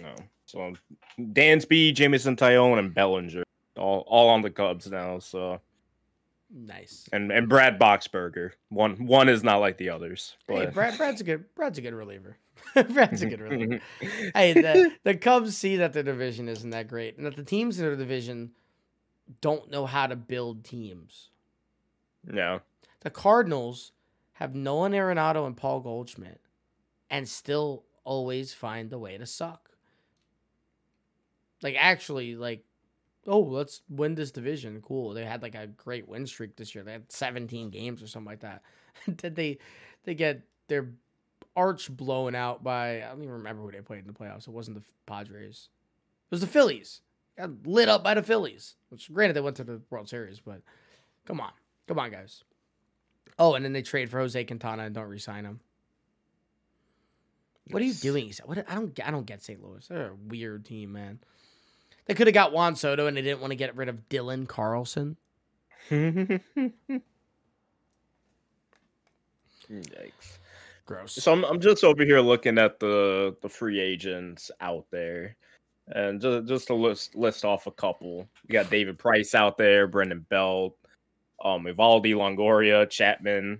No. 0.01 0.13
So 0.45 0.73
Dansby, 1.17 1.93
Jameson 1.93 2.35
Taillon, 2.35 2.77
and 2.77 2.93
Bellinger 2.93 3.43
all 3.77 4.03
all 4.07 4.29
on 4.29 4.41
the 4.41 4.49
Cubs 4.49 4.89
now. 4.89 5.19
So 5.19 5.61
Nice. 6.49 7.09
and 7.11 7.31
and 7.31 7.49
Brad 7.49 7.79
Boxberger. 7.79 8.51
One 8.69 9.05
one 9.05 9.29
is 9.29 9.43
not 9.43 9.57
like 9.57 9.77
the 9.77 9.89
others. 9.89 10.35
Hey, 10.47 10.65
Brad, 10.67 10.97
Brad's 10.97 11.21
a 11.21 11.23
good 11.23 11.45
Brad's 11.55 11.77
a 11.77 11.81
good 11.81 11.93
reliever. 11.93 12.37
Brad's 12.89 13.21
a 13.21 13.27
good 13.27 13.41
reliever. 13.41 13.79
hey, 14.33 14.53
the, 14.53 14.91
the 15.03 15.15
Cubs 15.15 15.55
see 15.57 15.77
that 15.77 15.93
their 15.93 16.03
division 16.03 16.47
isn't 16.49 16.69
that 16.71 16.87
great, 16.87 17.17
and 17.17 17.25
that 17.25 17.35
the 17.35 17.43
teams 17.43 17.79
in 17.79 17.85
their 17.85 17.95
division 17.95 18.51
don't 19.41 19.69
know 19.69 19.85
how 19.85 20.07
to 20.07 20.15
build 20.15 20.63
teams. 20.63 21.29
yeah. 22.33 22.59
The 23.01 23.09
Cardinals 23.11 23.91
have 24.33 24.55
Nolan 24.55 24.91
Arenado 24.93 25.45
and 25.45 25.55
Paul 25.55 25.81
Goldschmidt, 25.81 26.41
and 27.09 27.27
still 27.27 27.83
always 28.03 28.53
find 28.53 28.91
a 28.91 28.97
way 28.97 29.17
to 29.17 29.25
suck. 29.25 29.69
Like 31.61 31.75
actually, 31.77 32.35
like, 32.35 32.63
oh, 33.27 33.39
let's 33.39 33.81
win 33.89 34.15
this 34.15 34.31
division. 34.31 34.81
Cool. 34.81 35.13
They 35.13 35.25
had 35.25 35.41
like 35.41 35.55
a 35.55 35.67
great 35.67 36.07
win 36.07 36.25
streak 36.25 36.55
this 36.55 36.73
year. 36.73 36.83
They 36.83 36.93
had 36.93 37.11
17 37.11 37.69
games 37.69 38.01
or 38.01 38.07
something 38.07 38.29
like 38.29 38.39
that. 38.39 38.61
Did 39.15 39.35
they 39.35 39.59
they 40.05 40.15
get 40.15 40.41
their 40.67 40.89
arch 41.55 41.89
blown 41.91 42.35
out 42.35 42.63
by 42.63 42.97
I 43.03 43.09
don't 43.09 43.23
even 43.23 43.33
remember 43.33 43.63
who 43.63 43.71
they 43.71 43.81
played 43.81 44.01
in 44.01 44.07
the 44.07 44.13
playoffs. 44.13 44.47
It 44.47 44.53
wasn't 44.53 44.77
the 44.77 44.83
Padres. 45.05 45.69
It 46.25 46.31
was 46.31 46.41
the 46.41 46.47
Phillies. 46.47 47.01
Got 47.37 47.67
lit 47.67 47.89
up 47.89 48.03
by 48.03 48.13
the 48.13 48.23
Phillies. 48.23 48.75
Which 48.89 49.11
granted 49.13 49.33
they 49.33 49.41
went 49.41 49.57
to 49.57 49.63
the 49.63 49.81
World 49.89 50.09
Series, 50.09 50.39
but 50.39 50.61
come 51.25 51.39
on. 51.41 51.51
Come 51.87 51.99
on, 51.99 52.11
guys. 52.11 52.43
Oh, 53.39 53.53
and 53.53 53.63
then 53.63 53.73
they 53.73 53.81
trade 53.81 54.09
for 54.09 54.19
Jose 54.19 54.43
Quintana 54.45 54.83
and 54.83 54.95
don't 54.95 55.07
re-sign 55.07 55.45
him. 55.45 55.59
What 57.69 57.81
are 57.81 57.85
you 57.85 57.93
doing? 57.93 58.31
What 58.45 58.57
I 58.69 58.75
don't 58.75 58.97
I 59.05 59.11
don't 59.11 59.25
get 59.25 59.43
St. 59.43 59.61
Louis. 59.61 59.85
They're 59.87 60.11
a 60.11 60.15
weird 60.15 60.65
team, 60.65 60.93
man. 60.93 61.19
They 62.07 62.13
could 62.13 62.27
have 62.27 62.33
got 62.33 62.53
Juan 62.53 62.75
Soto 62.75 63.07
and 63.07 63.17
they 63.17 63.21
didn't 63.21 63.41
want 63.41 63.51
to 63.51 63.55
get 63.55 63.75
rid 63.75 63.89
of 63.89 64.07
Dylan 64.09 64.47
Carlson. 64.47 65.17
Yikes. 65.91 66.41
Gross. 70.85 71.13
So 71.15 71.33
I'm, 71.33 71.43
I'm 71.43 71.59
just 71.59 71.83
over 71.83 72.05
here 72.05 72.21
looking 72.21 72.57
at 72.57 72.79
the 72.79 73.35
the 73.41 73.49
free 73.49 73.81
agents 73.81 74.49
out 74.61 74.85
there, 74.89 75.35
and 75.89 76.21
just 76.21 76.47
just 76.47 76.67
to 76.67 76.75
list 76.75 77.15
list 77.15 77.43
off 77.43 77.67
a 77.67 77.71
couple. 77.71 78.25
You 78.47 78.53
got 78.53 78.69
David 78.69 78.97
Price 78.97 79.35
out 79.35 79.57
there, 79.57 79.85
Brandon 79.87 80.25
Belt, 80.29 80.77
um, 81.43 81.65
Eovaldi, 81.65 82.13
Longoria, 82.15 82.89
Chapman, 82.89 83.59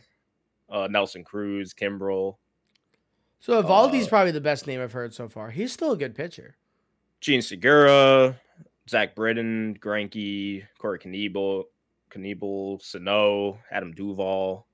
uh, 0.69 0.87
Nelson 0.89 1.25
Cruz, 1.25 1.73
Kimbrel, 1.73 2.37
So 3.39 3.61
Eovaldi's 3.61 4.07
Uh, 4.07 4.09
probably 4.09 4.31
the 4.31 4.39
best 4.39 4.65
name 4.65 4.79
I've 4.81 4.93
heard 4.93 5.13
so 5.13 5.27
far. 5.27 5.51
He's 5.51 5.73
still 5.73 5.91
a 5.91 5.97
good 5.97 6.15
pitcher. 6.15 6.55
Jean 7.21 7.41
Segura, 7.41 8.39
Zach 8.89 9.15
Britton, 9.15 9.77
Greinke, 9.81 10.63
Corey 10.77 10.99
Knebel, 10.99 11.63
Knebel, 12.11 12.81
Sano, 12.81 13.59
Adam 13.71 13.91
Duvall, 13.93 14.65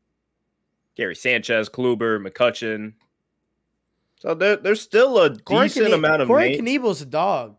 Gary 0.95 1.15
Sanchez, 1.15 1.69
Kluber, 1.69 2.19
McCutchen. 2.25 2.93
So 4.19 4.33
there, 4.33 4.55
there's 4.57 4.81
still 4.81 5.17
a 5.19 5.35
Corey 5.37 5.67
decent 5.67 5.87
Knie- 5.87 5.93
amount 5.93 6.21
of 6.21 6.27
Corey 6.27 6.57
names. 6.57 6.61
Knebel's 6.61 7.01
a 7.01 7.05
dog. 7.05 7.55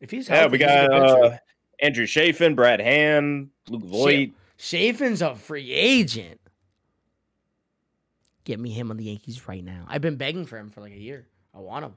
If 0.00 0.10
he's 0.10 0.28
Yeah, 0.28 0.46
we 0.46 0.58
got 0.58 0.92
uh, 0.92 1.36
Andrew 1.80 2.06
Chafin, 2.06 2.54
Brad 2.54 2.80
Hand, 2.80 3.50
Luke 3.68 3.84
Voit. 3.84 4.30
Chafin's 4.56 5.22
a 5.22 5.34
free 5.34 5.72
agent. 5.72 6.40
Get 8.44 8.58
me 8.58 8.70
him 8.70 8.90
on 8.90 8.96
the 8.96 9.04
Yankees 9.04 9.46
right 9.46 9.62
now. 9.62 9.84
I've 9.88 10.00
been 10.00 10.16
begging 10.16 10.46
for 10.46 10.56
him 10.56 10.70
for 10.70 10.80
like 10.80 10.92
a 10.92 10.98
year. 10.98 11.26
I 11.54 11.58
want 11.58 11.84
him. 11.84 11.94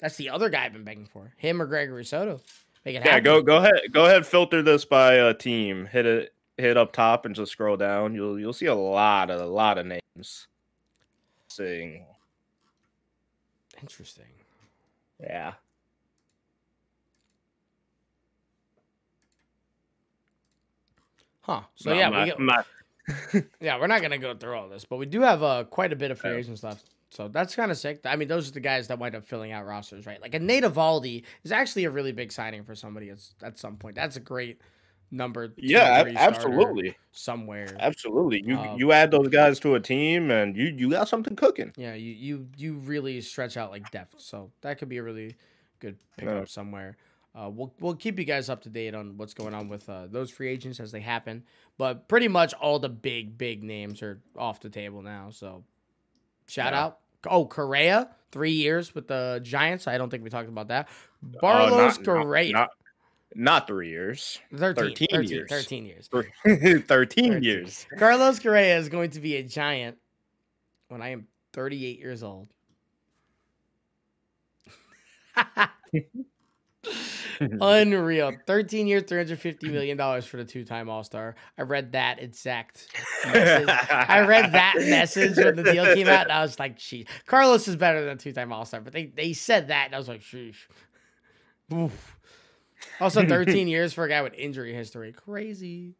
That's 0.00 0.16
the 0.16 0.30
other 0.30 0.48
guy 0.48 0.64
I've 0.64 0.72
been 0.72 0.84
begging 0.84 1.06
for. 1.06 1.32
Him 1.36 1.60
or 1.60 1.66
Gregory 1.66 2.04
Soto. 2.04 2.40
Make 2.84 2.96
it 2.96 3.04
Yeah, 3.04 3.10
happen. 3.12 3.24
go 3.24 3.42
go 3.42 3.56
ahead, 3.58 3.80
go 3.92 4.06
ahead. 4.06 4.26
Filter 4.26 4.62
this 4.62 4.84
by 4.84 5.14
a 5.14 5.34
team. 5.34 5.86
Hit 5.86 6.06
it, 6.06 6.34
hit 6.56 6.76
up 6.78 6.92
top, 6.92 7.26
and 7.26 7.34
just 7.34 7.52
scroll 7.52 7.76
down. 7.76 8.14
You'll 8.14 8.38
you'll 8.40 8.52
see 8.54 8.66
a 8.66 8.74
lot 8.74 9.30
of 9.30 9.40
a 9.40 9.46
lot 9.46 9.76
of 9.78 9.86
names. 9.86 10.46
Seeing, 11.48 12.04
Interesting. 13.82 14.24
yeah. 15.20 15.54
Huh. 21.42 21.62
So 21.74 21.90
No, 21.90 21.96
yeah, 21.96 22.08
we 22.38 22.44
not- 22.44 22.66
get, 23.32 23.44
yeah, 23.60 23.78
we're 23.78 23.86
not 23.86 24.02
gonna 24.02 24.18
go 24.18 24.34
through 24.34 24.54
all 24.56 24.68
this, 24.68 24.84
but 24.84 24.96
we 24.96 25.06
do 25.06 25.20
have 25.22 25.42
uh, 25.42 25.64
quite 25.64 25.92
a 25.92 25.96
bit 25.96 26.10
of 26.10 26.18
free 26.18 26.30
Yeah. 26.32 26.36
agents 26.36 26.62
left. 26.62 26.86
So 27.10 27.26
that's 27.28 27.56
kind 27.56 27.70
of 27.72 27.76
sick. 27.76 28.00
I 28.04 28.14
mean, 28.16 28.28
those 28.28 28.48
are 28.48 28.52
the 28.52 28.60
guys 28.60 28.86
that 28.88 28.98
wind 28.98 29.14
up 29.16 29.24
filling 29.26 29.50
out 29.52 29.66
rosters, 29.66 30.06
right? 30.06 30.20
Like 30.22 30.34
a 30.34 30.38
Nate 30.38 30.62
Eovaldi 30.64 31.24
is 31.42 31.50
actually 31.52 31.84
a 31.84 31.90
really 31.90 32.12
big 32.12 32.30
signing 32.30 32.62
for 32.62 32.74
somebody 32.76 33.10
at, 33.42 33.58
some 33.58 33.76
point. 33.76 33.96
That's 33.96 34.14
a 34.16 34.20
great 34.20 34.60
number. 35.10 35.52
yeah, 35.56 36.02
ab- 36.06 36.14
absolutely, 36.16 36.94
Somewhere. 37.10 37.76
absolutely. 37.80 38.44
You 38.46 38.56
Um, 38.56 38.78
you 38.78 38.92
add 38.92 39.10
those 39.10 39.26
guys 39.28 39.58
to 39.60 39.74
a 39.74 39.80
team, 39.80 40.30
and 40.30 40.56
you 40.56 40.66
you 40.66 40.88
got 40.90 41.08
something 41.08 41.34
cooking. 41.34 41.72
Yeah, 41.76 41.94
you 41.94 42.12
you 42.12 42.48
you 42.56 42.74
really 42.74 43.20
stretch 43.20 43.56
out 43.56 43.72
like 43.72 43.90
depth, 43.90 44.20
so 44.20 44.52
that 44.60 44.78
could 44.78 44.88
be 44.88 44.98
a 44.98 45.02
really 45.02 45.34
good 45.80 45.98
pickup 46.16 46.34
Yeah. 46.34 46.44
somewhere. 46.44 46.96
Uh, 47.34 47.50
we'll 47.52 47.72
we'll 47.80 47.96
keep 47.96 48.20
you 48.20 48.24
guys 48.24 48.48
up 48.48 48.62
to 48.62 48.68
date 48.68 48.94
on 48.94 49.16
what's 49.16 49.34
going 49.34 49.54
on 49.54 49.68
with 49.68 49.88
uh, 49.88 50.06
those 50.08 50.30
free 50.30 50.48
agents 50.48 50.78
as 50.78 50.92
they 50.92 51.00
happen, 51.00 51.42
but 51.76 52.06
pretty 52.06 52.28
much 52.28 52.54
all 52.54 52.78
the 52.78 52.88
big 52.88 53.36
big 53.36 53.64
names 53.64 54.02
are 54.02 54.20
off 54.36 54.60
the 54.60 54.68
table 54.70 55.02
now. 55.02 55.30
So 55.30 55.64
shout 56.50 56.72
Yeah. 56.72 56.84
out. 56.84 56.98
Oh, 57.26 57.46
Correa, 57.46 58.10
three 58.32 58.52
years 58.52 58.94
with 58.94 59.08
the 59.08 59.40
Giants. 59.42 59.86
I 59.86 59.98
don't 59.98 60.10
think 60.10 60.24
we 60.24 60.30
talked 60.30 60.48
about 60.48 60.68
that. 60.68 60.88
Uh, 61.22 61.38
Barlos 61.42 61.96
not- 61.98 62.04
Correa, 62.04 62.52
not, 62.52 62.70
not 63.34 63.66
three 63.66 63.88
years. 63.90 64.40
13, 64.56 64.96
13 64.96 65.08
13 65.10 65.28
years. 65.28 65.48
13 65.50 65.86
years. 65.86 66.08
Thirteen 66.44 66.82
13. 66.82 67.42
years. 67.42 67.86
Carlos 67.98 68.38
Correa 68.40 68.78
is 68.78 68.88
going 68.88 69.10
to 69.10 69.20
be 69.20 69.36
a 69.36 69.42
giant 69.42 69.98
when 70.88 71.02
I 71.02 71.10
am 71.10 71.26
38 71.52 71.98
years 71.98 72.22
old. 72.22 72.48
Unreal. 77.60 78.32
13 78.46 78.86
years, 78.86 79.04
$350 79.04 79.70
million 79.70 80.22
for 80.22 80.36
the 80.36 80.44
two 80.44 80.64
time 80.64 80.90
All 80.90 81.02
Star. 81.02 81.34
I 81.56 81.62
read 81.62 81.92
that 81.92 82.22
exact 82.22 82.88
message. 83.26 83.68
I 83.90 84.20
read 84.20 84.52
that 84.52 84.74
message 84.78 85.36
when 85.36 85.56
the 85.56 85.62
deal 85.62 85.94
came 85.94 86.08
out, 86.08 86.24
and 86.24 86.32
I 86.32 86.42
was 86.42 86.58
like, 86.58 86.78
sheesh. 86.78 87.06
Carlos 87.26 87.66
is 87.66 87.76
better 87.76 88.04
than 88.04 88.18
two 88.18 88.32
time 88.32 88.52
All 88.52 88.64
Star, 88.64 88.80
but 88.80 88.92
they, 88.92 89.06
they 89.06 89.32
said 89.32 89.68
that, 89.68 89.86
and 89.86 89.94
I 89.94 89.98
was 89.98 90.08
like, 90.08 90.20
sheesh. 90.20 90.56
Oof. 91.72 92.16
Also, 93.00 93.26
13 93.26 93.68
years 93.68 93.92
for 93.92 94.04
a 94.04 94.08
guy 94.08 94.22
with 94.22 94.34
injury 94.34 94.74
history. 94.74 95.12
Crazy. 95.12 95.94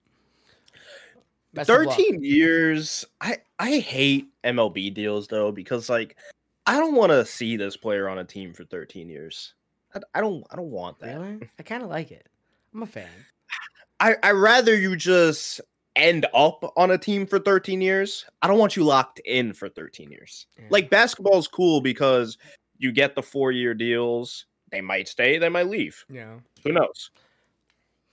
Best 1.52 1.66
13 1.68 2.22
years. 2.22 3.04
I 3.20 3.38
I 3.58 3.78
hate 3.78 4.28
MLB 4.44 4.94
deals 4.94 5.26
though 5.26 5.50
because 5.50 5.88
like 5.88 6.16
I 6.66 6.78
don't 6.78 6.94
want 6.94 7.10
to 7.10 7.26
see 7.26 7.56
this 7.56 7.76
player 7.76 8.08
on 8.08 8.18
a 8.18 8.24
team 8.24 8.52
for 8.52 8.64
13 8.64 9.08
years. 9.08 9.54
I, 9.94 10.00
I 10.14 10.20
don't 10.20 10.44
I 10.50 10.56
don't 10.56 10.70
want 10.70 10.98
that. 11.00 11.18
Really? 11.18 11.50
I 11.58 11.62
kind 11.62 11.82
of 11.82 11.88
like 11.88 12.10
it. 12.10 12.26
I'm 12.74 12.82
a 12.82 12.86
fan. 12.86 13.08
I 13.98 14.16
I 14.22 14.32
rather 14.32 14.74
you 14.74 14.96
just 14.96 15.60
end 15.96 16.26
up 16.34 16.72
on 16.76 16.92
a 16.92 16.98
team 16.98 17.26
for 17.26 17.38
13 17.38 17.80
years. 17.80 18.24
I 18.42 18.46
don't 18.46 18.58
want 18.58 18.76
you 18.76 18.84
locked 18.84 19.20
in 19.24 19.52
for 19.52 19.68
13 19.68 20.10
years. 20.10 20.46
Yeah. 20.56 20.66
Like 20.70 20.88
basketball 20.90 21.38
is 21.38 21.48
cool 21.48 21.80
because 21.80 22.38
you 22.78 22.92
get 22.92 23.14
the 23.14 23.22
4-year 23.22 23.74
deals. 23.74 24.46
They 24.70 24.80
might 24.80 25.08
stay, 25.08 25.38
they 25.38 25.48
might 25.48 25.66
leave. 25.66 26.04
Yeah. 26.08 26.36
Who 26.62 26.72
knows? 26.72 27.10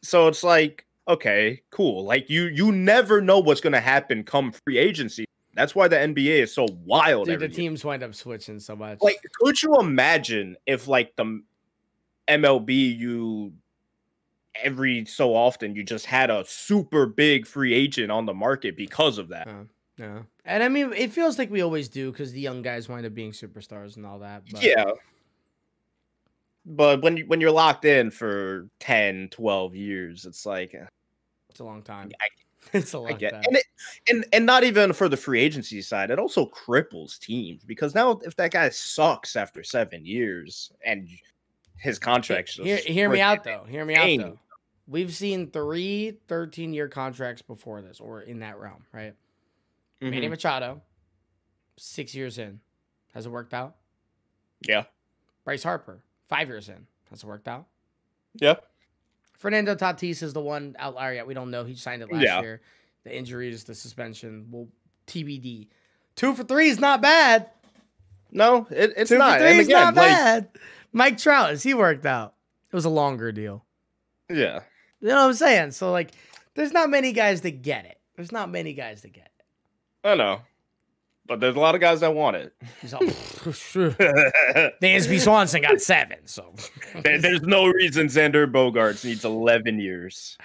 So 0.02 0.28
it's 0.28 0.44
like, 0.44 0.86
okay, 1.08 1.62
cool. 1.70 2.04
Like 2.04 2.30
you 2.30 2.46
you 2.46 2.72
never 2.72 3.22
know 3.22 3.40
what's 3.40 3.62
gonna 3.62 3.80
happen 3.80 4.24
come 4.24 4.52
free 4.52 4.78
agency. 4.78 5.26
That's 5.54 5.74
why 5.74 5.88
the 5.88 5.96
NBA 5.96 6.44
is 6.44 6.54
so 6.54 6.68
wild. 6.86 7.26
Dude, 7.26 7.40
the 7.40 7.48
year. 7.48 7.56
teams 7.56 7.84
wind 7.84 8.04
up 8.04 8.14
switching 8.14 8.60
so 8.60 8.76
much. 8.76 9.00
Like, 9.02 9.18
could 9.42 9.60
you 9.64 9.76
imagine 9.80 10.56
if 10.68 10.88
like 10.88 11.16
the 11.16 11.42
MLB 12.28 12.98
you 12.98 13.54
every 14.64 15.06
so 15.06 15.36
often 15.36 15.76
you 15.76 15.84
just 15.84 16.06
had 16.06 16.30
a 16.30 16.44
super 16.48 17.06
big 17.06 17.46
free 17.46 17.74
agent 17.74 18.12
on 18.12 18.26
the 18.26 18.34
market 18.34 18.76
because 18.76 19.18
of 19.18 19.30
that? 19.30 19.48
yeah. 19.98 20.24
And 20.46 20.64
I 20.64 20.70
mean, 20.70 20.94
it 20.94 21.12
feels 21.12 21.38
like 21.38 21.52
we 21.52 21.62
always 21.62 21.90
do 21.90 22.12
because 22.12 22.32
the 22.32 22.40
young 22.40 22.62
guys 22.62 22.88
wind 22.88 23.06
up 23.06 23.14
being 23.14 23.32
superstars 23.32 23.98
and 23.98 24.06
all 24.06 24.20
that. 24.20 24.44
But 24.52 24.64
Yeah. 24.64 24.92
But 26.66 27.02
when 27.02 27.18
you 27.18 27.26
when 27.28 27.40
you're 27.40 27.52
locked 27.52 27.86
in 27.86 28.12
for 28.12 28.68
10, 28.80 29.30
12 29.32 29.76
years, 29.76 30.26
it's 30.26 30.46
like 30.46 30.74
eh, 30.74 30.86
it's 31.50 31.60
a 31.60 31.64
long 31.64 31.82
time. 31.82 32.12
I- 32.22 32.28
it's 32.74 32.94
a 32.94 32.98
I 32.98 33.02
long 33.02 33.18
get 33.18 33.32
time. 33.32 33.44
and 33.48 33.56
it 33.56 33.64
and 34.10 34.26
and 34.34 34.46
not 34.46 34.66
even 34.66 34.92
for 34.92 35.08
the 35.08 35.16
free 35.16 35.40
agency 35.40 35.82
side, 35.82 36.12
it 36.12 36.20
also 36.20 36.48
cripples 36.48 37.18
teams 37.18 37.64
because 37.64 37.96
now 37.96 38.20
if 38.26 38.36
that 38.36 38.52
guy 38.52 38.68
sucks 38.70 39.38
after 39.38 39.64
seven 39.64 40.06
years 40.06 40.70
and 40.86 41.08
his 41.80 42.00
contract 42.00 42.50
Hear, 42.52 42.78
just 42.78 42.88
hear 42.88 43.10
me 43.10 43.22
out 43.22 43.44
though. 43.44 43.64
Hear 43.68 43.86
me 43.86 43.96
out 43.96 44.18
though. 44.20 44.40
We've 44.88 45.14
seen 45.14 45.52
three 45.52 46.18
13 46.28 46.74
year 46.74 46.88
contracts 46.88 47.42
before 47.42 47.82
this 47.82 48.00
or 48.00 48.22
in 48.22 48.40
that 48.40 48.58
realm, 48.60 48.86
right? 48.94 49.14
Manny 50.02 50.28
Mhm. 50.28 50.30
Machado, 50.32 50.82
six 51.78 52.16
years 52.16 52.38
in. 52.38 52.60
Has 53.14 53.26
it 53.26 53.30
worked 53.30 53.54
out? 53.54 53.76
Yeah. 54.62 54.84
Bryce 55.44 55.64
Harper, 55.64 56.02
five 56.30 56.48
years 56.48 56.70
in. 56.70 56.88
Has 57.10 57.24
it 57.24 57.26
worked 57.28 57.48
out? 57.48 57.66
Yeah. 58.36 58.56
Fernando 59.38 59.76
Tatis 59.76 60.24
is 60.24 60.34
the 60.34 60.42
one 60.42 60.76
outlier 60.80 61.14
yet. 61.16 61.28
We 61.28 61.34
don't 61.34 61.52
know. 61.52 61.64
He 61.64 61.76
signed 61.76 62.02
it 62.02 62.12
last 62.12 62.24
Yeah. 62.24 62.42
year. 62.42 62.62
The 63.04 63.16
injuries, 63.16 63.64
the 63.64 63.76
suspension, 63.76 64.48
will 64.52 64.70
TBD. 65.06 65.70
Two 66.16 66.34
for 66.34 66.44
three 66.44 66.70
is 66.70 66.80
not 66.80 67.02
bad. 67.02 67.50
No, 68.32 68.68
it, 68.70 68.94
it's 68.98 69.10
Two 69.10 69.18
not. 69.18 69.34
for 69.34 69.40
three 69.40 69.52
And 69.52 69.60
is 69.62 69.68
again, 69.68 69.80
not 69.80 69.96
like, 69.96 70.08
bad. 70.10 70.50
Mike 70.98 71.20
Trout, 71.20 71.52
has 71.52 71.62
he 71.62 71.76
worked 71.76 72.08
out? 72.08 72.34
It 72.72 72.76
was 72.76 72.86
a 72.86 72.90
longer 72.90 73.32
deal. 73.32 73.64
yeah. 74.30 74.62
You 75.00 75.10
know 75.10 75.16
what 75.16 75.28
I'm 75.28 75.34
saying? 75.36 75.72
So 75.72 75.92
like, 75.92 76.12
there's 76.56 76.72
not 76.72 76.90
many 76.90 77.12
guys 77.14 77.42
that 77.42 77.62
get 77.62 77.86
it. 77.86 78.00
There's 78.16 78.32
not 78.32 78.50
many 78.50 78.74
guys 78.74 79.04
that 79.04 79.14
get 79.14 79.30
it. 79.38 79.46
I 80.04 80.16
know. 80.16 80.42
But 81.28 81.40
there's 81.40 81.56
a 81.56 81.60
lot 81.60 81.76
of 81.76 81.82
guys 81.82 82.00
that 82.00 82.16
want 82.16 82.38
it. 82.38 82.56
Dansby 84.82 85.20
Swanson 85.24 85.62
got 85.62 85.82
seven, 85.82 86.26
so 86.26 86.56
there's 87.04 87.42
no 87.42 87.68
reason 87.68 88.08
Xander 88.08 88.52
Bogaerts 88.52 89.06
needs 89.06 89.24
11 89.24 89.80
years. 89.80 90.38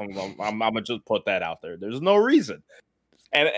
I'm, 0.00 0.18
I'm, 0.18 0.40
I'm, 0.40 0.58
gonna 0.58 0.80
just 0.80 1.04
put 1.04 1.26
that 1.26 1.42
out 1.42 1.62
there. 1.62 1.76
There's 1.76 2.00
no 2.00 2.16
reason. 2.16 2.62
And 3.32 3.50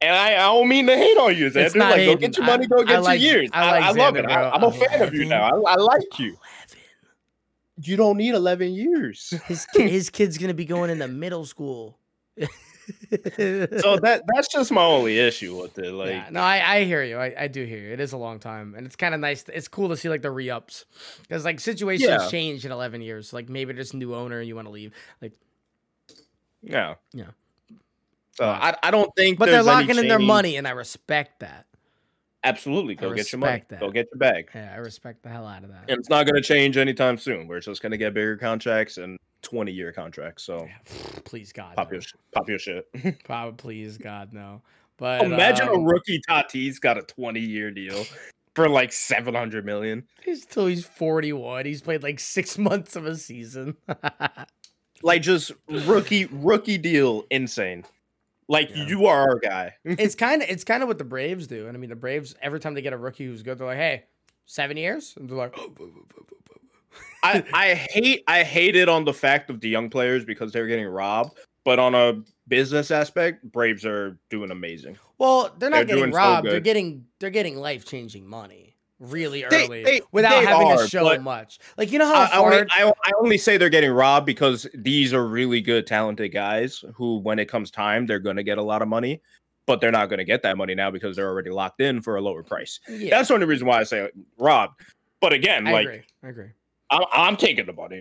and 0.00 0.14
I, 0.14 0.34
I 0.34 0.38
don't 0.52 0.68
mean 0.68 0.86
to 0.86 0.96
hate 0.96 1.16
on 1.18 1.36
you, 1.36 1.46
Xander. 1.50 1.56
It's 1.66 1.74
not 1.74 1.92
Like, 1.92 2.06
go 2.06 2.16
get 2.16 2.36
your 2.36 2.44
I- 2.44 2.48
money, 2.48 2.66
go 2.66 2.80
I 2.80 2.84
get 2.84 3.02
like- 3.02 3.20
your 3.20 3.32
years. 3.32 3.50
I 3.52 3.62
I, 3.62 3.70
like 3.70 3.82
I 3.84 3.90
love 3.90 4.14
Xander, 4.14 4.18
it. 4.18 4.26
I, 4.26 4.34
bro. 4.34 4.50
I'm 4.50 4.62
a 4.64 4.72
fan 4.72 5.02
of 5.02 5.14
you 5.14 5.24
now. 5.24 5.42
I, 5.64 5.72
I 5.72 5.74
like 5.76 6.18
you. 6.18 6.26
11. 6.26 6.38
You 7.82 7.96
don't 7.96 8.16
need 8.16 8.34
11 8.34 8.72
years. 8.72 9.30
his 9.46 9.66
ki- 9.74 9.88
his 9.88 10.10
kid's 10.10 10.38
gonna 10.38 10.54
be 10.54 10.64
going 10.64 10.90
into 10.90 11.08
middle 11.08 11.44
school. 11.44 11.98
So 12.38 12.46
that 13.96 14.22
that's 14.34 14.48
just 14.48 14.70
my 14.70 14.82
only 14.84 15.18
issue 15.18 15.60
with 15.60 15.76
it. 15.78 15.92
Like, 15.92 16.10
yeah, 16.10 16.28
no, 16.30 16.40
I, 16.40 16.76
I 16.76 16.84
hear 16.84 17.02
you. 17.02 17.18
I, 17.18 17.34
I 17.36 17.48
do 17.48 17.64
hear 17.64 17.78
you. 17.78 17.92
It 17.92 17.98
is 18.00 18.12
a 18.12 18.16
long 18.16 18.38
time, 18.38 18.74
and 18.76 18.86
it's 18.86 18.94
kind 18.96 19.12
of 19.14 19.20
nice. 19.20 19.44
It's 19.52 19.66
cool 19.68 19.88
to 19.88 19.96
see 19.96 20.08
like 20.08 20.22
the 20.22 20.30
re 20.30 20.50
ups 20.50 20.84
because 21.22 21.44
like 21.44 21.58
situations 21.58 22.08
Yeah. 22.08 22.28
change 22.28 22.64
in 22.64 22.70
eleven 22.72 23.00
years. 23.02 23.32
Like 23.32 23.48
maybe 23.48 23.72
there's 23.72 23.92
a 23.92 23.96
new 23.96 24.14
owner 24.14 24.38
and 24.38 24.46
you 24.46 24.54
want 24.54 24.68
to 24.68 24.72
leave. 24.72 24.92
Like 25.20 25.32
yeah. 26.62 26.94
Yeah. 27.12 27.30
So 28.36 28.44
I, 28.44 28.74
I 28.82 28.90
don't 28.90 29.10
think. 29.16 29.38
But 29.38 29.46
they're 29.46 29.62
locking 29.62 29.98
in 29.98 30.08
their 30.08 30.18
money, 30.18 30.56
and 30.56 30.68
I 30.68 30.72
respect 30.72 31.40
that. 31.40 31.66
Absolutely, 32.44 32.94
go 32.94 33.12
get 33.12 33.32
your 33.32 33.40
money. 33.40 33.64
that. 33.68 33.80
Go 33.80 33.90
get 33.90 34.06
your 34.12 34.18
bag. 34.18 34.50
Yeah, 34.54 34.72
I 34.72 34.78
respect 34.78 35.22
the 35.22 35.28
hell 35.28 35.46
out 35.46 35.64
of 35.64 35.70
that. 35.70 35.84
And 35.88 35.98
it's 35.98 36.08
not 36.08 36.26
going 36.26 36.40
to 36.40 36.46
change 36.46 36.76
anytime 36.76 37.18
soon. 37.18 37.48
We're 37.48 37.58
just 37.58 37.82
going 37.82 37.90
to 37.90 37.98
get 37.98 38.14
bigger 38.14 38.36
contracts 38.36 38.98
and 38.98 39.18
20 39.42 39.72
year 39.72 39.90
contracts. 39.92 40.44
So 40.44 40.68
Please 41.24 41.52
God, 41.52 41.74
pop 41.74 41.90
no. 41.90 41.94
your 41.94 42.02
pop 42.32 42.48
your 42.48 42.58
shit. 42.58 42.86
Probably, 43.24 43.56
please 43.56 43.98
God, 43.98 44.32
no. 44.32 44.62
But 44.96 45.24
Imagine 45.24 45.68
a 45.68 45.74
um, 45.74 45.84
rookie 45.84 46.20
Tatis 46.28 46.80
got 46.80 46.98
a 46.98 47.02
20 47.02 47.40
year 47.40 47.70
deal 47.70 48.04
for 48.54 48.68
like 48.68 48.92
700 48.92 49.66
million. 49.66 50.04
He's 50.22 50.46
till 50.46 50.66
he's 50.66 50.84
41. 50.84 51.66
He's 51.66 51.82
played 51.82 52.02
like 52.02 52.20
six 52.20 52.58
months 52.58 52.96
of 52.96 53.06
a 53.06 53.16
season. 53.16 53.76
Like 55.02 55.20
just 55.20 55.52
rookie 55.68 56.24
rookie 56.24 56.78
deal, 56.78 57.24
insane. 57.30 57.84
Like 58.48 58.70
Yeah. 58.70 58.86
you 58.86 59.06
are 59.06 59.20
our 59.30 59.38
guy. 59.38 59.74
it's 59.84 60.14
kind 60.14 60.42
of 60.42 60.48
it's 60.48 60.64
kind 60.64 60.82
of 60.82 60.88
what 60.88 60.98
the 60.98 61.04
Braves 61.04 61.46
do. 61.46 61.66
And 61.66 61.76
I 61.76 61.80
mean, 61.80 61.90
the 61.90 61.96
Braves 61.96 62.34
every 62.40 62.60
time 62.60 62.74
they 62.74 62.82
get 62.82 62.92
a 62.92 62.96
rookie 62.98 63.26
who's 63.26 63.42
good, 63.42 63.58
they're 63.58 63.66
like, 63.66 63.76
"Hey, 63.78 64.04
seven 64.46 64.76
years," 64.76 65.14
and 65.18 65.28
they're 65.28 65.36
like, 65.36 65.56
I, 67.22 67.44
I 67.52 67.74
hate 67.74 68.22
I 68.28 68.42
hate 68.44 68.76
it 68.76 68.88
on 68.88 69.04
the 69.04 69.12
fact 69.12 69.50
of 69.50 69.60
the 69.60 69.68
young 69.68 69.90
players 69.90 70.24
because 70.24 70.52
they're 70.52 70.66
getting 70.66 70.86
robbed. 70.86 71.38
But 71.64 71.80
on 71.80 71.94
a 71.96 72.22
business 72.46 72.92
aspect, 72.92 73.42
Braves 73.50 73.84
are 73.84 74.18
doing 74.30 74.52
amazing. 74.52 74.96
"Well, 75.18 75.52
they're 75.58 75.68
not 75.70 75.78
They're 75.78 75.84
getting 75.86 76.02
doing 76.04 76.12
so 76.12 76.18
robbed. 76.18 76.46
they're 76.46 76.60
getting 76.60 77.04
they're 77.18 77.30
getting 77.30 77.56
life 77.56 77.84
changing 77.84 78.26
money 78.28 78.75
really 78.98 79.44
early 79.44 79.84
they- 79.84 80.00
without 80.12 80.40
they 80.40 80.46
having 80.46 80.68
are, 80.68 80.82
to 80.82 80.88
show 80.88 81.18
much. 81.18 81.58
Like 81.76 81.92
you 81.92 81.98
know 81.98 82.06
how 82.06 82.22
I, 82.22 82.24
I 82.26 82.38
only, 82.38 82.56
hard 82.56 82.68
I, 82.70 82.88
I 82.88 83.12
only 83.20 83.38
say 83.38 83.56
they're 83.56 83.68
getting 83.68 83.90
robbed 83.90 84.26
because 84.26 84.66
these 84.74 85.12
are 85.12 85.26
really 85.26 85.60
good, 85.60 85.86
talented 85.86 86.32
guys 86.32 86.84
who, 86.94 87.18
when 87.18 87.38
it 87.38 87.46
comes 87.46 87.70
time, 87.70 88.06
they're 88.06 88.18
going 88.18 88.36
to 88.36 88.42
get 88.42 88.58
a 88.58 88.62
lot 88.62 88.82
of 88.82 88.88
money, 88.88 89.20
but 89.66 89.80
they're 89.80 89.92
not 89.92 90.08
going 90.08 90.18
to 90.18 90.24
get 90.24 90.42
that 90.42 90.56
money 90.56 90.74
now 90.74 90.90
because 90.90 91.16
they're 91.16 91.28
already 91.28 91.50
locked 91.50 91.80
in 91.80 92.00
for 92.00 92.16
a 92.16 92.20
lower 92.20 92.42
price. 92.42 92.80
yeah, 92.88 93.10
That's 93.10 93.28
the 93.28 93.34
only 93.34 93.46
reason 93.46 93.66
why 93.66 93.80
I 93.80 93.84
say 93.84 94.08
robbed. 94.38 94.80
But 95.20 95.32
again, 95.32 95.66
I 95.66 95.72
like 95.72 95.86
agree. 95.86 96.02
I 96.22 96.28
agree. 96.28 96.48
I'm, 96.90 97.02
I'm 97.12 97.36
taking 97.36 97.66
the 97.66 97.72
money. 97.72 98.00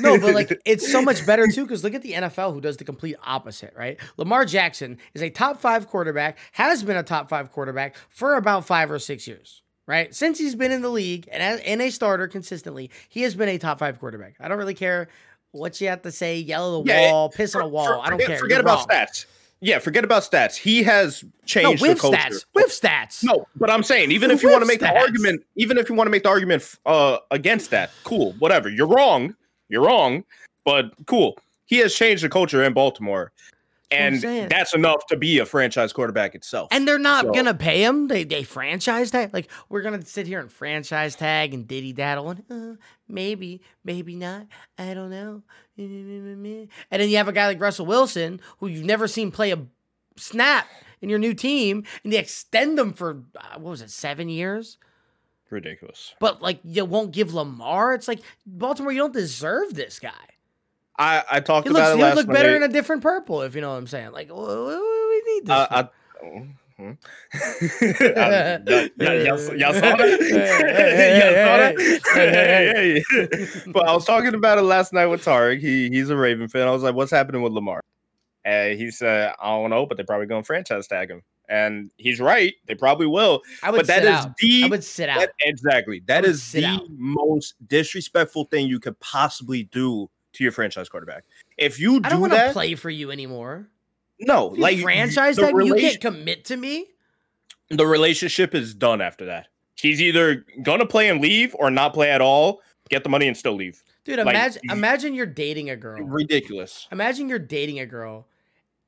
No, 0.00 0.20
but 0.20 0.34
like 0.34 0.60
it's 0.66 0.90
so 0.90 1.00
much 1.00 1.24
better 1.24 1.46
too 1.46 1.64
because 1.64 1.82
look 1.82 1.94
at 1.94 2.02
the 2.02 2.12
NFL 2.12 2.52
who 2.52 2.60
does 2.60 2.76
the 2.76 2.84
complete 2.84 3.16
opposite, 3.24 3.72
right? 3.76 3.98
Lamar 4.18 4.44
Jackson 4.44 4.98
is 5.14 5.22
a 5.22 5.30
top 5.30 5.60
five 5.60 5.86
quarterback, 5.88 6.36
has 6.52 6.82
been 6.82 6.96
a 6.96 7.02
top 7.02 7.30
five 7.30 7.50
quarterback 7.52 7.96
for 8.10 8.34
about 8.34 8.66
five 8.66 8.90
or 8.90 8.98
six 8.98 9.26
years, 9.26 9.61
right? 9.86 10.14
Since 10.14 10.38
he's 10.38 10.54
been 10.54 10.72
in 10.72 10.82
the 10.82 10.88
league 10.90 11.28
and 11.30 11.42
as, 11.42 11.60
and 11.60 11.80
a 11.82 11.90
starter 11.90 12.28
consistently, 12.28 12.90
he 13.08 13.22
has 13.22 13.34
been 13.34 13.48
a 13.48 13.58
top 13.58 13.78
five 13.78 13.98
quarterback. 13.98 14.34
I 14.40 14.48
don't 14.48 14.58
really 14.58 14.74
care 14.74 15.08
what 15.52 15.80
you 15.80 15.88
have 15.88 16.02
to 16.02 16.10
say, 16.12 16.38
yell 16.38 16.78
at 16.78 16.84
the 16.84 16.90
Yeah, 16.90 17.00
wall, 17.00 17.28
piss 17.28 17.54
on 17.54 17.62
a 17.62 17.68
wall. 17.68 17.86
For- 17.86 17.98
I 17.98 18.10
don't 18.10 18.12
forget, 18.12 18.26
care. 18.28 18.38
Forget 18.38 18.56
You're 18.56 18.60
about 18.62 18.78
wrong. 18.78 19.06
stats. 19.06 19.26
Yeah, 19.60 19.78
forget 19.78 20.02
about 20.02 20.24
stats. 20.24 20.56
He 20.56 20.82
has 20.82 21.22
No, 21.22 21.30
changed 21.46 21.84
the 21.84 21.90
with 21.90 22.00
culture. 22.00 22.16
stats. 22.18 22.44
With 22.54 22.66
stats. 22.66 23.22
No, 23.22 23.46
but 23.56 23.70
I'm 23.70 23.84
saying 23.84 24.10
even 24.10 24.30
if 24.32 24.42
you 24.42 24.50
want 24.50 24.62
to 24.62 24.66
make 24.66 24.80
the 24.80 24.92
argument, 24.98 25.44
even 25.54 25.78
if 25.78 25.88
you 25.88 25.94
want 25.94 26.06
to 26.06 26.10
make 26.10 26.24
the 26.24 26.30
argument 26.30 26.74
uh, 26.84 27.18
against 27.30 27.70
that, 27.70 27.90
cool, 28.02 28.32
whatever. 28.40 28.68
You're 28.68 28.88
wrong. 28.88 29.36
You're 29.68 29.84
wrong, 29.84 30.24
but 30.64 30.92
cool. 31.06 31.38
He 31.66 31.78
has 31.78 31.94
changed 31.94 32.24
the 32.24 32.28
culture 32.28 32.62
in 32.64 32.72
Baltimore, 32.72 33.30
and 33.92 34.50
that's 34.50 34.74
enough 34.74 35.06
to 35.06 35.16
be 35.16 35.38
a 35.38 35.46
franchise 35.46 35.92
quarterback 35.92 36.34
itself. 36.34 36.68
And 36.70 36.86
they're 36.86 36.98
not 36.98 37.26
So- 37.26 37.32
gonna 37.32 37.54
pay 37.54 37.82
him. 37.84 38.08
They 38.08 38.24
they 38.24 38.42
franchise 38.42 39.10
tag. 39.10 39.32
Like 39.32 39.50
we're 39.68 39.82
gonna 39.82 40.04
sit 40.04 40.26
here 40.26 40.40
and 40.40 40.50
franchise 40.50 41.14
tag 41.16 41.54
and 41.54 41.66
diddy 41.68 41.92
daddle 41.92 42.30
and 42.30 42.44
uh, 42.50 42.76
maybe 43.08 43.62
maybe 43.84 44.16
not. 44.16 44.46
I 44.78 44.94
don't 44.94 45.10
know. 45.10 45.42
And 45.78 46.68
then 46.90 47.08
you 47.08 47.16
have 47.16 47.28
a 47.28 47.32
guy 47.32 47.46
like 47.46 47.60
Russell 47.60 47.86
Wilson 47.86 48.40
who 48.58 48.66
you've 48.66 48.84
never 48.84 49.08
seen 49.08 49.30
play 49.30 49.52
a 49.52 49.58
snap 50.16 50.68
in 51.00 51.08
your 51.08 51.18
new 51.18 51.34
team, 51.34 51.84
and 52.04 52.12
they 52.12 52.18
extend 52.18 52.78
them 52.78 52.92
for 52.92 53.22
uh, 53.36 53.58
what 53.58 53.70
was 53.70 53.82
it 53.82 53.90
seven 53.90 54.28
years? 54.28 54.78
ridiculous. 55.50 56.14
But 56.18 56.40
like 56.40 56.60
you 56.64 56.84
won't 56.86 57.10
give 57.12 57.34
Lamar. 57.34 57.92
It's 57.92 58.08
like 58.08 58.20
Baltimore. 58.46 58.90
You 58.90 59.00
don't 59.00 59.12
deserve 59.12 59.74
this 59.74 59.98
guy. 59.98 60.10
I 60.98 61.22
I 61.30 61.40
talked 61.40 61.66
He 61.68 61.70
about 61.74 61.92
it 61.92 61.96
he 61.96 62.02
would 62.02 62.08
last 62.08 62.16
look 62.16 62.26
better 62.28 62.54
in 62.54 62.62
a 62.62 62.68
different 62.68 63.02
purple 63.02 63.42
if 63.42 63.54
you 63.54 63.60
know 63.60 63.70
what 63.70 63.76
I'm 63.78 63.86
saying. 63.86 64.12
Like 64.12 64.28
we 64.28 65.22
need 65.34 65.46
this. 65.46 65.50
Uh, 65.50 65.66
for? 65.66 65.74
I, 66.24 66.26
oh, 66.26 66.46
hmm. 66.76 66.92
Uh, 68.16 68.58
y- 68.66 68.90
y- 68.98 69.14
y'all 69.24 69.34
s- 69.38 69.50
y'all 69.52 69.72
saw 69.74 69.96
that? 69.96 70.18
Y'all 71.18 71.34
saw 71.46 71.56
that? 71.56 72.02
Hey. 72.14 73.02
But 73.72 73.88
I 73.88 73.94
was 73.94 74.04
talking 74.04 74.34
about 74.34 74.58
it 74.58 74.62
last 74.62 74.92
night 74.92 75.06
with 75.06 75.24
Tarek. 75.24 75.60
He 75.60 75.88
he's 75.88 76.10
a 76.10 76.16
Raven 76.16 76.48
fan. 76.48 76.66
I 76.68 76.70
was 76.70 76.82
like, 76.82 76.94
"What's 76.94 77.10
happening 77.10 77.42
with 77.42 77.52
Lamar?" 77.52 77.80
And 78.44 78.78
he 78.78 78.90
said, 78.90 79.32
"I 79.40 79.48
don't 79.50 79.70
know, 79.70 79.86
but 79.86 79.96
they're 79.96 80.06
probably 80.06 80.26
going 80.26 80.42
to 80.42 80.46
franchise 80.46 80.86
tag 80.86 81.10
him." 81.10 81.22
And 81.48 81.90
he's 81.96 82.20
right. 82.20 82.54
They 82.66 82.74
probably 82.74 83.06
will. 83.06 83.42
I 83.62 83.70
would 83.70 83.78
But 83.78 83.86
that 83.88 84.02
sit 84.02 84.08
is 84.12 84.14
out. 84.26 84.36
the 84.38 84.64
I 84.64 84.68
would 84.68 84.84
sit 84.84 85.08
out. 85.08 85.20
that- 85.20 85.32
exactly 85.40 86.02
that 86.06 86.22
would 86.22 86.30
is 86.30 86.42
sit 86.42 86.60
the 86.62 86.66
out. 86.66 86.82
most 86.90 87.54
disrespectful 87.66 88.44
thing 88.46 88.66
you 88.66 88.80
could 88.80 88.98
possibly 89.00 89.64
do 89.64 90.08
to 90.34 90.42
your 90.44 90.52
franchise 90.52 90.88
quarterback. 90.88 91.24
If 91.58 91.78
you 91.78 92.00
I 92.04 92.08
don't 92.10 92.20
want 92.20 92.32
to 92.32 92.50
play 92.52 92.74
for 92.74 92.90
you 92.90 93.10
anymore. 93.10 93.68
no, 94.20 94.54
you 94.54 94.60
like 94.60 94.78
franchise 94.80 95.36
tag 95.36 95.54
me, 95.54 95.66
you 95.66 95.74
can't 95.74 96.00
commit 96.00 96.44
to 96.46 96.56
me. 96.56 96.86
the 97.70 97.86
relationship 97.86 98.54
is 98.54 98.74
done 98.74 99.00
after 99.00 99.24
that. 99.26 99.48
He's 99.74 100.00
either 100.00 100.44
gonna 100.62 100.86
play 100.86 101.08
and 101.08 101.20
leave 101.20 101.54
or 101.58 101.70
not 101.70 101.92
play 101.94 102.10
at 102.10 102.20
all, 102.20 102.60
get 102.88 103.02
the 103.02 103.08
money 103.08 103.26
and 103.26 103.36
still 103.36 103.54
leave. 103.54 103.82
Dude, 104.04 104.18
imagine 104.18 104.62
you- 104.64 104.72
imagine 104.72 105.14
you're 105.14 105.26
dating 105.26 105.70
a 105.70 105.76
girl. 105.76 106.02
Ridiculous. 106.02 106.86
Imagine 106.92 107.28
you're 107.28 107.38
dating 107.38 107.80
a 107.80 107.86
girl, 107.86 108.28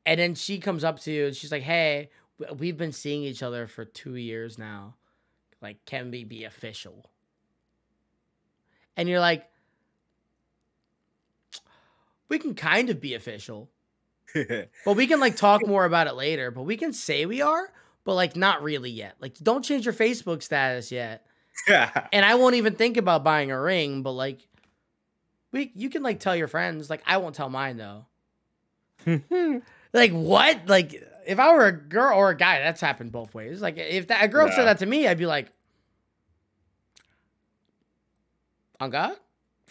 and 0.06 0.20
then 0.20 0.34
she 0.34 0.58
comes 0.58 0.84
up 0.84 1.00
to 1.00 1.12
you 1.12 1.26
and 1.26 1.36
she's 1.36 1.50
like, 1.52 1.62
"Hey, 1.62 2.10
we've 2.56 2.76
been 2.76 2.92
seeing 2.92 3.22
each 3.24 3.42
other 3.42 3.66
for 3.66 3.84
two 3.84 4.16
years 4.16 4.58
now. 4.58 4.96
Like, 5.62 5.84
can 5.84 6.10
we 6.10 6.24
be 6.24 6.44
official?" 6.44 7.10
And 8.96 9.08
you're 9.08 9.20
like, 9.20 9.48
"We 12.28 12.38
can 12.38 12.54
kind 12.54 12.90
of 12.90 13.00
be 13.00 13.14
official, 13.14 13.70
but 14.34 14.96
we 14.96 15.06
can 15.06 15.20
like 15.20 15.36
talk 15.36 15.66
more 15.66 15.84
about 15.84 16.06
it 16.06 16.14
later. 16.14 16.50
But 16.50 16.62
we 16.62 16.76
can 16.76 16.92
say 16.92 17.26
we 17.26 17.40
are, 17.42 17.72
but 18.04 18.14
like 18.14 18.36
not 18.36 18.62
really 18.62 18.90
yet. 18.90 19.16
Like, 19.20 19.34
don't 19.38 19.62
change 19.64 19.84
your 19.84 19.94
Facebook 19.94 20.42
status 20.42 20.90
yet." 20.92 21.26
Yeah. 21.68 21.90
And 22.12 22.24
I 22.26 22.34
won't 22.34 22.56
even 22.56 22.74
think 22.74 22.96
about 22.96 23.22
buying 23.24 23.50
a 23.52 23.60
ring, 23.60 24.02
but 24.02 24.12
like 24.12 24.46
we 25.52 25.70
you 25.74 25.88
can 25.90 26.02
like 26.02 26.18
tell 26.20 26.34
your 26.34 26.48
friends, 26.48 26.90
like 26.90 27.02
I 27.06 27.16
won't 27.18 27.34
tell 27.34 27.48
mine 27.48 27.76
though. 27.76 28.06
Like 29.92 30.10
what? 30.10 30.66
Like 30.66 30.92
if 31.24 31.38
I 31.38 31.52
were 31.54 31.66
a 31.66 31.72
girl 31.72 32.18
or 32.18 32.30
a 32.30 32.36
guy, 32.36 32.58
that's 32.58 32.80
happened 32.80 33.12
both 33.12 33.32
ways. 33.32 33.62
Like 33.62 33.78
if 33.78 34.08
that, 34.08 34.24
a 34.24 34.28
girl 34.28 34.48
Yeah. 34.48 34.56
said 34.56 34.64
that 34.64 34.78
to 34.80 34.86
me, 34.86 35.06
I'd 35.06 35.18
be 35.18 35.26
like, 35.26 35.52
"On 38.80 38.90
God, 38.90 39.16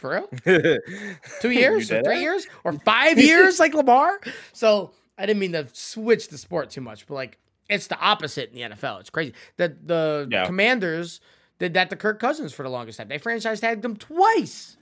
for 0.03 0.27
real? 0.45 0.77
Two 1.41 1.51
years, 1.51 1.89
or 1.91 2.03
three 2.03 2.19
years, 2.19 2.45
or 2.65 2.73
five 2.73 3.17
years, 3.17 3.57
like 3.59 3.73
Lamar." 3.73 4.19
So 4.51 4.91
I 5.17 5.25
didn't 5.25 5.39
mean 5.39 5.53
to 5.53 5.67
switch 5.71 6.27
the 6.27 6.37
sport 6.37 6.69
too 6.69 6.81
much, 6.81 7.07
but 7.07 7.13
like 7.15 7.37
it's 7.69 7.87
the 7.87 7.97
opposite 7.99 8.49
in 8.51 8.55
the 8.69 8.75
NFL. 8.75 8.99
It's 8.99 9.09
crazy. 9.09 9.33
The 9.57 9.75
the 9.85 10.27
Yeah. 10.29 10.45
Commanders 10.45 11.21
did 11.59 11.73
that 11.75 11.89
to 11.91 11.95
Kirk 11.95 12.19
Cousins 12.19 12.51
for 12.51 12.63
the 12.63 12.69
longest 12.69 12.97
time. 12.97 13.07
They 13.07 13.17
franchise 13.17 13.61
tagged 13.61 13.85
him 13.85 13.95
twice, 13.95 14.75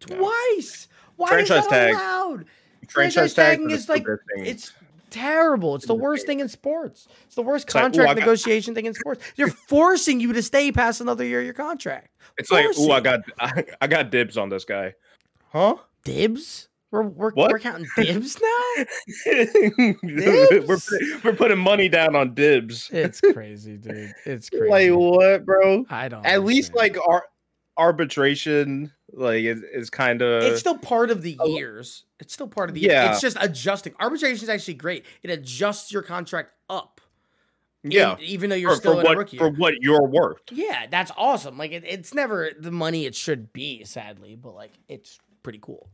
twice. 0.00 0.88
Why 1.16 1.28
Franchise 1.28 1.64
is 1.64 1.68
that 1.68 1.70
tag- 1.70 1.94
allowed? 1.94 2.44
Franchise 2.88 2.92
Franchise 2.92 3.34
tagging 3.34 3.70
is 3.70 3.88
like 3.88 4.04
the 4.04 4.16
best 4.16 4.22
thing. 4.34 4.46
it's 4.46 4.72
terrible. 5.10 5.74
It's 5.74 5.86
the 5.86 5.94
worst 5.94 6.26
thing 6.26 6.40
in 6.40 6.48
sports. 6.48 7.06
It's 7.26 7.34
the 7.34 7.42
worst 7.42 7.72
like, 7.74 7.82
contract 7.82 8.08
got- 8.08 8.16
negotiation 8.18 8.74
thing 8.74 8.86
in 8.86 8.94
sports. 8.94 9.24
They're 9.36 9.48
forcing 9.48 10.20
you 10.20 10.32
to 10.32 10.42
stay 10.42 10.72
past 10.72 11.00
another 11.00 11.24
year 11.24 11.38
of 11.40 11.44
your 11.44 11.54
contract. 11.54 12.07
It's 12.36 12.50
like, 12.50 12.66
oh, 12.76 12.90
I 12.92 13.00
got 13.00 13.20
I, 13.40 13.64
I 13.80 13.86
got 13.86 14.10
dibs 14.10 14.36
on 14.36 14.48
this 14.48 14.64
guy. 14.64 14.94
Huh? 15.52 15.76
dibs. 16.04 16.68
We're 16.90 17.02
we're, 17.02 17.32
What? 17.32 17.50
we're 17.52 17.58
counting 17.58 17.86
dibs 17.96 18.40
now. 18.40 18.84
we're 20.02 20.78
we're 21.22 21.36
putting 21.36 21.58
money 21.58 21.88
down 21.88 22.16
on 22.16 22.34
dibs. 22.34 22.88
It's 22.90 23.20
crazy, 23.20 23.76
dude. 23.76 24.14
It's 24.24 24.48
crazy. 24.48 24.90
Like 24.90 24.98
what, 24.98 25.44
bro? 25.44 25.84
I 25.90 26.08
don't. 26.08 26.24
At 26.24 26.44
least 26.44 26.74
like 26.74 26.96
our 27.06 27.24
arbitration 27.76 28.92
like 29.12 29.44
is, 29.44 29.62
is 29.72 29.90
kind 29.90 30.22
of 30.22 30.42
it's 30.42 30.60
still 30.60 30.78
part 30.78 31.10
of 31.10 31.22
the 31.22 31.36
a- 31.40 31.48
years. 31.48 32.04
It's 32.20 32.32
still 32.32 32.48
part 32.48 32.68
of 32.70 32.74
the 32.74 32.80
Yeah. 32.80 33.12
It's 33.12 33.20
just 33.20 33.36
adjusting. 33.40 33.94
Arbitration 34.00 34.42
is 34.42 34.48
actually 34.48 34.74
great. 34.74 35.04
It 35.22 35.30
adjusts 35.30 35.92
your 35.92 36.02
contract 36.02 36.52
up. 36.70 36.97
In- 37.84 37.90
yeah 37.92 38.16
even 38.20 38.50
though 38.50 38.56
you're 38.56 38.70
for, 38.72 38.76
still 38.76 38.92
for 38.94 39.00
in 39.00 39.06
a 39.06 39.08
what 39.08 39.18
rookie. 39.18 39.38
for 39.38 39.50
what 39.50 39.74
you're 39.80 40.06
worth. 40.06 40.40
Yeah, 40.50 40.86
that's 40.90 41.12
awesome. 41.16 41.56
Like 41.58 41.72
it, 41.72 41.84
it's 41.86 42.12
never 42.14 42.50
the 42.58 42.70
money 42.72 43.04
it 43.06 43.14
should 43.14 43.52
be, 43.52 43.84
sadly, 43.84 44.34
but 44.36 44.54
like 44.54 44.72
it's 44.88 45.18
pretty 45.42 45.58
cool. 45.62 45.88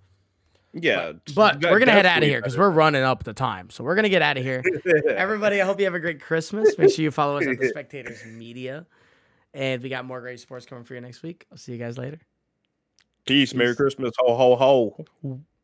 Yeah, 0.76 1.12
But 1.36 1.60
de- 1.60 1.70
we're 1.70 1.78
gonna 1.78 1.92
head 1.92 2.04
out 2.04 2.18
of 2.18 2.28
here 2.28 2.40
because 2.40 2.58
we're 2.58 2.68
running 2.70 3.04
up 3.04 3.22
the 3.22 3.32
time. 3.32 3.70
So 3.70 3.84
we're 3.84 3.94
gonna 3.94 4.08
get 4.08 4.22
out 4.22 4.36
of 4.36 4.42
here. 4.42 4.60
Everybody, 5.08 5.62
I 5.62 5.64
hope 5.64 5.78
you 5.78 5.84
have 5.84 5.94
a 5.94 6.00
great 6.00 6.20
Christmas. 6.20 6.76
Make 6.76 6.90
sure 6.92 7.04
you 7.04 7.12
follow 7.12 7.36
us 7.38 7.46
at 7.46 7.60
the 7.60 7.68
Spectators 7.70 8.24
Media. 8.26 8.84
And 9.52 9.80
we 9.84 9.88
got 9.88 10.04
more 10.04 10.20
great 10.20 10.40
sports 10.40 10.66
coming 10.66 10.82
for 10.82 10.94
you 10.94 11.00
next 11.00 11.22
week. 11.22 11.46
I'll 11.52 11.58
see 11.58 11.70
you 11.70 11.78
guys 11.78 11.96
later. 11.96 12.18
Peace, 13.24 13.54
Merry 13.54 13.76
Christmas, 13.76 14.12
ho 14.18 14.34
ho 14.34 14.56
ho. 15.22 15.44